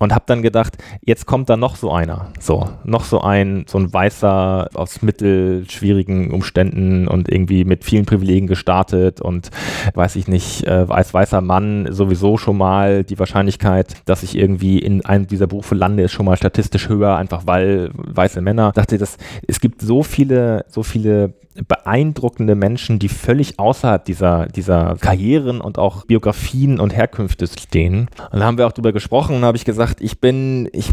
und 0.00 0.12
habe 0.12 0.24
dann 0.26 0.42
gedacht, 0.42 0.78
jetzt 1.04 1.26
kommt 1.26 1.48
da 1.48 1.56
noch 1.56 1.76
so 1.76 1.92
einer, 1.92 2.32
so, 2.40 2.68
noch 2.82 3.04
so 3.04 3.20
ein, 3.20 3.66
so 3.68 3.78
ein 3.78 3.92
weißer 3.92 4.70
aus 4.74 5.02
mittelschwierigen 5.02 6.32
Umständen 6.32 7.06
und 7.06 7.30
irgendwie 7.30 7.64
mit 7.64 7.84
vielen 7.84 8.04
Privilegien 8.04 8.15
gestartet 8.46 9.20
und 9.20 9.50
weiß 9.94 10.16
ich 10.16 10.28
nicht, 10.28 10.66
äh, 10.66 10.86
als 10.88 11.12
weißer 11.12 11.40
Mann 11.40 11.88
sowieso 11.90 12.36
schon 12.36 12.56
mal 12.56 13.04
die 13.04 13.18
Wahrscheinlichkeit, 13.18 13.94
dass 14.04 14.22
ich 14.22 14.36
irgendwie 14.36 14.78
in 14.78 15.04
einem 15.04 15.26
dieser 15.26 15.46
Berufe 15.46 15.74
lande, 15.74 16.02
ist 16.02 16.12
schon 16.12 16.26
mal 16.26 16.36
statistisch 16.36 16.88
höher, 16.88 17.16
einfach 17.16 17.46
weil 17.46 17.90
weiße 17.94 18.40
Männer. 18.40 18.72
Dachte, 18.72 18.98
das, 18.98 19.16
es 19.46 19.60
gibt 19.60 19.82
so 19.82 20.02
viele, 20.02 20.64
so 20.68 20.82
viele 20.82 21.34
beeindruckende 21.68 22.54
Menschen, 22.54 22.98
die 22.98 23.08
völlig 23.08 23.58
außerhalb 23.58 24.04
dieser, 24.04 24.46
dieser 24.46 24.96
Karrieren 25.00 25.60
und 25.60 25.78
auch 25.78 26.04
Biografien 26.04 26.80
und 26.80 26.94
Herkünfte 26.94 27.46
stehen. 27.46 28.08
Und 28.30 28.40
da 28.40 28.44
haben 28.44 28.58
wir 28.58 28.66
auch 28.66 28.72
drüber 28.72 28.92
gesprochen 28.92 29.36
und 29.36 29.44
habe 29.44 29.56
ich 29.56 29.64
gesagt, 29.64 30.00
ich 30.00 30.20
bin, 30.20 30.68
ich, 30.72 30.90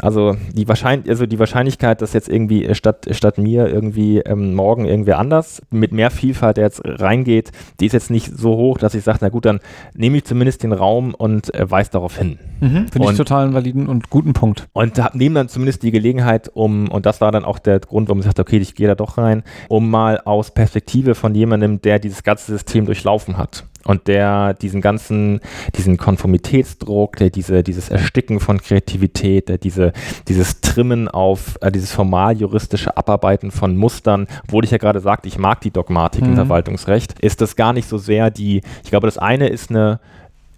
also 0.00 0.36
die, 0.52 0.68
Wahrscheinlich 0.68 1.08
also 1.08 1.26
die 1.26 1.38
Wahrscheinlichkeit, 1.38 2.02
dass 2.02 2.12
jetzt 2.12 2.28
irgendwie 2.28 2.74
statt, 2.74 3.06
statt 3.10 3.38
mir 3.38 3.66
irgendwie 3.66 4.18
ähm, 4.18 4.54
morgen 4.54 4.84
irgendwer 4.84 5.18
anders 5.18 5.62
mit 5.70 5.92
mehr 5.92 6.10
Vielfalt, 6.10 6.56
der 6.56 6.64
jetzt 6.64 6.82
reingeht, 6.84 7.50
die 7.80 7.86
ist 7.86 7.92
jetzt 7.92 8.10
nicht 8.10 8.36
so 8.36 8.56
hoch, 8.56 8.78
dass 8.78 8.94
ich 8.94 9.04
sage, 9.04 9.18
na 9.22 9.28
gut, 9.28 9.44
dann 9.44 9.60
nehme 9.94 10.18
ich 10.18 10.24
zumindest 10.24 10.62
den 10.62 10.72
Raum 10.72 11.14
und 11.14 11.54
äh, 11.54 11.70
weise 11.70 11.90
darauf 11.90 12.16
hin. 12.16 12.38
Mhm, 12.60 12.88
Finde 12.88 13.10
ich 13.10 13.16
total 13.16 13.44
einen 13.44 13.54
validen 13.54 13.88
und 13.88 14.10
guten 14.10 14.32
Punkt. 14.32 14.68
Und 14.72 15.00
nehme 15.14 15.36
dann 15.36 15.48
zumindest 15.48 15.82
die 15.82 15.90
Gelegenheit, 15.90 16.50
um, 16.54 16.88
und 16.88 17.06
das 17.06 17.20
war 17.20 17.32
dann 17.32 17.44
auch 17.44 17.58
der 17.58 17.80
Grund, 17.80 18.08
warum 18.08 18.20
ich 18.20 18.26
sagte, 18.26 18.42
okay, 18.42 18.58
ich 18.58 18.74
gehe 18.74 18.86
da 18.86 18.94
doch 18.94 19.18
rein, 19.18 19.42
um 19.68 19.90
mal 19.90 20.20
aus 20.20 20.52
Perspektive 20.52 21.14
von 21.14 21.34
jemandem, 21.34 21.80
der 21.80 21.98
dieses 21.98 22.22
ganze 22.22 22.52
System 22.52 22.86
durchlaufen 22.86 23.36
hat 23.36 23.64
und 23.88 24.06
der 24.06 24.52
diesen 24.52 24.82
ganzen, 24.82 25.40
diesen 25.74 25.96
Konformitätsdruck, 25.96 27.16
der 27.16 27.30
diese, 27.30 27.62
dieses 27.62 27.88
Ersticken 27.88 28.38
von 28.38 28.60
Kreativität, 28.60 29.48
der 29.48 29.56
diese, 29.56 29.94
dieses 30.28 30.60
Trimmen 30.60 31.08
auf, 31.08 31.56
äh, 31.62 31.72
dieses 31.72 31.90
formal 31.90 32.36
juristische 32.36 32.98
Abarbeiten 32.98 33.50
von 33.50 33.76
Mustern, 33.76 34.26
obwohl 34.44 34.64
ich 34.64 34.72
ja 34.72 34.78
gerade 34.78 35.00
sagte, 35.00 35.26
ich 35.26 35.38
mag 35.38 35.62
die 35.62 35.70
Dogmatik 35.70 36.22
mhm. 36.22 36.28
im 36.28 36.34
Verwaltungsrecht, 36.34 37.18
ist 37.20 37.40
das 37.40 37.56
gar 37.56 37.72
nicht 37.72 37.88
so 37.88 37.96
sehr 37.96 38.30
die, 38.30 38.60
ich 38.84 38.90
glaube, 38.90 39.06
das 39.06 39.16
eine 39.16 39.48
ist 39.48 39.70
eine, 39.70 40.00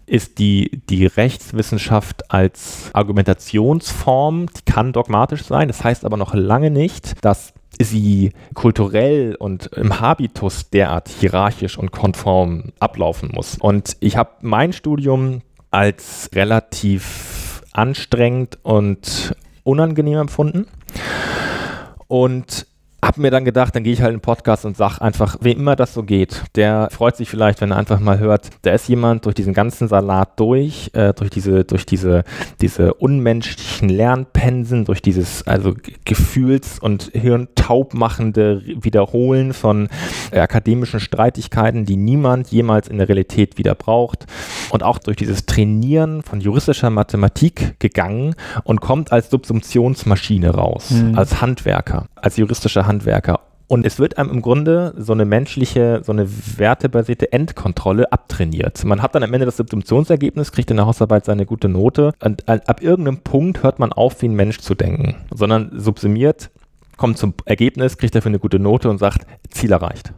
ist 0.07 0.41
die, 0.41 0.83
die 0.91 1.07
Rechtswissenschaft 1.07 2.33
als 2.33 2.91
Argumentationsform, 2.95 4.47
die 4.47 4.72
kann 4.72 4.93
dogmatisch 4.93 5.45
sein, 5.45 5.68
das 5.68 5.85
heißt 5.85 6.05
aber 6.05 6.16
noch 6.16 6.35
lange 6.35 6.72
nicht, 6.72 7.14
dass 7.24 7.53
sie 7.85 8.33
kulturell 8.55 9.35
und 9.37 9.66
im 9.76 10.01
Habitus 10.01 10.70
derart 10.70 11.09
hierarchisch 11.09 11.78
und 11.78 11.93
konform 11.93 12.72
ablaufen 12.78 13.31
muss. 13.33 13.57
Und 13.59 13.97
ich 14.01 14.16
habe 14.16 14.31
mein 14.43 14.72
Studium 14.72 15.43
als 15.70 16.31
relativ 16.35 17.62
anstrengend 17.72 18.59
und 18.62 19.35
unangenehm 19.62 20.18
empfunden 20.18 20.66
und 22.09 22.66
habe 23.03 23.20
mir 23.20 23.30
dann 23.30 23.44
gedacht, 23.44 23.74
dann 23.74 23.82
gehe 23.82 23.92
ich 23.92 24.03
halt 24.03 24.12
in 24.12 24.18
den 24.18 24.22
Podcast 24.22 24.64
und 24.64 24.76
sage 24.76 25.01
einfach, 25.01 25.36
wem 25.40 25.59
immer 25.59 25.76
das 25.76 25.94
so 25.94 26.03
geht, 26.03 26.42
der 26.55 26.88
freut 26.90 27.16
sich 27.16 27.28
vielleicht, 27.28 27.61
wenn 27.61 27.70
er 27.70 27.78
einfach 27.78 28.01
mal 28.01 28.18
hört, 28.18 28.51
da 28.62 28.72
ist 28.72 28.88
jemand 28.88 29.24
durch 29.24 29.34
diesen 29.34 29.55
ganzen 29.55 29.88
Salat 29.88 30.38
durch, 30.38 30.90
äh, 30.94 31.12
durch 31.14 31.30
diese, 31.30 31.64
durch 31.64 31.86
diese, 31.86 32.24
diese 32.61 32.94
unmenschlichen 32.94 33.88
Lernpensen, 33.88 34.84
durch 34.84 35.03
dieses 35.03 35.46
also 35.46 35.74
Gefühls- 36.05 36.78
und 36.78 37.11
Hirntaub 37.12 37.94
machende 37.94 38.62
Wiederholen 38.64 39.55
von 39.55 39.88
äh, 40.30 40.40
akademischen 40.40 41.01
Streitigkeiten, 41.01 41.84
die 41.84 41.96
niemand 41.96 42.48
jemals 42.48 42.88
in 42.88 42.98
der 42.98 43.09
Realität 43.09 43.59
wieder 43.59 43.74
braucht. 43.74 44.26
Und 44.70 44.82
auch 44.82 44.98
durch 44.98 45.16
dieses 45.16 45.46
Trainieren 45.46 46.22
von 46.22 46.40
juristischer 46.40 46.90
Mathematik 46.90 47.78
gegangen 47.80 48.34
und 48.64 48.80
kommt 48.80 49.12
als 49.12 49.30
Subsumptionsmaschine 49.30 50.51
raus, 50.51 50.90
mhm. 50.90 51.16
als 51.16 51.40
Handwerker, 51.40 52.07
als 52.23 52.37
juristischer 52.37 52.87
Handwerker. 52.87 53.41
Und 53.71 53.87
es 53.87 54.01
wird 54.01 54.18
einem 54.18 54.31
im 54.31 54.43
Grunde 54.43 54.95
so 54.99 55.12
eine 55.12 55.25
menschliche, 55.25 56.01
so 56.05 56.11
eine 56.11 56.29
wertebasierte 56.59 57.33
Endkontrolle 57.33 58.11
abtrainiert. 58.11 58.85
Man 58.85 59.01
hat 59.01 59.14
dann 59.14 59.23
am 59.23 59.33
Ende 59.33 59.47
das 59.47 59.59
Subsumptionsergebnis, 59.59 60.51
kriegt 60.51 60.73
in 60.73 60.77
der 60.77 60.87
Hausarbeit 60.87 61.25
seine 61.25 61.47
gute 61.47 61.68
Note 61.68 62.12
und 62.18 62.49
ab 62.49 62.83
irgendeinem 62.83 63.18
Punkt 63.18 63.62
hört 63.62 63.79
man 63.79 63.93
auf, 63.93 64.23
wie 64.23 64.29
ein 64.29 64.35
Mensch 64.35 64.59
zu 64.59 64.75
denken, 64.75 65.14
sondern 65.33 65.71
subsumiert, 65.79 66.51
kommt 66.97 67.16
zum 67.16 67.33
Ergebnis, 67.45 67.97
kriegt 67.97 68.16
dafür 68.16 68.31
eine 68.31 68.41
gute 68.41 68.59
Note 68.59 68.91
und 68.91 68.99
sagt, 68.99 69.25
Ziel 69.51 69.71
erreicht. 69.71 70.12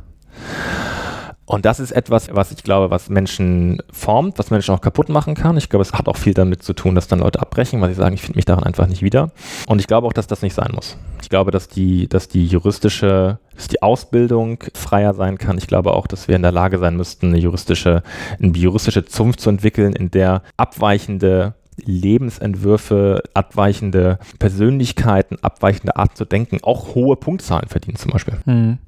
Und 1.45 1.65
das 1.65 1.81
ist 1.81 1.91
etwas, 1.91 2.29
was 2.33 2.53
ich 2.53 2.63
glaube, 2.63 2.91
was 2.91 3.09
Menschen 3.09 3.83
formt, 3.91 4.39
was 4.39 4.51
Menschen 4.51 4.75
auch 4.75 4.81
kaputt 4.81 5.09
machen 5.09 5.35
kann. 5.35 5.57
Ich 5.57 5.69
glaube, 5.69 5.83
es 5.83 5.93
hat 5.93 6.09
auch 6.09 6.17
viel 6.17 6.35
damit 6.35 6.63
zu 6.63 6.73
tun, 6.73 6.95
dass 6.95 7.09
dann 7.09 7.19
Leute 7.19 7.41
abbrechen, 7.41 7.81
weil 7.81 7.89
sie 7.89 7.97
sagen, 7.97 8.15
ich 8.15 8.23
finde 8.23 8.39
mich 8.39 8.45
daran 8.45 8.65
einfach 8.65 8.87
nicht 8.87 9.03
wieder. 9.03 9.33
Und 9.67 9.81
ich 9.81 9.89
glaube 9.89 10.07
auch, 10.07 10.13
dass 10.13 10.29
das 10.29 10.43
nicht 10.43 10.55
sein 10.55 10.71
muss. 10.73 10.97
Ich 11.21 11.29
glaube, 11.29 11.51
dass 11.51 11.69
die, 11.69 12.09
dass 12.09 12.29
die 12.29 12.47
juristische, 12.47 13.39
dass 13.57 13.69
die 13.69 13.83
Ausbildung 13.83 14.63
freier 14.75 15.15
sein 15.15 15.37
kann. 15.37 15.59
Ich 15.59 15.67
glaube 15.67 15.95
auch, 15.95 16.07
dass 16.07 16.29
wir 16.29 16.37
in 16.37 16.43
der 16.43 16.53
Lage 16.53 16.79
sein 16.79 16.97
müssten, 16.97 17.29
eine 17.29 17.39
juristische, 17.39 18.03
eine 18.41 18.57
juristische 18.57 19.05
Zunft 19.05 19.41
zu 19.41 19.51
entwickeln, 19.51 19.95
in 19.95 20.13
der 20.13 20.43
abweichende 20.57 21.55
Lebensentwürfe, 21.85 23.23
abweichende 23.35 24.19
Persönlichkeiten, 24.39 25.39
abweichende 25.43 25.97
Art 25.97 26.17
zu 26.17 26.25
denken, 26.25 26.59
auch 26.63 26.95
hohe 26.95 27.17
Punktzahlen 27.17 27.69
verdienen 27.69 27.97
zum 27.97 28.13
Beispiel. 28.13 28.39
Mhm. 28.45 28.79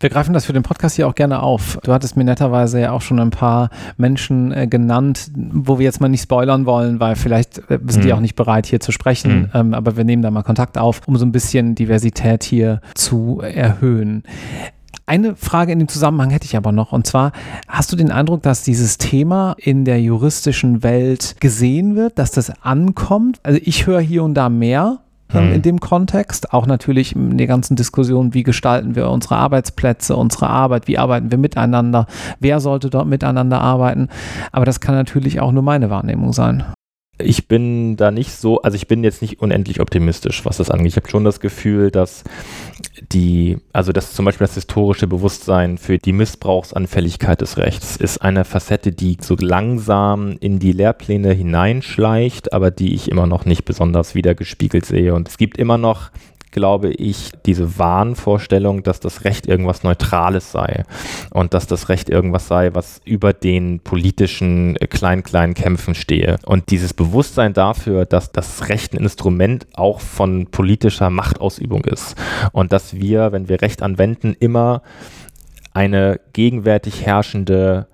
Wir 0.00 0.10
greifen 0.10 0.32
das 0.32 0.46
für 0.46 0.52
den 0.52 0.62
Podcast 0.62 0.94
hier 0.94 1.08
auch 1.08 1.14
gerne 1.16 1.42
auf. 1.42 1.76
Du 1.82 1.92
hattest 1.92 2.16
mir 2.16 2.22
netterweise 2.22 2.80
ja 2.80 2.92
auch 2.92 3.00
schon 3.00 3.18
ein 3.18 3.30
paar 3.30 3.70
Menschen 3.96 4.52
äh, 4.52 4.68
genannt, 4.68 5.32
wo 5.34 5.80
wir 5.80 5.84
jetzt 5.84 6.00
mal 6.00 6.08
nicht 6.08 6.22
spoilern 6.22 6.66
wollen, 6.66 7.00
weil 7.00 7.16
vielleicht 7.16 7.58
äh, 7.68 7.80
sind 7.86 7.96
mhm. 7.96 8.00
die 8.02 8.12
auch 8.12 8.20
nicht 8.20 8.36
bereit, 8.36 8.66
hier 8.66 8.78
zu 8.78 8.92
sprechen. 8.92 9.40
Mhm. 9.40 9.50
Ähm, 9.54 9.74
aber 9.74 9.96
wir 9.96 10.04
nehmen 10.04 10.22
da 10.22 10.30
mal 10.30 10.44
Kontakt 10.44 10.78
auf, 10.78 11.00
um 11.06 11.16
so 11.16 11.26
ein 11.26 11.32
bisschen 11.32 11.74
Diversität 11.74 12.44
hier 12.44 12.80
zu 12.94 13.40
erhöhen. 13.40 14.22
Eine 15.04 15.34
Frage 15.34 15.72
in 15.72 15.80
dem 15.80 15.88
Zusammenhang 15.88 16.30
hätte 16.30 16.44
ich 16.44 16.56
aber 16.56 16.70
noch. 16.70 16.92
Und 16.92 17.06
zwar, 17.06 17.32
hast 17.66 17.90
du 17.90 17.96
den 17.96 18.12
Eindruck, 18.12 18.42
dass 18.42 18.62
dieses 18.62 18.98
Thema 18.98 19.56
in 19.58 19.84
der 19.84 20.00
juristischen 20.00 20.84
Welt 20.84 21.36
gesehen 21.40 21.96
wird, 21.96 22.20
dass 22.20 22.30
das 22.30 22.52
ankommt? 22.62 23.40
Also 23.42 23.58
ich 23.64 23.86
höre 23.88 24.00
hier 24.00 24.22
und 24.22 24.34
da 24.34 24.48
mehr 24.48 24.98
hm. 25.30 25.52
in 25.52 25.62
dem 25.62 25.80
Kontext. 25.80 26.52
Auch 26.52 26.66
natürlich 26.66 27.14
in 27.14 27.38
der 27.38 27.46
ganzen 27.46 27.76
Diskussion, 27.76 28.34
wie 28.34 28.42
gestalten 28.42 28.94
wir 28.94 29.10
unsere 29.10 29.36
Arbeitsplätze, 29.36 30.16
unsere 30.16 30.48
Arbeit, 30.48 30.88
wie 30.88 30.98
arbeiten 30.98 31.30
wir 31.30 31.38
miteinander, 31.38 32.06
wer 32.40 32.60
sollte 32.60 32.90
dort 32.90 33.06
miteinander 33.06 33.60
arbeiten. 33.60 34.08
Aber 34.52 34.64
das 34.64 34.80
kann 34.80 34.94
natürlich 34.94 35.40
auch 35.40 35.52
nur 35.52 35.62
meine 35.62 35.90
Wahrnehmung 35.90 36.32
sein 36.32 36.64
ich 37.18 37.48
bin 37.48 37.96
da 37.96 38.10
nicht 38.10 38.32
so, 38.32 38.62
also 38.62 38.76
ich 38.76 38.86
bin 38.86 39.02
jetzt 39.02 39.22
nicht 39.22 39.40
unendlich 39.40 39.80
optimistisch, 39.80 40.44
was 40.44 40.58
das 40.58 40.70
angeht. 40.70 40.92
Ich 40.92 40.96
habe 40.96 41.08
schon 41.08 41.24
das 41.24 41.40
Gefühl, 41.40 41.90
dass 41.90 42.24
die, 43.12 43.58
also 43.72 43.92
dass 43.92 44.12
zum 44.12 44.24
Beispiel 44.24 44.46
das 44.46 44.54
historische 44.54 45.06
Bewusstsein 45.06 45.78
für 45.78 45.98
die 45.98 46.12
Missbrauchsanfälligkeit 46.12 47.40
des 47.40 47.56
Rechts 47.56 47.96
ist 47.96 48.18
eine 48.18 48.44
Facette, 48.44 48.92
die 48.92 49.16
so 49.20 49.36
langsam 49.38 50.36
in 50.40 50.58
die 50.58 50.72
Lehrpläne 50.72 51.32
hineinschleicht, 51.32 52.52
aber 52.52 52.70
die 52.70 52.94
ich 52.94 53.10
immer 53.10 53.26
noch 53.26 53.44
nicht 53.44 53.64
besonders 53.64 54.14
wiedergespiegelt 54.14 54.86
sehe. 54.86 55.14
Und 55.14 55.28
es 55.28 55.38
gibt 55.38 55.58
immer 55.58 55.78
noch 55.78 56.10
glaube 56.50 56.90
ich, 56.90 57.30
diese 57.46 57.78
Wahnvorstellung, 57.78 58.82
dass 58.82 59.00
das 59.00 59.24
Recht 59.24 59.46
irgendwas 59.46 59.82
Neutrales 59.82 60.52
sei 60.52 60.84
und 61.30 61.54
dass 61.54 61.66
das 61.66 61.88
Recht 61.88 62.08
irgendwas 62.08 62.48
sei, 62.48 62.74
was 62.74 63.00
über 63.04 63.32
den 63.32 63.80
politischen 63.80 64.76
äh, 64.76 64.86
klein-kleinen 64.86 65.54
Kämpfen 65.54 65.94
stehe. 65.94 66.38
Und 66.44 66.70
dieses 66.70 66.94
Bewusstsein 66.94 67.52
dafür, 67.52 68.04
dass 68.04 68.32
das 68.32 68.68
Recht 68.68 68.94
ein 68.94 68.98
Instrument 68.98 69.66
auch 69.74 70.00
von 70.00 70.46
politischer 70.46 71.10
Machtausübung 71.10 71.84
ist 71.84 72.16
und 72.52 72.72
dass 72.72 72.94
wir, 72.94 73.32
wenn 73.32 73.48
wir 73.48 73.62
Recht 73.62 73.82
anwenden, 73.82 74.36
immer 74.38 74.82
eine 75.72 76.20
gegenwärtig 76.32 77.06
herrschende 77.06 77.86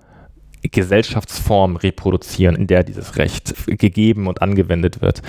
Gesellschaftsform 0.69 1.75
reproduzieren, 1.75 2.55
in 2.55 2.67
der 2.67 2.83
dieses 2.83 3.17
Recht 3.17 3.53
gegeben 3.67 4.27
und 4.27 4.41
angewendet 4.41 5.01
wird. 5.01 5.21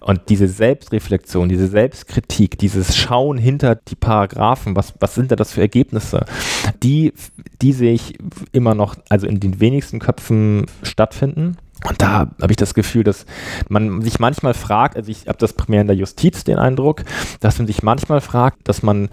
Und 0.00 0.22
diese 0.28 0.48
Selbstreflexion, 0.48 1.48
diese 1.48 1.68
Selbstkritik, 1.68 2.58
dieses 2.58 2.96
Schauen 2.96 3.38
hinter 3.38 3.76
die 3.76 3.96
Paragraphen, 3.96 4.76
was, 4.76 4.94
was 5.00 5.14
sind 5.14 5.30
da 5.30 5.36
das 5.36 5.52
für 5.52 5.60
Ergebnisse, 5.60 6.24
die, 6.82 7.12
die 7.60 7.72
sehe 7.72 7.94
ich 7.94 8.18
immer 8.52 8.74
noch, 8.74 8.96
also 9.08 9.26
in 9.26 9.40
den 9.40 9.60
wenigsten 9.60 9.98
Köpfen 9.98 10.66
stattfinden. 10.82 11.56
Und 11.84 12.00
da 12.00 12.28
habe 12.40 12.50
ich 12.50 12.56
das 12.56 12.74
Gefühl, 12.74 13.04
dass 13.04 13.26
man 13.68 14.02
sich 14.02 14.20
manchmal 14.20 14.54
fragt, 14.54 14.96
also 14.96 15.10
ich 15.10 15.26
habe 15.26 15.38
das 15.38 15.52
primär 15.52 15.80
in 15.80 15.88
der 15.88 15.96
Justiz 15.96 16.44
den 16.44 16.58
Eindruck, 16.58 17.04
dass 17.40 17.58
man 17.58 17.66
sich 17.66 17.82
manchmal 17.82 18.20
fragt, 18.20 18.68
dass 18.68 18.82
man, 18.82 19.08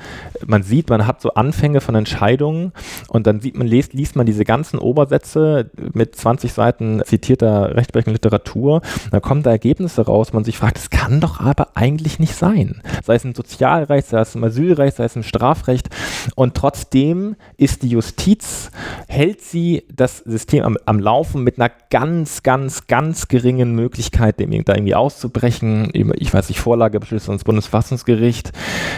man 0.46 0.64
sieht, 0.64 0.90
man 0.90 1.08
hat 1.08 1.22
so 1.22 1.34
Anfänge 1.34 1.82
von 1.82 1.96
Entscheidungen 1.96 2.72
und 3.08 3.26
dann 3.26 3.40
sieht 3.42 3.58
man, 3.58 3.66
liest, 3.66 3.94
liest 3.94 4.16
man 4.16 4.26
diese 4.26 4.46
ganzen 4.46 4.78
Obersätze 4.78 5.72
mit 5.94 6.16
20 6.16 6.54
Seiten 6.54 7.02
zitierter 7.06 7.76
rechtsprechender 7.76 8.14
Literatur, 8.14 8.82
dann 9.12 9.22
kommen 9.22 9.42
da 9.42 9.50
Ergebnisse 9.50 10.06
raus, 10.06 10.34
man 10.34 10.44
sich 10.44 10.58
fragt, 10.58 10.78
das 10.78 10.90
kann 10.90 11.20
doch 11.20 11.40
aber 11.40 11.70
eigentlich 11.76 12.20
nicht 12.20 12.36
sein. 12.36 12.82
Sei 13.04 13.16
es 13.16 13.26
im 13.26 13.34
Sozialrecht, 13.34 14.08
sei 14.08 14.20
es 14.20 14.36
im 14.36 14.44
Asylrecht, 14.44 14.98
sei 14.98 15.06
es 15.06 15.16
im 15.16 15.24
Strafrecht 15.24 15.90
und 16.36 16.56
trotzdem 16.56 17.36
ist 17.58 17.82
die 17.82 17.90
Justiz, 17.90 18.70
hält 19.08 19.42
sie 19.42 19.86
das 19.94 20.20
System 20.20 20.64
am, 20.64 20.78
am 20.86 21.00
Laufen 21.00 21.44
mit 21.44 21.60
einer 21.60 21.72
ganz, 21.90 22.44
ganz 22.44 22.59
ganz, 22.60 22.88
ganz 22.88 23.28
geringen 23.28 23.74
Möglichkeit, 23.74 24.40
dem 24.40 24.52
da 24.66 24.76
irgendwie 24.76 24.96
auszubrechen. 24.96 25.92
Ich 25.94 26.34
weiß 26.34 26.50
nicht, 26.50 26.60
Vorlage 26.60 27.00
Beschlüsse 27.00 27.30
ans 27.30 27.44
Bundesverfassungsgericht. 27.44 28.52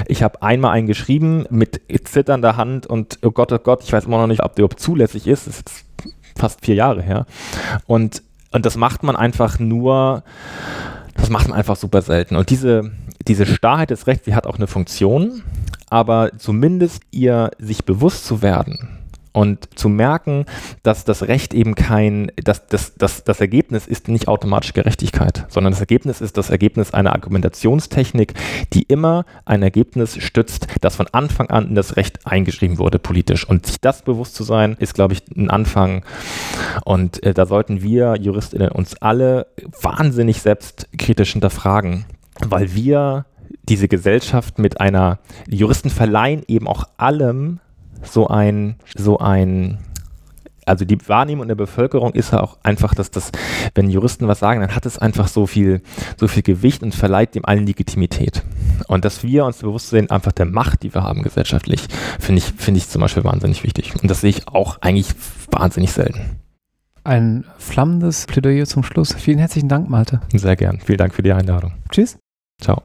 Ich 0.08 0.24
habe 0.24 0.42
einmal 0.42 0.72
einen 0.72 0.88
geschrieben 0.88 1.46
mit 1.50 1.82
zitternder 2.06 2.58
Hand 2.58 2.88
und 2.88 3.20
oh 3.22 3.32
Gott, 3.32 3.52
oh 3.52 3.60
Gott, 3.60 3.84
ich 3.84 3.94
weiß 3.94 4.06
immer 4.06 4.18
noch 4.18 4.28
nicht, 4.28 4.44
ob 4.44 4.56
der 4.56 4.66
überhaupt 4.66 4.80
zulässig 4.80 5.28
ist. 5.28 5.48
Das 5.48 5.58
ist 5.58 5.86
fast 6.36 6.66
vier 6.66 6.76
Jahre 6.76 7.02
her. 7.02 7.26
Und, 7.86 8.24
und 8.52 8.66
das 8.66 8.78
macht 8.78 9.04
man 9.04 9.16
einfach 9.16 9.60
nur, 9.60 10.24
das 11.16 11.30
macht 11.30 11.48
man 11.48 11.58
einfach 11.58 11.76
super 11.76 12.02
selten. 12.02 12.36
Und 12.36 12.50
diese, 12.50 12.92
diese 13.28 13.46
Starrheit 13.46 13.92
des 13.92 14.08
Rechts, 14.08 14.26
die 14.26 14.34
hat 14.34 14.48
auch 14.48 14.58
eine 14.58 14.68
Funktion, 14.68 15.44
aber 15.90 16.32
zumindest 16.38 17.04
ihr 17.12 17.52
sich 17.60 17.86
bewusst 17.86 18.26
zu 18.26 18.42
werden, 18.42 19.01
und 19.34 19.78
zu 19.78 19.90
merken, 19.90 20.46
dass 20.84 21.06
das 21.06 21.24
Recht 21.24 21.54
eben 21.54 21.76
kein, 21.76 22.32
dass 22.44 22.68
das, 22.68 22.96
das, 22.96 23.24
das 23.24 23.40
Ergebnis 23.40 23.88
ist 23.88 24.08
nicht 24.08 24.28
automatisch 24.28 24.74
Gerechtigkeit, 24.74 25.46
sondern 25.50 25.72
das 25.72 25.80
Ergebnis 25.80 26.22
ist 26.22 26.38
das 26.38 26.50
Ergebnis 26.50 26.94
einer 26.94 27.14
Argumentationstechnik, 27.14 28.34
die 28.74 28.84
immer 28.84 29.26
ein 29.46 29.64
Ergebnis 29.64 30.18
stützt, 30.22 30.68
das 30.82 30.96
von 30.96 31.08
Anfang 31.12 31.50
an 31.50 31.70
in 31.70 31.76
das 31.76 31.96
Recht 31.96 32.26
eingeschrieben 32.26 32.78
wurde, 32.78 33.00
politisch. 33.00 33.48
Und 33.48 33.66
sich 33.66 33.80
das 33.80 34.02
bewusst 34.02 34.36
zu 34.36 34.44
sein, 34.44 34.76
ist, 34.80 34.94
glaube 34.94 35.14
ich, 35.14 35.24
ein 35.36 35.50
Anfang. 35.50 36.04
Und 36.86 37.24
äh, 37.24 37.34
da 37.34 37.46
sollten 37.46 37.82
wir 37.82 38.16
JuristInnen 38.20 38.70
uns 38.70 38.96
alle 39.02 39.48
wahnsinnig 39.82 40.42
selbstkritisch 40.42 41.32
hinterfragen, 41.32 42.06
weil 42.40 42.74
wir 42.74 43.26
diese 43.64 43.88
Gesellschaft 43.88 44.60
mit 44.60 44.82
einer, 44.82 45.20
Juristen 45.48 45.90
verleihen 45.90 46.44
eben 46.48 46.68
auch 46.68 46.86
allem 46.98 47.60
so 48.04 48.28
ein, 48.28 48.76
so 48.96 49.20
ein, 49.20 49.80
also 50.66 50.86
die 50.86 50.98
Wahrnehmung 51.08 51.48
der 51.48 51.56
Bevölkerung 51.56 52.14
ist 52.14 52.34
ja 52.34 52.42
auch 52.42 52.58
einfach, 52.64 52.94
dass 52.94 53.12
das, 53.12 53.32
wenn 53.76 53.90
Juristen 53.90 54.28
was 54.28 54.40
sagen, 54.40 54.62
dann 54.62 54.76
hat 54.76 54.86
es 54.86 54.98
einfach 54.98 55.28
so 55.28 55.48
viel, 55.48 55.82
so 56.18 56.28
viel 56.28 56.44
Gewicht 56.44 56.84
und 56.84 56.94
verleiht 56.96 57.36
dem 57.36 57.46
allen 57.46 57.66
Legitimität. 57.66 58.44
Und 58.88 59.06
dass 59.06 59.24
wir 59.24 59.46
uns 59.46 59.58
bewusst 59.58 59.90
sind, 59.90 60.12
einfach 60.12 60.32
der 60.32 60.46
Macht, 60.46 60.84
die 60.84 60.94
wir 60.94 61.04
haben 61.04 61.24
gesellschaftlich, 61.24 61.88
finde 62.20 62.40
ich, 62.40 62.46
finde 62.46 62.80
ich 62.80 62.90
zum 62.90 63.02
Beispiel 63.02 63.24
wahnsinnig 63.24 63.64
wichtig. 63.64 63.94
Und 64.02 64.10
das 64.10 64.22
sehe 64.22 64.30
ich 64.30 64.48
auch 64.48 64.78
eigentlich 64.82 65.08
wahnsinnig 65.52 65.92
selten. 65.92 66.42
Ein 67.04 67.46
flammendes 67.58 68.28
Plädoyer 68.28 68.66
zum 68.66 68.84
Schluss. 68.84 69.14
Vielen 69.14 69.40
herzlichen 69.40 69.70
Dank, 69.70 69.90
Malte. 69.90 70.22
Sehr 70.34 70.56
gern. 70.56 70.80
Vielen 70.80 71.00
Dank 71.00 71.16
für 71.16 71.24
die 71.24 71.34
Einladung. 71.34 71.74
Tschüss. 71.90 72.18
Ciao. 72.62 72.80